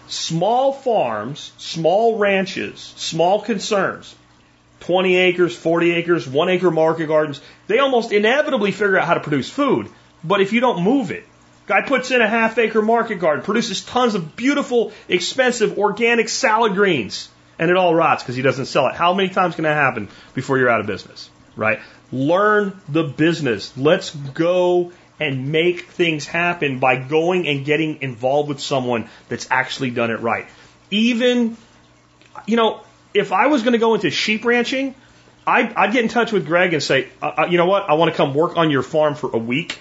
[0.07, 4.15] Small farms, small ranches, small concerns,
[4.81, 9.19] 20 acres, 40 acres, one acre market gardens, they almost inevitably figure out how to
[9.19, 9.87] produce food.
[10.23, 11.25] But if you don't move it,
[11.67, 16.73] guy puts in a half acre market garden, produces tons of beautiful, expensive, organic salad
[16.73, 18.95] greens, and it all rots because he doesn't sell it.
[18.95, 21.29] How many times can that happen before you're out of business?
[21.55, 21.79] Right?
[22.11, 23.75] Learn the business.
[23.77, 29.91] Let's go and make things happen by going and getting involved with someone that's actually
[29.91, 30.47] done it right.
[30.91, 31.57] Even,
[32.45, 32.81] you know,
[33.13, 34.93] if I was going to go into sheep ranching,
[35.47, 37.93] I'd, I'd, get in touch with Greg and say, uh, uh you know what, I
[37.93, 39.79] want to come work on your farm for a week.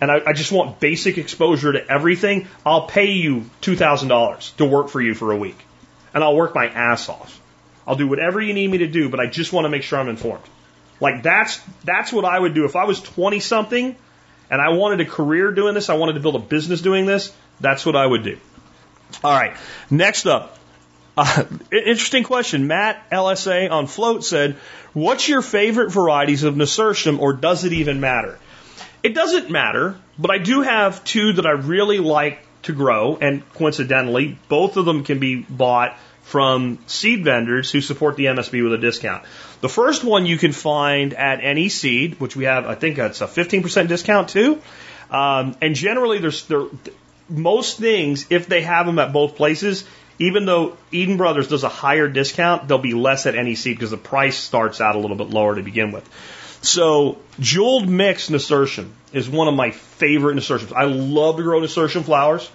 [0.00, 2.48] And I, I just want basic exposure to everything.
[2.66, 5.58] I'll pay you $2,000 to work for you for a week.
[6.12, 7.40] And I'll work my ass off.
[7.86, 10.00] I'll do whatever you need me to do, but I just want to make sure
[10.00, 10.44] I'm informed.
[11.00, 12.64] Like that's, that's what I would do.
[12.64, 13.96] If I was 20 something,
[14.52, 17.32] and I wanted a career doing this, I wanted to build a business doing this,
[17.58, 18.38] that's what I would do.
[19.24, 19.56] All right.
[19.90, 20.58] Next up,
[21.16, 22.66] uh, interesting question.
[22.66, 24.56] Matt LSA on Flote said,
[24.92, 28.38] "What's your favorite varieties of nasturtium, or does it even matter?"
[29.02, 33.42] It doesn't matter, but I do have two that I really like to grow, and
[33.54, 38.72] coincidentally, both of them can be bought from seed vendors who support the MSB with
[38.74, 39.24] a discount.
[39.60, 43.20] The first one you can find at any seed, which we have, I think that's
[43.20, 44.60] a 15% discount too.
[45.10, 46.64] Um, and generally, there's there,
[47.28, 49.84] most things, if they have them at both places,
[50.18, 53.90] even though Eden Brothers does a higher discount, they'll be less at any seed because
[53.90, 56.08] the price starts out a little bit lower to begin with.
[56.62, 60.72] So, jeweled mix nasturtium is one of my favorite nasturtiums.
[60.72, 62.48] I love to grow nasturtium flowers.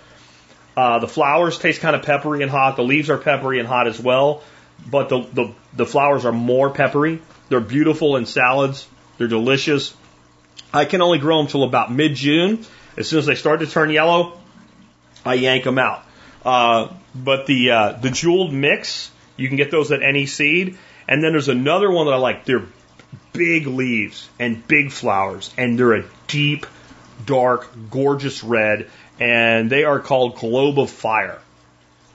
[0.77, 2.77] Uh, the flowers taste kind of peppery and hot.
[2.77, 4.43] The leaves are peppery and hot as well,
[4.89, 7.21] but the, the, the flowers are more peppery.
[7.49, 8.88] They're beautiful in salads.
[9.17, 9.93] They're delicious.
[10.73, 12.65] I can only grow them till about mid June.
[12.95, 14.39] As soon as they start to turn yellow,
[15.25, 16.03] I yank them out.
[16.45, 20.77] Uh, but the uh, the jeweled mix, you can get those at any seed.
[21.07, 22.45] And then there's another one that I like.
[22.45, 22.65] They're
[23.38, 26.65] big leaves and big flowers, and they're a deep,
[27.26, 28.89] dark, gorgeous red,
[29.19, 31.39] and they are called Globe of Fire.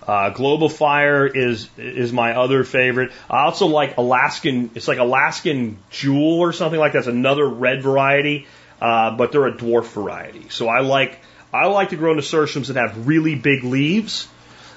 [0.07, 3.13] Uh, Globe of Fire is is my other favorite.
[3.31, 4.71] I also like Alaskan.
[4.75, 7.01] It's like Alaskan Jewel or something like that.
[7.01, 8.49] It's another red variety,
[8.81, 10.49] uh, but they're a dwarf variety.
[10.49, 11.21] So I like
[11.53, 14.29] I like to grow nasturtiums that have really big leaves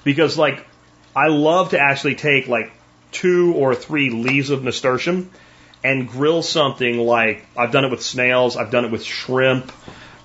[0.03, 0.63] because like
[1.15, 2.71] I love to actually take like
[3.11, 5.31] two or three leaves of nasturtium
[5.85, 9.71] and grill something like I've done it with snails, I've done it with shrimp,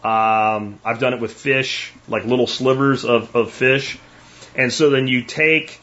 [0.03, 3.99] um, I've done it with fish, like little slivers of, of fish.
[4.55, 5.78] And so then you take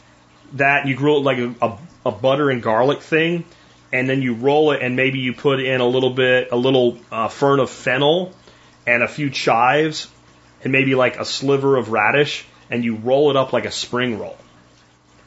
[0.54, 3.44] that, you grill it like a, a, a butter and garlic thing,
[3.92, 6.98] and then you roll it, and maybe you put in a little bit, a little
[7.12, 8.32] uh, fern of fennel,
[8.84, 10.10] and a few chives,
[10.64, 14.18] and maybe like a sliver of radish, and you roll it up like a spring
[14.18, 14.36] roll.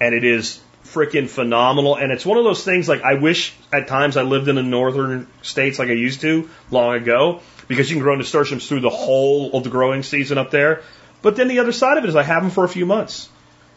[0.02, 0.60] And it is
[0.93, 1.95] freaking phenomenal.
[1.95, 4.63] And it's one of those things like I wish at times I lived in the
[4.63, 8.89] northern states like I used to long ago because you can grow nasturtiums through the
[8.89, 10.84] whole of the growing season up there.
[11.22, 13.30] But then the other side of it is I have them for a few months.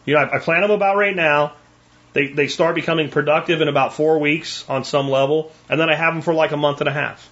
[0.05, 1.53] You know, I, I plant them about right now.
[2.13, 5.95] They, they start becoming productive in about four weeks on some level, and then I
[5.95, 7.29] have them for like a month and a half.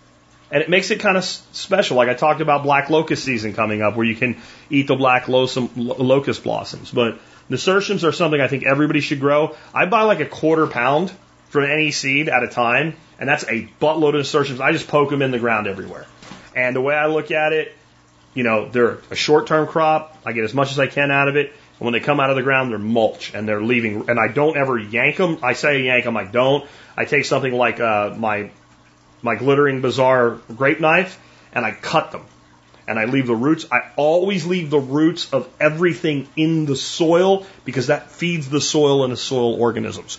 [0.51, 1.97] And it makes it kind of special.
[1.97, 5.27] Like I talked about black locust season coming up where you can eat the black
[5.27, 6.91] locust blossoms.
[6.91, 7.19] But
[7.49, 9.56] Nasturtiums are something I think everybody should grow.
[9.74, 11.11] I buy like a quarter pound
[11.49, 14.61] from any seed at a time, and that's a buttload of nasturtiums.
[14.61, 16.06] I just poke them in the ground everywhere.
[16.56, 17.76] And the way I look at it,
[18.34, 20.18] you know, they're a short term crop.
[20.26, 21.48] I get as much as I can out of it.
[21.48, 24.10] And when they come out of the ground, they're mulch and they're leaving.
[24.10, 25.40] And I don't ever yank them.
[25.44, 26.68] I say yank them, I don't.
[26.95, 28.52] I take something like uh, my
[29.22, 31.20] my glittering bazaar grape knife
[31.53, 32.26] and I cut them
[32.88, 33.65] and I leave the roots.
[33.72, 39.03] I always leave the roots of everything in the soil because that feeds the soil
[39.03, 40.18] and the soil organisms.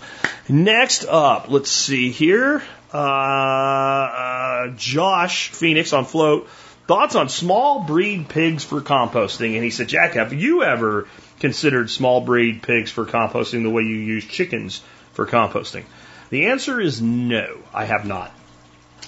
[0.49, 2.63] Next up, let's see here.
[2.93, 6.47] Uh, uh, Josh Phoenix on Flote.
[6.87, 9.55] Thoughts on small breed pigs for composting?
[9.55, 11.07] And he said, Jack, have you ever
[11.39, 14.81] considered small breed pigs for composting the way you use chickens
[15.13, 15.83] for composting?
[16.29, 18.31] The answer is no, I have not.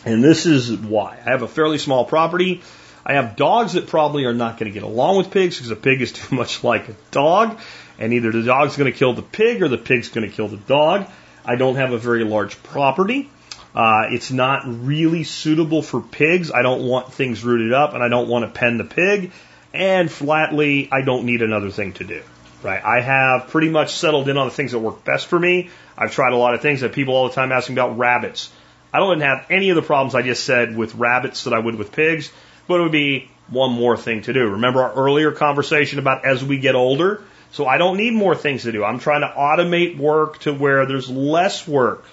[0.06, 1.20] And this is why.
[1.24, 2.62] I have a fairly small property.
[3.08, 5.78] I have dogs that probably are not going to get along with pigs because a
[5.78, 7.58] pig is too much like a dog,
[7.98, 10.50] and either the dog's going to kill the pig or the pig's going to kill
[10.50, 11.08] the dog.
[11.46, 13.30] I don't have a very large property.
[13.74, 16.52] Uh, it's not really suitable for pigs.
[16.52, 19.32] I don't want things rooted up, and I don't want to pen the pig.
[19.74, 22.24] And flatly, I don't need another thing to do.
[22.62, 22.84] Right?
[22.84, 25.70] I have pretty much settled in on the things that work best for me.
[25.98, 28.52] I've tried a lot of things that people all the time asking about rabbits.
[28.92, 31.76] I don't have any of the problems I just said with rabbits that I would
[31.76, 32.32] with pigs
[32.68, 34.50] but it would be one more thing to do.
[34.50, 37.24] Remember our earlier conversation about as we get older?
[37.52, 38.84] So I don't need more things to do.
[38.84, 42.06] I'm trying to automate work to where there's less work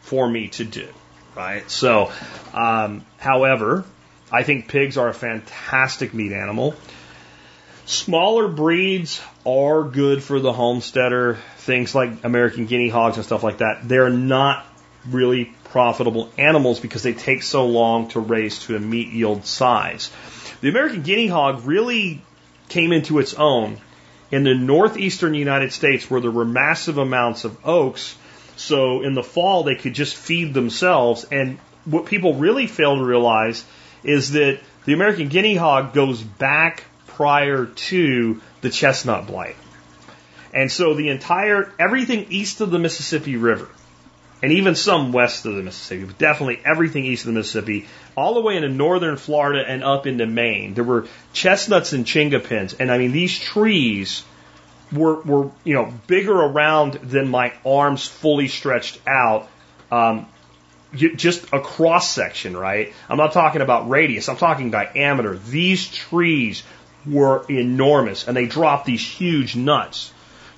[0.00, 0.88] for me to do,
[1.36, 1.70] right?
[1.70, 2.10] So,
[2.52, 3.84] um, however,
[4.30, 6.74] I think pigs are a fantastic meat animal.
[7.86, 13.58] Smaller breeds are good for the homesteader, things like American guinea hogs and stuff like
[13.58, 13.88] that.
[13.88, 14.66] They're not
[15.06, 20.10] really profitable animals because they take so long to raise to a meat yield size.
[20.60, 22.20] The American guinea hog really
[22.68, 23.78] came into its own
[24.30, 28.14] in the northeastern United States where there were massive amounts of oaks.
[28.56, 31.24] So in the fall, they could just feed themselves.
[31.24, 33.64] And what people really fail to realize
[34.04, 39.56] is that the American guinea hog goes back prior to the chestnut blight.
[40.52, 43.68] And so the entire, everything east of the Mississippi River,
[44.42, 47.86] and even some west of the Mississippi, but definitely everything east of the Mississippi,
[48.16, 50.74] all the way into northern Florida and up into Maine.
[50.74, 54.24] There were chestnuts and chinquapins, and I mean these trees
[54.92, 59.48] were, were, you know, bigger around than my arms fully stretched out.
[59.90, 60.26] Um,
[60.94, 62.92] just a cross section, right?
[63.08, 64.28] I'm not talking about radius.
[64.28, 65.36] I'm talking diameter.
[65.36, 66.62] These trees
[67.06, 70.11] were enormous and they dropped these huge nuts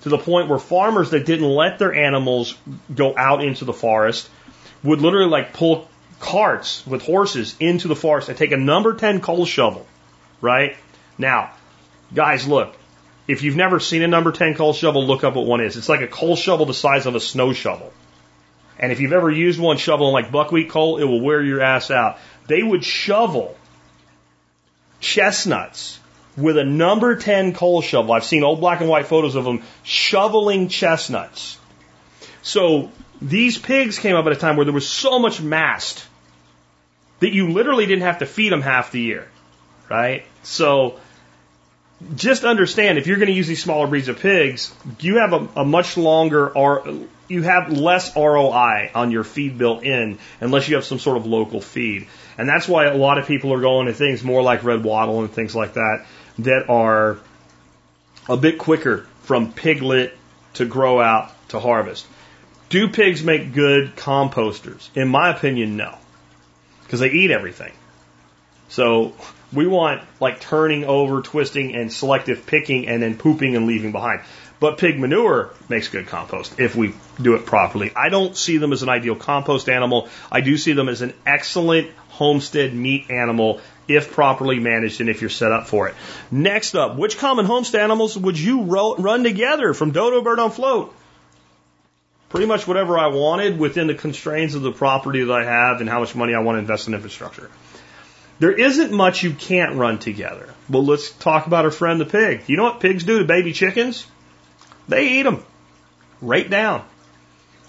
[0.05, 2.57] to the point where farmers that didn't let their animals
[2.95, 4.29] go out into the forest
[4.83, 5.89] would literally like pull
[6.21, 9.87] carts with horses into the forest and take a number 10 coal shovel,
[10.43, 10.77] right?
[11.17, 11.53] Now,
[12.15, 12.77] guys, look,
[13.27, 15.79] if you've never seen a number 10 coal shovel, look up what one is.
[15.79, 17.91] It's like a coal shovel the size of a snow shovel.
[18.79, 21.91] And if you've ever used one shoveling like buckwheat coal, it will wear your ass
[21.91, 22.19] out.
[22.47, 23.57] They would shovel
[25.01, 25.99] chestnuts
[26.37, 28.13] with a number 10 coal shovel.
[28.13, 31.59] I've seen old black and white photos of them shoveling chestnuts.
[32.43, 32.91] So
[33.23, 36.05] these pigs came up at a time where there was so much mast
[37.21, 39.29] that you literally didn't have to feed them half the year,
[39.89, 40.25] right?
[40.43, 41.01] So
[42.17, 45.49] just understand if you're going to use these smaller breeds of pigs, you have a,
[45.57, 50.75] a much longer or you have less ROI on your feed built in unless you
[50.75, 52.09] have some sort of local feed.
[52.37, 55.21] And that's why a lot of people are going to things more like red wattle
[55.21, 56.05] and things like that
[56.39, 57.19] that are
[58.29, 60.17] a bit quicker from piglet
[60.55, 62.07] to grow out to harvest.
[62.69, 64.89] Do pigs make good composters?
[64.95, 65.97] In my opinion, no.
[66.83, 67.73] Because they eat everything.
[68.69, 69.15] So
[69.53, 74.23] we want like turning over, twisting, and selective picking and then pooping and leaving behind.
[74.61, 77.93] But pig manure makes good compost if we do it properly.
[77.95, 80.09] I don't see them as an ideal compost animal.
[80.31, 85.21] I do see them as an excellent homestead meat animal if properly managed and if
[85.21, 85.95] you're set up for it.
[86.31, 90.51] Next up, which common homestead animals would you ro- run together from dodo bird on
[90.51, 90.95] Flote?
[92.29, 95.89] Pretty much whatever I wanted within the constraints of the property that I have and
[95.89, 97.51] how much money I want to invest in infrastructure.
[98.41, 100.49] There isn't much you can't run together.
[100.69, 102.43] Well, let's talk about our friend the pig.
[102.49, 104.07] You know what pigs do to baby chickens?
[104.89, 105.45] They eat them.
[106.21, 106.85] Right down.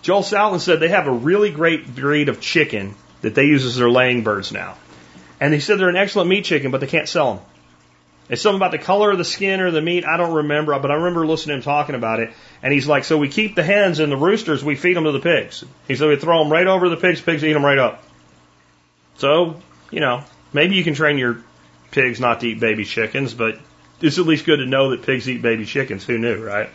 [0.02, 3.76] Joel Salatin said they have a really great breed of chicken that they use as
[3.76, 4.78] their laying birds now.
[5.40, 7.46] And he said they're an excellent meat chicken, but they can't sell them.
[8.28, 10.04] It's something about the color of the skin or the meat.
[10.04, 12.34] I don't remember, but I remember listening to him talking about it.
[12.64, 15.12] And he's like, so we keep the hens and the roosters, we feed them to
[15.12, 15.64] the pigs.
[15.88, 18.04] He said we throw them right over the pigs, pigs eat them right up.
[19.18, 21.44] So, you know, maybe you can train your
[21.92, 23.60] pigs not to eat baby chickens, but
[24.02, 26.04] it's at least good to know that pigs eat baby chickens.
[26.04, 26.70] Who knew, right?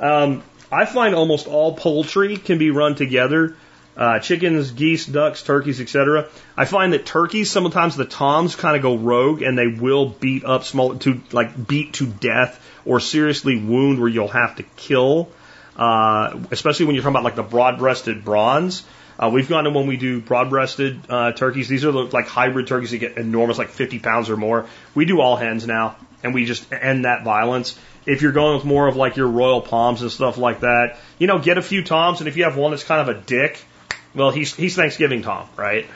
[0.00, 3.56] Um, I find almost all poultry can be run together.
[3.98, 6.28] Uh, chickens, geese, ducks, turkeys, etc.
[6.56, 10.44] I find that turkeys sometimes the toms kind of go rogue and they will beat
[10.44, 15.28] up small to like beat to death or seriously wound where you'll have to kill.
[15.76, 18.84] Uh, especially when you're talking about like the broad-breasted bronze.
[19.18, 21.68] Uh, we've gone to when we do broad-breasted uh, turkeys.
[21.68, 24.66] These are like hybrid turkeys that get enormous, like 50 pounds or more.
[24.94, 27.76] We do all hens now, and we just end that violence.
[28.06, 31.26] If you're going with more of like your royal palms and stuff like that, you
[31.26, 33.60] know, get a few toms, and if you have one that's kind of a dick,
[34.14, 35.86] well, he's he's Thanksgiving Tom, right?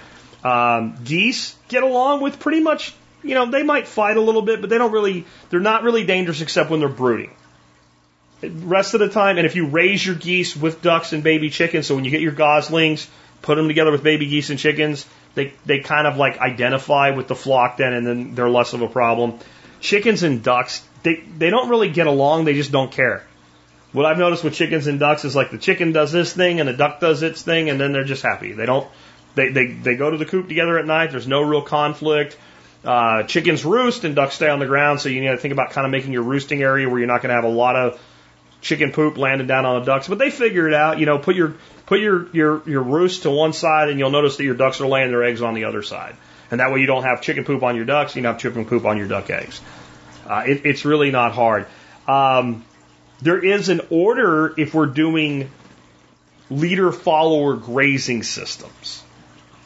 [0.44, 4.60] Um, geese get along with pretty much, you know, they might fight a little bit,
[4.60, 7.30] but they don't really, they're not really dangerous except when they're brooding.
[8.43, 11.86] Rest of the time, and if you raise your geese with ducks and baby chickens,
[11.86, 13.09] so when you get your goslings,
[13.40, 17.28] put them together with baby geese and chickens, they they kind of like identify with
[17.28, 19.39] the flock then, and then they're less of a problem.
[19.80, 22.47] Chickens and ducks, they they don't really get along.
[22.47, 23.24] They just don't care.
[23.93, 26.69] What I've noticed with chickens and ducks is like the chicken does this thing and
[26.69, 28.52] the duck does its thing, and then they're just happy.
[28.52, 28.89] They don't.
[29.35, 31.10] They they they go to the coop together at night.
[31.10, 32.39] There's no real conflict.
[32.85, 35.70] Uh, chickens roost and ducks stay on the ground, so you need to think about
[35.70, 38.01] kind of making your roosting area where you're not going to have a lot of
[38.60, 40.09] chicken poop landing down on the ducks.
[40.09, 40.98] But they figure it out.
[40.98, 41.55] You know, put your
[41.86, 44.86] put your your your roost to one side, and you'll notice that your ducks are
[44.86, 46.16] laying their eggs on the other side.
[46.51, 48.16] And that way you don't have chicken poop on your ducks.
[48.16, 49.60] You don't have chicken poop on your duck eggs.
[50.27, 51.66] Uh, it, it's really not hard.
[52.06, 52.64] Um,
[53.23, 55.51] there is an order if we're doing
[56.51, 59.03] leader follower grazing systems.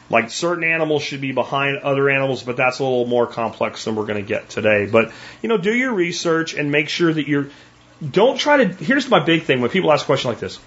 [0.09, 3.95] Like certain animals should be behind other animals, but that's a little more complex than
[3.95, 4.85] we're going to get today.
[4.85, 5.11] But,
[5.41, 7.49] you know, do your research and make sure that you're,
[8.09, 10.57] don't try to, here's my big thing when people ask a question like this.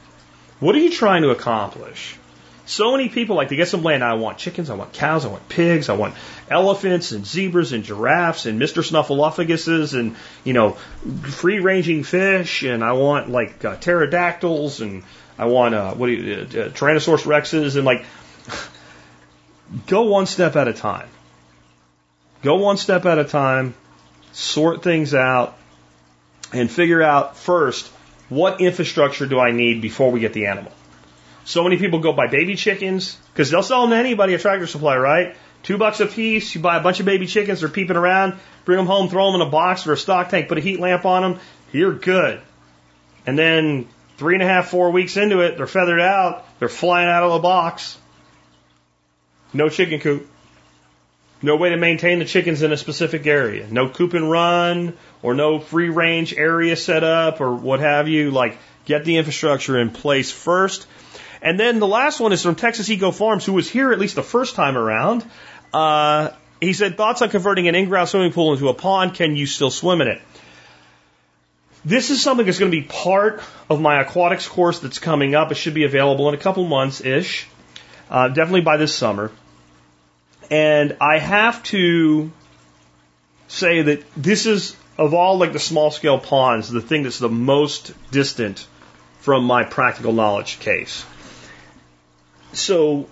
[0.59, 2.17] What are you trying to accomplish?
[2.71, 4.05] So many people like to get some land.
[4.05, 6.15] I want chickens, I want cows, I want pigs, I want
[6.49, 8.89] elephants and zebras and giraffes and Mr.
[8.89, 10.15] Snuffleupaguses and,
[10.45, 10.75] you know,
[11.25, 15.03] free ranging fish and I want like uh, pterodactyls and
[15.37, 18.05] I want, uh, what do you, uh, uh, Tyrannosaurus rexes and like,
[19.89, 21.09] go one step at a time.
[22.43, 23.75] Go one step at a time,
[24.31, 25.59] sort things out,
[26.53, 27.89] and figure out first
[28.29, 30.71] what infrastructure do I need before we get the animal.
[31.51, 34.69] So many people go buy baby chickens because they'll sell them to anybody at Tractor
[34.69, 35.35] Supply, right?
[35.65, 36.55] Two bucks a piece.
[36.55, 37.59] You buy a bunch of baby chickens.
[37.59, 38.39] They're peeping around.
[38.65, 40.47] Bring them home, throw them in a box or a stock tank.
[40.47, 41.41] Put a heat lamp on them.
[41.73, 42.41] You're good.
[43.27, 47.09] And then three and a half, four weeks into it, they're feathered out, they're flying
[47.09, 47.99] out of the box.
[49.53, 50.29] No chicken coop.
[51.43, 53.67] No way to maintain the chickens in a specific area.
[53.69, 58.31] No coop and run or no free range area set up or what have you.
[58.31, 60.87] Like, get the infrastructure in place first.
[61.43, 64.15] And then the last one is from Texas Eco Farms, who was here at least
[64.15, 65.25] the first time around.
[65.73, 66.31] Uh,
[66.61, 69.15] he said, thoughts on converting an in-ground swimming pool into a pond.
[69.15, 70.21] Can you still swim in it?
[71.83, 75.51] This is something that's going to be part of my aquatics course that's coming up.
[75.51, 77.49] It should be available in a couple months ish,
[78.11, 79.33] uh, definitely by this summer.
[80.51, 82.31] And I have to
[83.49, 87.31] say that this is, of all like the small scale ponds, the thing that's the
[87.31, 88.67] most distant
[89.21, 91.07] from my practical knowledge case.
[92.53, 93.09] So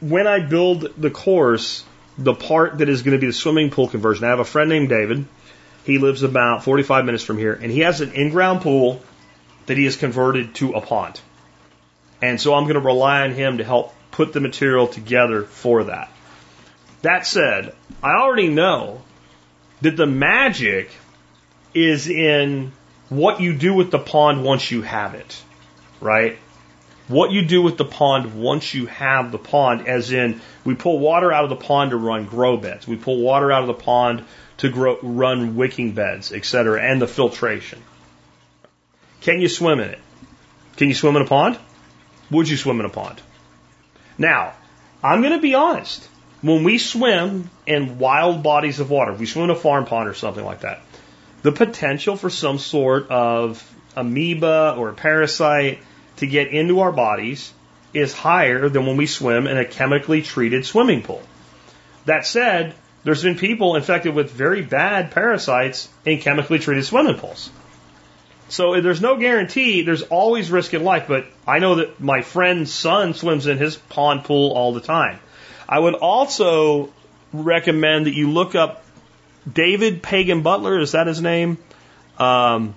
[0.00, 1.84] when I build the course,
[2.18, 4.68] the part that is going to be the swimming pool conversion, I have a friend
[4.68, 5.26] named David.
[5.84, 9.02] He lives about 45 minutes from here, and he has an in ground pool
[9.66, 11.20] that he has converted to a pond.
[12.22, 15.84] And so I'm going to rely on him to help put the material together for
[15.84, 16.10] that.
[17.02, 19.02] That said, I already know
[19.82, 20.90] that the magic
[21.74, 22.72] is in
[23.08, 25.42] what you do with the pond once you have it,
[26.00, 26.38] right?
[27.06, 30.98] What you do with the pond once you have the pond, as in we pull
[30.98, 33.74] water out of the pond to run grow beds, we pull water out of the
[33.74, 34.24] pond
[34.58, 37.82] to grow, run wicking beds, etc., and the filtration.
[39.20, 39.98] Can you swim in it?
[40.76, 41.58] Can you swim in a pond?
[42.30, 43.20] Would you swim in a pond?
[44.16, 44.54] Now,
[45.02, 46.08] I'm going to be honest.
[46.40, 50.14] When we swim in wild bodies of water, we swim in a farm pond or
[50.14, 50.80] something like that,
[51.42, 53.62] the potential for some sort of
[53.96, 55.80] amoeba or parasite
[56.16, 57.52] to get into our bodies
[57.92, 61.22] is higher than when we swim in a chemically treated swimming pool.
[62.06, 62.74] That said,
[63.04, 67.50] there's been people infected with very bad parasites in chemically treated swimming pools.
[68.48, 72.72] So there's no guarantee, there's always risk in life, but I know that my friend's
[72.72, 75.18] son swims in his pond pool all the time.
[75.68, 76.92] I would also
[77.32, 78.84] recommend that you look up
[79.50, 80.78] David Pagan Butler.
[80.78, 81.58] Is that his name?
[82.18, 82.76] Um,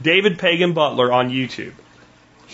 [0.00, 1.72] David Pagan Butler on YouTube.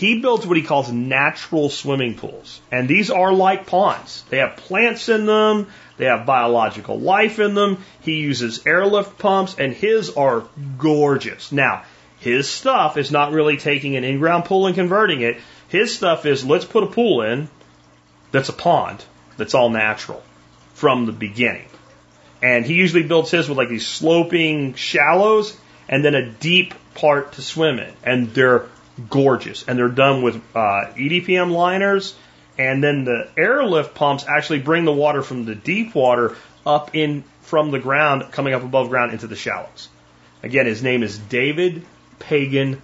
[0.01, 2.59] He builds what he calls natural swimming pools.
[2.71, 4.23] And these are like ponds.
[4.31, 5.67] They have plants in them.
[5.97, 7.85] They have biological life in them.
[7.99, 10.45] He uses airlift pumps and his are
[10.79, 11.51] gorgeous.
[11.51, 11.83] Now,
[12.17, 15.37] his stuff is not really taking an in-ground pool and converting it.
[15.67, 17.47] His stuff is let's put a pool in
[18.31, 19.05] that's a pond
[19.37, 20.23] that's all natural
[20.73, 21.67] from the beginning.
[22.41, 25.55] And he usually builds his with like these sloping shallows
[25.87, 27.93] and then a deep part to swim in.
[28.03, 28.65] And they're
[29.09, 29.63] gorgeous.
[29.67, 32.15] And they're done with uh, EDPM liners.
[32.57, 36.35] And then the airlift pumps actually bring the water from the deep water
[36.65, 39.89] up in from the ground, coming up above ground into the shallows.
[40.43, 41.85] Again, his name is David
[42.19, 42.81] Pagan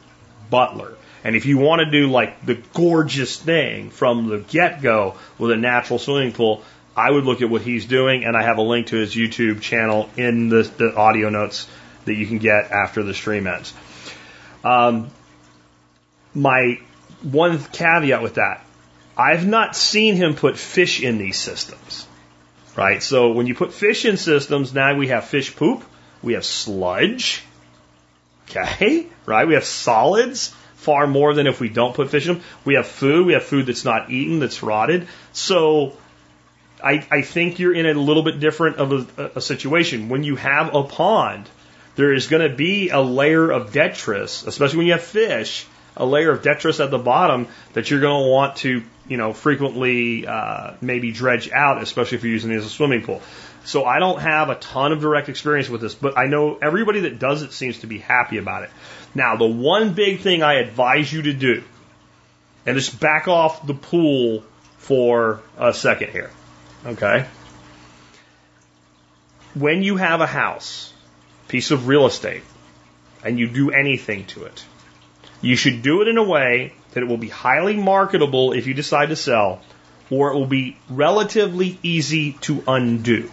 [0.50, 0.96] Butler.
[1.24, 5.52] And if you want to do like the gorgeous thing from the get go with
[5.52, 6.64] a natural swimming pool,
[6.96, 9.62] I would look at what he's doing, and I have a link to his YouTube
[9.62, 11.68] channel in the, the audio notes
[12.06, 13.74] that you can get after the stream ends.
[14.64, 15.12] Um,
[16.34, 16.80] my
[17.22, 18.66] one caveat with that,
[19.18, 22.08] I've not seen him put fish in these systems,
[22.76, 23.02] right?
[23.02, 25.84] So when you put fish in systems, now we have fish poop,
[26.22, 27.44] we have sludge,
[28.50, 29.48] okay, right?
[29.48, 32.44] We have solids far more than if we don't put fish in them.
[32.64, 35.08] We have food, we have food that's not eaten, that's rotted.
[35.34, 35.98] So
[36.84, 40.10] I, I think you're in a little bit different of a, a situation.
[40.10, 41.50] When you have a pond,
[41.96, 45.66] there is going to be a layer of detritus, especially when you have fish,
[45.98, 49.34] a layer of detritus at the bottom that you're going to want to, you know,
[49.34, 53.22] frequently uh, maybe dredge out, especially if you're using it as a swimming pool.
[53.66, 57.02] So I don't have a ton of direct experience with this, but I know everybody
[57.02, 58.70] that does it seems to be happy about it.
[59.14, 61.64] Now, the one big thing I advise you to do,
[62.66, 64.44] and just back off the pool
[64.78, 66.30] for a second here.
[66.86, 67.26] Okay?
[69.54, 70.94] When you have a house,
[71.48, 72.44] piece of real estate,
[73.24, 74.64] and you do anything to it,
[75.42, 78.74] you should do it in a way that it will be highly marketable if you
[78.74, 79.62] decide to sell,
[80.10, 83.32] or it will be relatively easy to undo.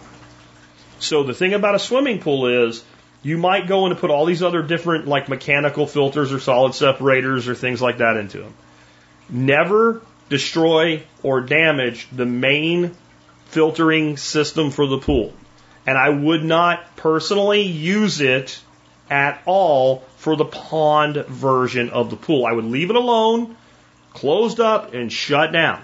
[0.99, 2.83] So the thing about a swimming pool is
[3.23, 6.75] you might go in and put all these other different like mechanical filters or solid
[6.75, 8.53] separators or things like that into them.
[9.29, 12.95] Never destroy or damage the main
[13.45, 15.33] filtering system for the pool.
[15.87, 18.59] And I would not personally use it
[19.09, 22.45] at all for the pond version of the pool.
[22.45, 23.55] I would leave it alone,
[24.13, 25.83] closed up, and shut down.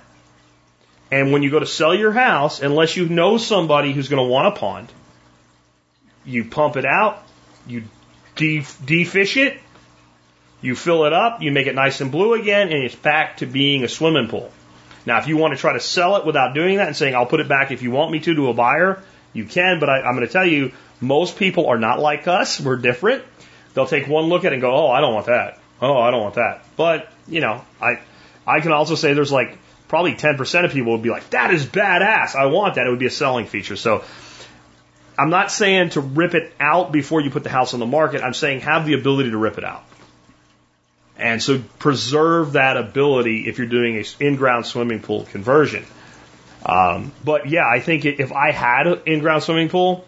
[1.12, 4.32] And when you go to sell your house, unless you know somebody who's going to
[4.32, 4.92] want a pond,
[6.26, 7.24] you pump it out,
[7.68, 7.84] you
[8.36, 9.60] de- defish it,
[10.62, 13.48] You fill it up, you make it nice and blue again, and it's back to
[13.48, 14.52] being a swimming pool.
[15.06, 17.26] Now, if you want to try to sell it without doing that and saying, I'll
[17.26, 19.02] put it back if you want me to to a buyer,
[19.34, 20.72] you can, but I, I'm going to tell you,
[21.02, 22.60] most people are not like us.
[22.60, 23.24] We're different.
[23.74, 25.60] They'll take one look at it and go, oh, I don't want that.
[25.82, 26.64] Oh, I don't want that.
[26.78, 28.00] But, you know, I,
[28.46, 29.58] I can also say there's like
[29.88, 32.36] probably 10% of people would be like, that is badass.
[32.36, 32.86] I want that.
[32.86, 33.76] It would be a selling feature.
[33.76, 34.04] So
[35.18, 38.22] I'm not saying to rip it out before you put the house on the market.
[38.22, 39.84] I'm saying have the ability to rip it out.
[41.18, 45.86] And so preserve that ability if you're doing an in-ground swimming pool conversion.
[46.66, 50.06] Um, but yeah, I think if I had an in-ground swimming pool,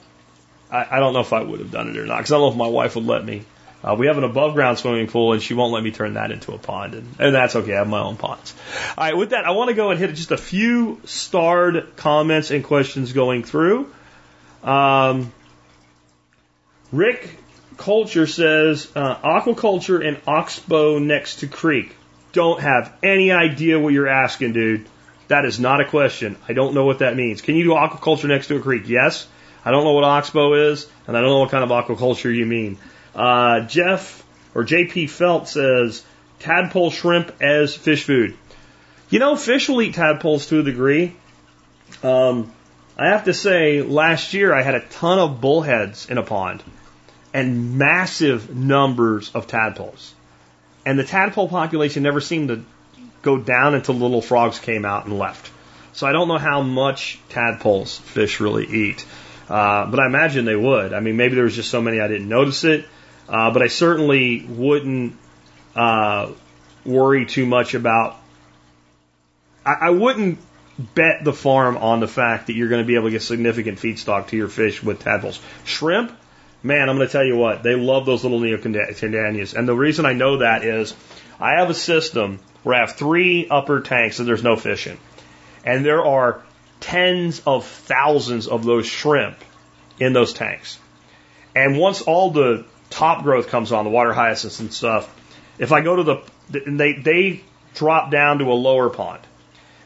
[0.74, 2.48] I, I don't know if I would have done it or not because I don't
[2.48, 3.44] know if my wife would let me.
[3.84, 6.32] Uh, we have an above ground swimming pool and she won't let me turn that
[6.32, 7.74] into a pond and, and that's okay.
[7.74, 8.56] I have my own ponds.
[8.98, 9.16] All right.
[9.16, 13.12] With that, I want to go and hit just a few starred comments and questions
[13.12, 13.94] going through.
[14.64, 15.34] Um,
[16.94, 17.38] Rick
[17.76, 21.94] Culture says, uh, aquaculture and oxbow next to creek.
[22.32, 24.88] Don't have any idea what you're asking, dude.
[25.28, 26.38] That is not a question.
[26.48, 27.42] I don't know what that means.
[27.42, 28.88] Can you do aquaculture next to a creek?
[28.88, 29.28] Yes.
[29.66, 32.46] I don't know what oxbow is, and I don't know what kind of aquaculture you
[32.46, 32.78] mean.
[33.16, 34.24] Uh, Jeff
[34.54, 36.04] or JP Felt says
[36.40, 38.36] tadpole shrimp as fish food.
[39.10, 41.16] You know, fish will eat tadpoles to a degree.
[42.02, 42.52] Um,
[42.98, 46.64] I have to say, last year I had a ton of bullheads in a pond
[47.34, 50.14] and massive numbers of tadpoles.
[50.86, 52.64] And the tadpole population never seemed to
[53.22, 55.50] go down until little frogs came out and left.
[55.94, 59.06] So I don't know how much tadpoles fish really eat.
[59.50, 60.94] Uh, but I imagine they would.
[60.94, 62.86] I mean, maybe there was just so many I didn't notice it.
[63.28, 65.16] Uh, but I certainly wouldn't
[65.76, 66.32] uh,
[66.86, 68.18] worry too much about.
[69.66, 70.40] I, I wouldn't
[70.78, 73.80] bet the farm on the fact that you're going to be able to get significant
[73.80, 75.40] feedstock to your fish with tadpoles.
[75.66, 76.12] Shrimp,
[76.64, 79.54] man, I'm going to tell you what, they love those little neocaridinas.
[79.54, 80.96] And the reason I know that is
[81.40, 84.98] I have a system where I have three upper tanks that there's no fish in.
[85.66, 86.42] And there are
[86.84, 89.38] tens of thousands of those shrimp
[90.02, 90.78] in those tanks.
[91.56, 95.10] And once all the top growth comes on, the water hyacinths and stuff,
[95.58, 97.42] if I go to the, they, they
[97.74, 99.22] drop down to a lower pond.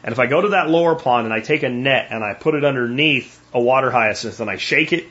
[0.02, 2.34] And if I go to that lower pond and I take a net and I
[2.34, 5.06] put it underneath a water hyacinth and I shake it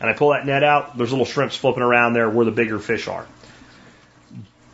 [0.00, 2.80] and I pull that net out, there's little shrimps flipping around there where the bigger
[2.80, 3.26] fish are.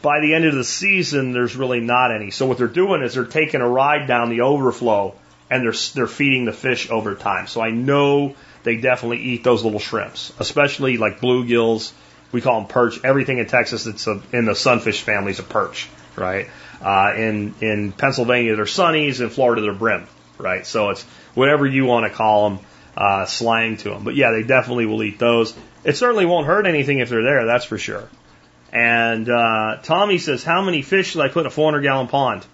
[0.01, 2.31] By the end of the season, there's really not any.
[2.31, 5.15] So what they're doing is they're taking a ride down the overflow
[5.51, 7.47] and they're, they're feeding the fish over time.
[7.47, 11.93] So I know they definitely eat those little shrimps, especially like bluegills
[12.35, 13.03] we call them perch.
[13.05, 16.49] Everything in Texas that's a, in the sunfish family is a perch, right?
[16.83, 20.07] Uh, in in Pennsylvania they're sunnies, in Florida they're brim,
[20.37, 20.67] right?
[20.67, 21.05] So it's
[21.35, 22.59] whatever you want to call them,
[22.97, 24.03] uh, slang to them.
[24.03, 25.55] But yeah, they definitely will eat those.
[25.85, 28.09] It certainly won't hurt anything if they're there, that's for sure.
[28.73, 32.45] And uh, Tommy says, how many fish should I put in a 400 gallon pond?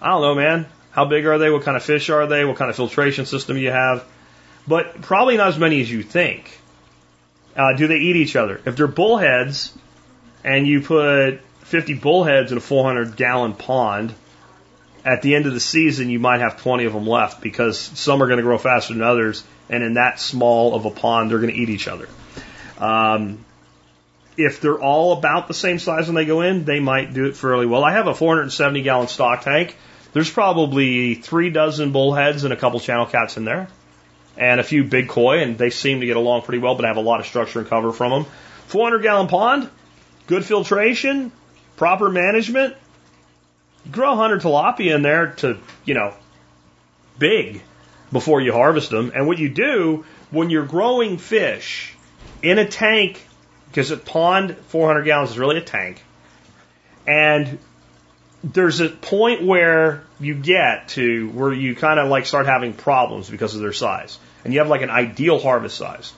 [0.00, 0.66] I don't know, man.
[0.94, 1.50] How big are they?
[1.50, 2.44] What kind of fish are they?
[2.44, 4.04] What kind of filtration system you have?
[4.66, 6.56] But probably not as many as you think.
[7.56, 8.60] Uh, do they eat each other?
[8.64, 9.76] If they're bullheads
[10.44, 14.14] and you put 50 bullheads in a 400 gallon pond,
[15.04, 18.22] at the end of the season, you might have 20 of them left because some
[18.22, 19.42] are going to grow faster than others.
[19.68, 22.08] And in that small of a pond, they're going to eat each other.
[22.78, 23.44] Um,
[24.36, 27.36] if they're all about the same size when they go in, they might do it
[27.36, 27.84] fairly well.
[27.84, 29.76] I have a 470 gallon stock tank.
[30.14, 33.68] There's probably three dozen bullheads and a couple channel cats in there
[34.36, 36.96] and a few big koi, and they seem to get along pretty well, but have
[36.96, 38.32] a lot of structure and cover from them.
[38.68, 39.68] 400 gallon pond,
[40.26, 41.32] good filtration,
[41.76, 42.76] proper management.
[43.90, 46.14] Grow 100 tilapia in there to, you know,
[47.18, 47.62] big
[48.12, 49.12] before you harvest them.
[49.14, 51.94] And what you do when you're growing fish
[52.40, 53.24] in a tank,
[53.68, 56.02] because a pond 400 gallons is really a tank,
[57.06, 57.58] and
[58.44, 63.30] there's a point where you get to where you kind of like start having problems
[63.30, 64.18] because of their size.
[64.44, 66.12] And you have like an ideal harvest size.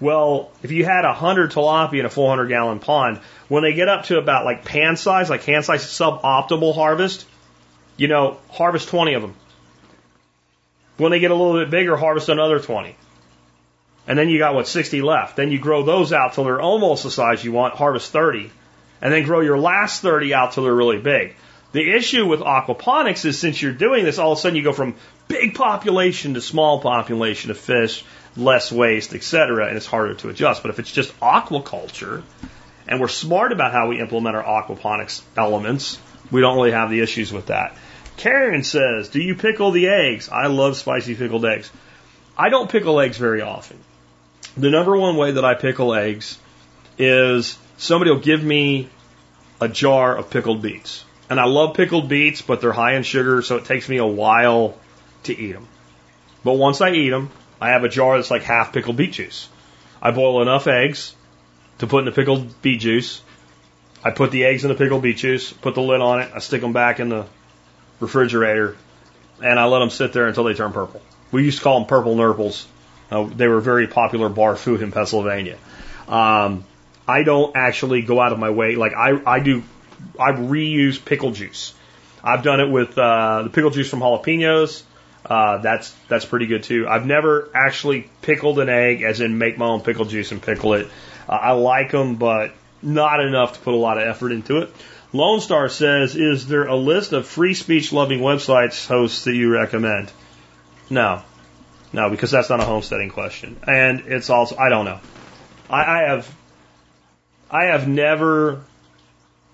[0.00, 3.18] Well, if you had 100 tilapia in a 400 gallon pond,
[3.48, 7.26] when they get up to about like pan size, like hand size suboptimal harvest,
[7.96, 9.34] you know, harvest 20 of them.
[10.96, 12.96] When they get a little bit bigger, harvest another 20.
[14.08, 15.36] And then you got what, 60 left.
[15.36, 18.50] Then you grow those out till they're almost the size you want, harvest 30.
[19.00, 21.36] And then grow your last 30 out till they're really big.
[21.72, 24.72] The issue with aquaponics is since you're doing this, all of a sudden you go
[24.72, 24.94] from
[25.28, 28.04] big population to small population of fish,
[28.36, 30.62] less waste, etc., and it's harder to adjust.
[30.62, 32.22] But if it's just aquaculture,
[32.86, 35.98] and we're smart about how we implement our aquaponics elements,
[36.30, 37.76] we don't really have the issues with that.
[38.16, 40.30] Karen says, Do you pickle the eggs?
[40.30, 41.70] I love spicy pickled eggs.
[42.36, 43.78] I don't pickle eggs very often.
[44.56, 46.38] The number one way that I pickle eggs
[46.96, 48.88] is somebody will give me
[49.60, 51.04] a jar of pickled beets.
[51.30, 54.06] And I love pickled beets, but they're high in sugar, so it takes me a
[54.06, 54.76] while
[55.24, 55.66] to eat them.
[56.44, 57.30] But once I eat them,
[57.60, 59.48] I have a jar that's like half pickled beet juice.
[60.00, 61.14] I boil enough eggs
[61.78, 63.20] to put in the pickled beet juice.
[64.02, 66.38] I put the eggs in the pickled beet juice, put the lid on it, I
[66.38, 67.26] stick them back in the
[68.00, 68.76] refrigerator,
[69.42, 71.02] and I let them sit there until they turn purple.
[71.32, 72.66] We used to call them purple nurples.
[73.10, 75.58] Uh, they were very popular bar food in Pennsylvania.
[76.06, 76.64] Um,
[77.06, 78.76] I don't actually go out of my way.
[78.76, 79.62] Like I, I do,
[80.18, 81.74] I reuse pickle juice.
[82.22, 84.82] I've done it with uh, the pickle juice from jalapenos.
[85.24, 86.86] Uh, that's that's pretty good too.
[86.88, 90.74] I've never actually pickled an egg, as in make my own pickle juice and pickle
[90.74, 90.88] it.
[91.28, 92.52] Uh, I like them, but
[92.82, 94.74] not enough to put a lot of effort into it.
[95.12, 99.52] Lone Star says, "Is there a list of free speech loving websites hosts that you
[99.52, 100.10] recommend?"
[100.90, 101.22] No,
[101.92, 105.00] no, because that's not a homesteading question, and it's also I don't know.
[105.68, 106.34] I, I have
[107.50, 108.60] I have never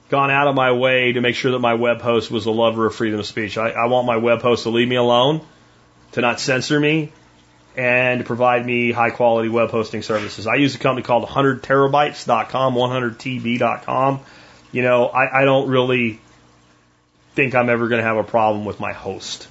[0.09, 2.86] gone out of my way to make sure that my web host was a lover
[2.86, 3.56] of freedom of speech.
[3.59, 5.40] I, I want my web host to leave me alone,
[6.12, 7.12] to not censor me,
[7.76, 10.47] and to provide me high quality web hosting services.
[10.47, 14.20] I use a company called 100terabytes.com, 100tb.com.
[14.72, 16.20] You know, I, I don't really
[17.35, 19.48] think I'm ever going to have a problem with my host.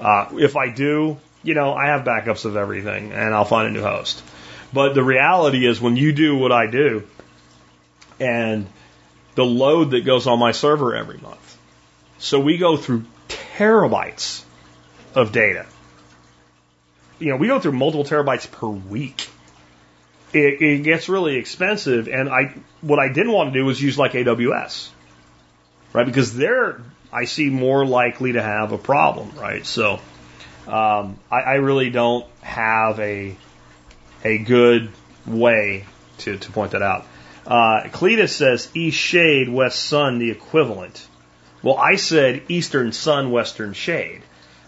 [0.00, 3.70] Uh, if I do, you know, I have backups of everything and I'll find a
[3.70, 4.22] new host.
[4.72, 7.04] But the reality is when you do what I do
[8.18, 8.66] and
[9.36, 11.58] the load that goes on my server every month.
[12.18, 14.42] So we go through terabytes
[15.14, 15.66] of data.
[17.18, 19.28] You know, we go through multiple terabytes per week.
[20.32, 23.96] It, it gets really expensive, and I what I didn't want to do was use
[23.96, 24.88] like AWS,
[25.92, 26.04] right?
[26.04, 26.80] Because they're
[27.12, 29.64] I see more likely to have a problem, right?
[29.64, 30.00] So
[30.66, 33.36] um, I, I really don't have a
[34.24, 34.90] a good
[35.26, 35.84] way
[36.18, 37.06] to, to point that out.
[37.46, 41.06] Uh, Cletus says east shade, west sun, the equivalent.
[41.62, 44.22] Well, I said eastern sun, western shade.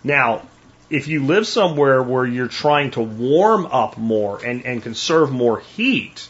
[0.05, 0.42] Now,
[0.90, 5.60] if you live somewhere where you're trying to warm up more and, and conserve more
[5.60, 6.28] heat,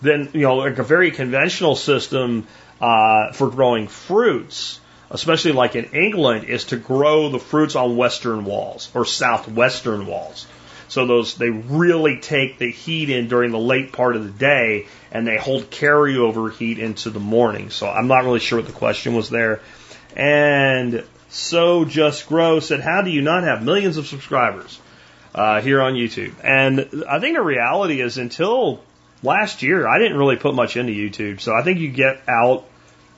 [0.00, 2.46] then, you know, like a very conventional system
[2.80, 8.44] uh, for growing fruits, especially like in England, is to grow the fruits on western
[8.44, 10.46] walls or southwestern walls.
[10.92, 14.88] So those they really take the heat in during the late part of the day
[15.10, 17.70] and they hold carryover heat into the morning.
[17.70, 19.62] So I'm not really sure what the question was there.
[20.14, 24.78] And so just grow said, how do you not have millions of subscribers
[25.34, 26.34] uh, here on YouTube?
[26.44, 28.84] And I think the reality is until
[29.22, 31.40] last year, I didn't really put much into YouTube.
[31.40, 32.66] So I think you get out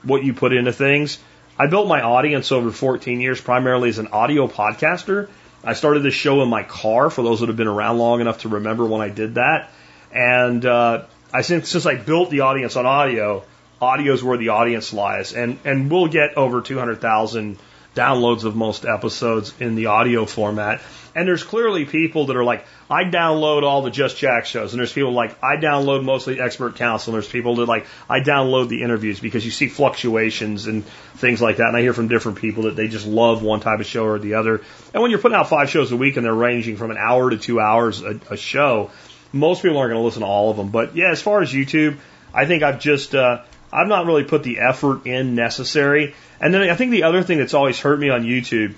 [0.04, 1.18] what you put into things.
[1.58, 5.28] I built my audience over 14 years primarily as an audio podcaster.
[5.64, 8.40] I started this show in my car for those that have been around long enough
[8.40, 9.70] to remember when I did that.
[10.12, 13.44] And uh, I since since I built the audience on audio,
[13.80, 17.58] audio is where the audience lies, and and we'll get over 200,000
[17.94, 20.80] downloads of most episodes in the audio format.
[21.14, 24.72] And there's clearly people that are like, I download all the Just Jack shows.
[24.72, 27.12] And there's people like, I download mostly expert counsel.
[27.14, 30.84] And there's people that like, I download the interviews because you see fluctuations and
[31.16, 31.68] things like that.
[31.68, 34.18] And I hear from different people that they just love one type of show or
[34.18, 34.62] the other.
[34.92, 37.30] And when you're putting out five shows a week and they're ranging from an hour
[37.30, 38.90] to two hours a, a show,
[39.32, 40.70] most people aren't going to listen to all of them.
[40.70, 41.98] But yeah, as far as YouTube,
[42.32, 43.42] I think I've just, uh,
[43.72, 46.14] I've not really put the effort in necessary.
[46.40, 48.74] And then I think the other thing that's always hurt me on YouTube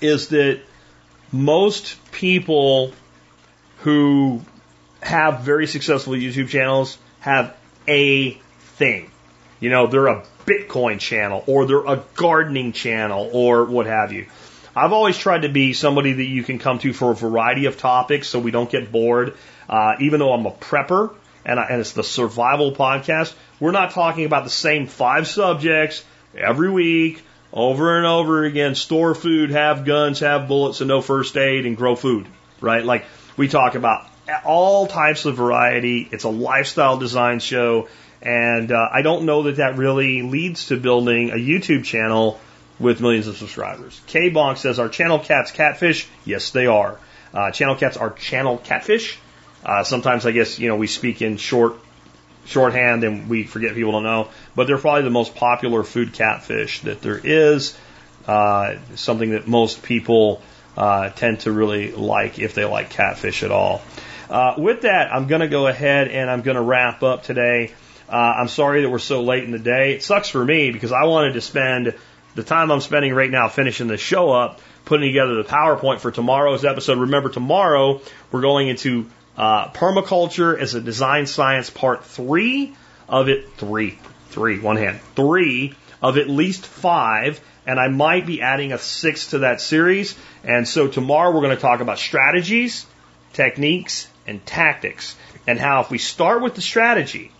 [0.00, 0.60] is that
[1.32, 2.92] most people
[3.78, 4.42] who
[5.02, 7.56] have very successful YouTube channels have
[7.88, 8.32] a
[8.76, 9.10] thing.
[9.58, 14.26] You know, they're a Bitcoin channel or they're a gardening channel or what have you.
[14.74, 17.78] I've always tried to be somebody that you can come to for a variety of
[17.78, 19.34] topics so we don't get bored.
[19.68, 21.14] Uh, even though I'm a prepper
[21.44, 26.04] and, I, and it's the survival podcast, we're not talking about the same five subjects
[26.36, 27.22] every week
[27.52, 28.74] over and over again.
[28.74, 32.26] Store food, have guns, have bullets, and no first aid, and grow food,
[32.60, 32.84] right?
[32.84, 33.04] Like
[33.36, 34.06] we talk about
[34.44, 36.08] all types of variety.
[36.10, 37.88] It's a lifestyle design show.
[38.20, 42.40] And uh, I don't know that that really leads to building a YouTube channel
[42.78, 44.00] with millions of subscribers.
[44.06, 46.08] K Bonk says, Are channel cats catfish?
[46.24, 46.98] Yes, they are.
[47.34, 49.18] Uh, channel cats are channel catfish.
[49.64, 51.76] Uh, sometimes I guess, you know, we speak in short
[52.44, 56.80] shorthand and we forget people don't know, but they're probably the most popular food catfish
[56.82, 57.76] that there is.
[58.26, 60.40] Uh, something that most people
[60.76, 63.82] uh, tend to really like if they like catfish at all.
[64.30, 67.72] Uh, with that, I'm going to go ahead and I'm going to wrap up today.
[68.08, 69.94] Uh, I'm sorry that we're so late in the day.
[69.94, 71.94] It sucks for me because I wanted to spend
[72.34, 76.10] the time I'm spending right now finishing the show up, putting together the PowerPoint for
[76.10, 76.98] tomorrow's episode.
[76.98, 78.00] Remember, tomorrow
[78.30, 79.06] we're going into
[79.36, 82.74] uh, permaculture as a design science part three
[83.08, 83.98] of it, three,
[84.32, 89.30] three, one hand, three of at least five, and I might be adding a sixth
[89.30, 90.16] to that series.
[90.42, 92.86] And so tomorrow we're going to talk about strategies,
[93.32, 97.30] techniques, and tactics, and how if we start with the strategy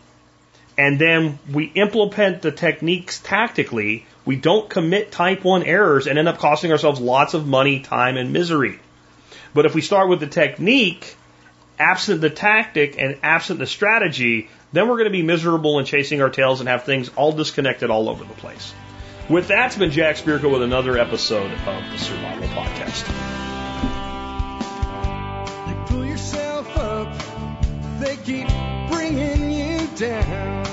[0.78, 6.28] and then we implement the techniques tactically, we don't commit type 1 errors and end
[6.28, 8.78] up costing ourselves lots of money, time, and misery.
[9.54, 11.16] But if we start with the technique,
[11.78, 16.22] absent the tactic and absent the strategy, then we're going to be miserable and chasing
[16.22, 18.74] our tails and have things all disconnected all over the place.
[19.28, 23.08] With that, it's been Jack Spirko with another episode of the Survival Podcast.
[25.68, 27.14] You pull yourself up,
[28.00, 28.48] they keep
[28.90, 30.66] bringing you down.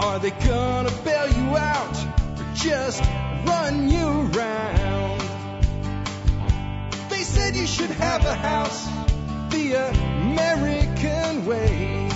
[0.00, 3.02] Are they gonna bail you out or just
[3.46, 5.20] run you around?
[7.08, 8.86] They said you should have a house
[9.50, 12.15] the American way.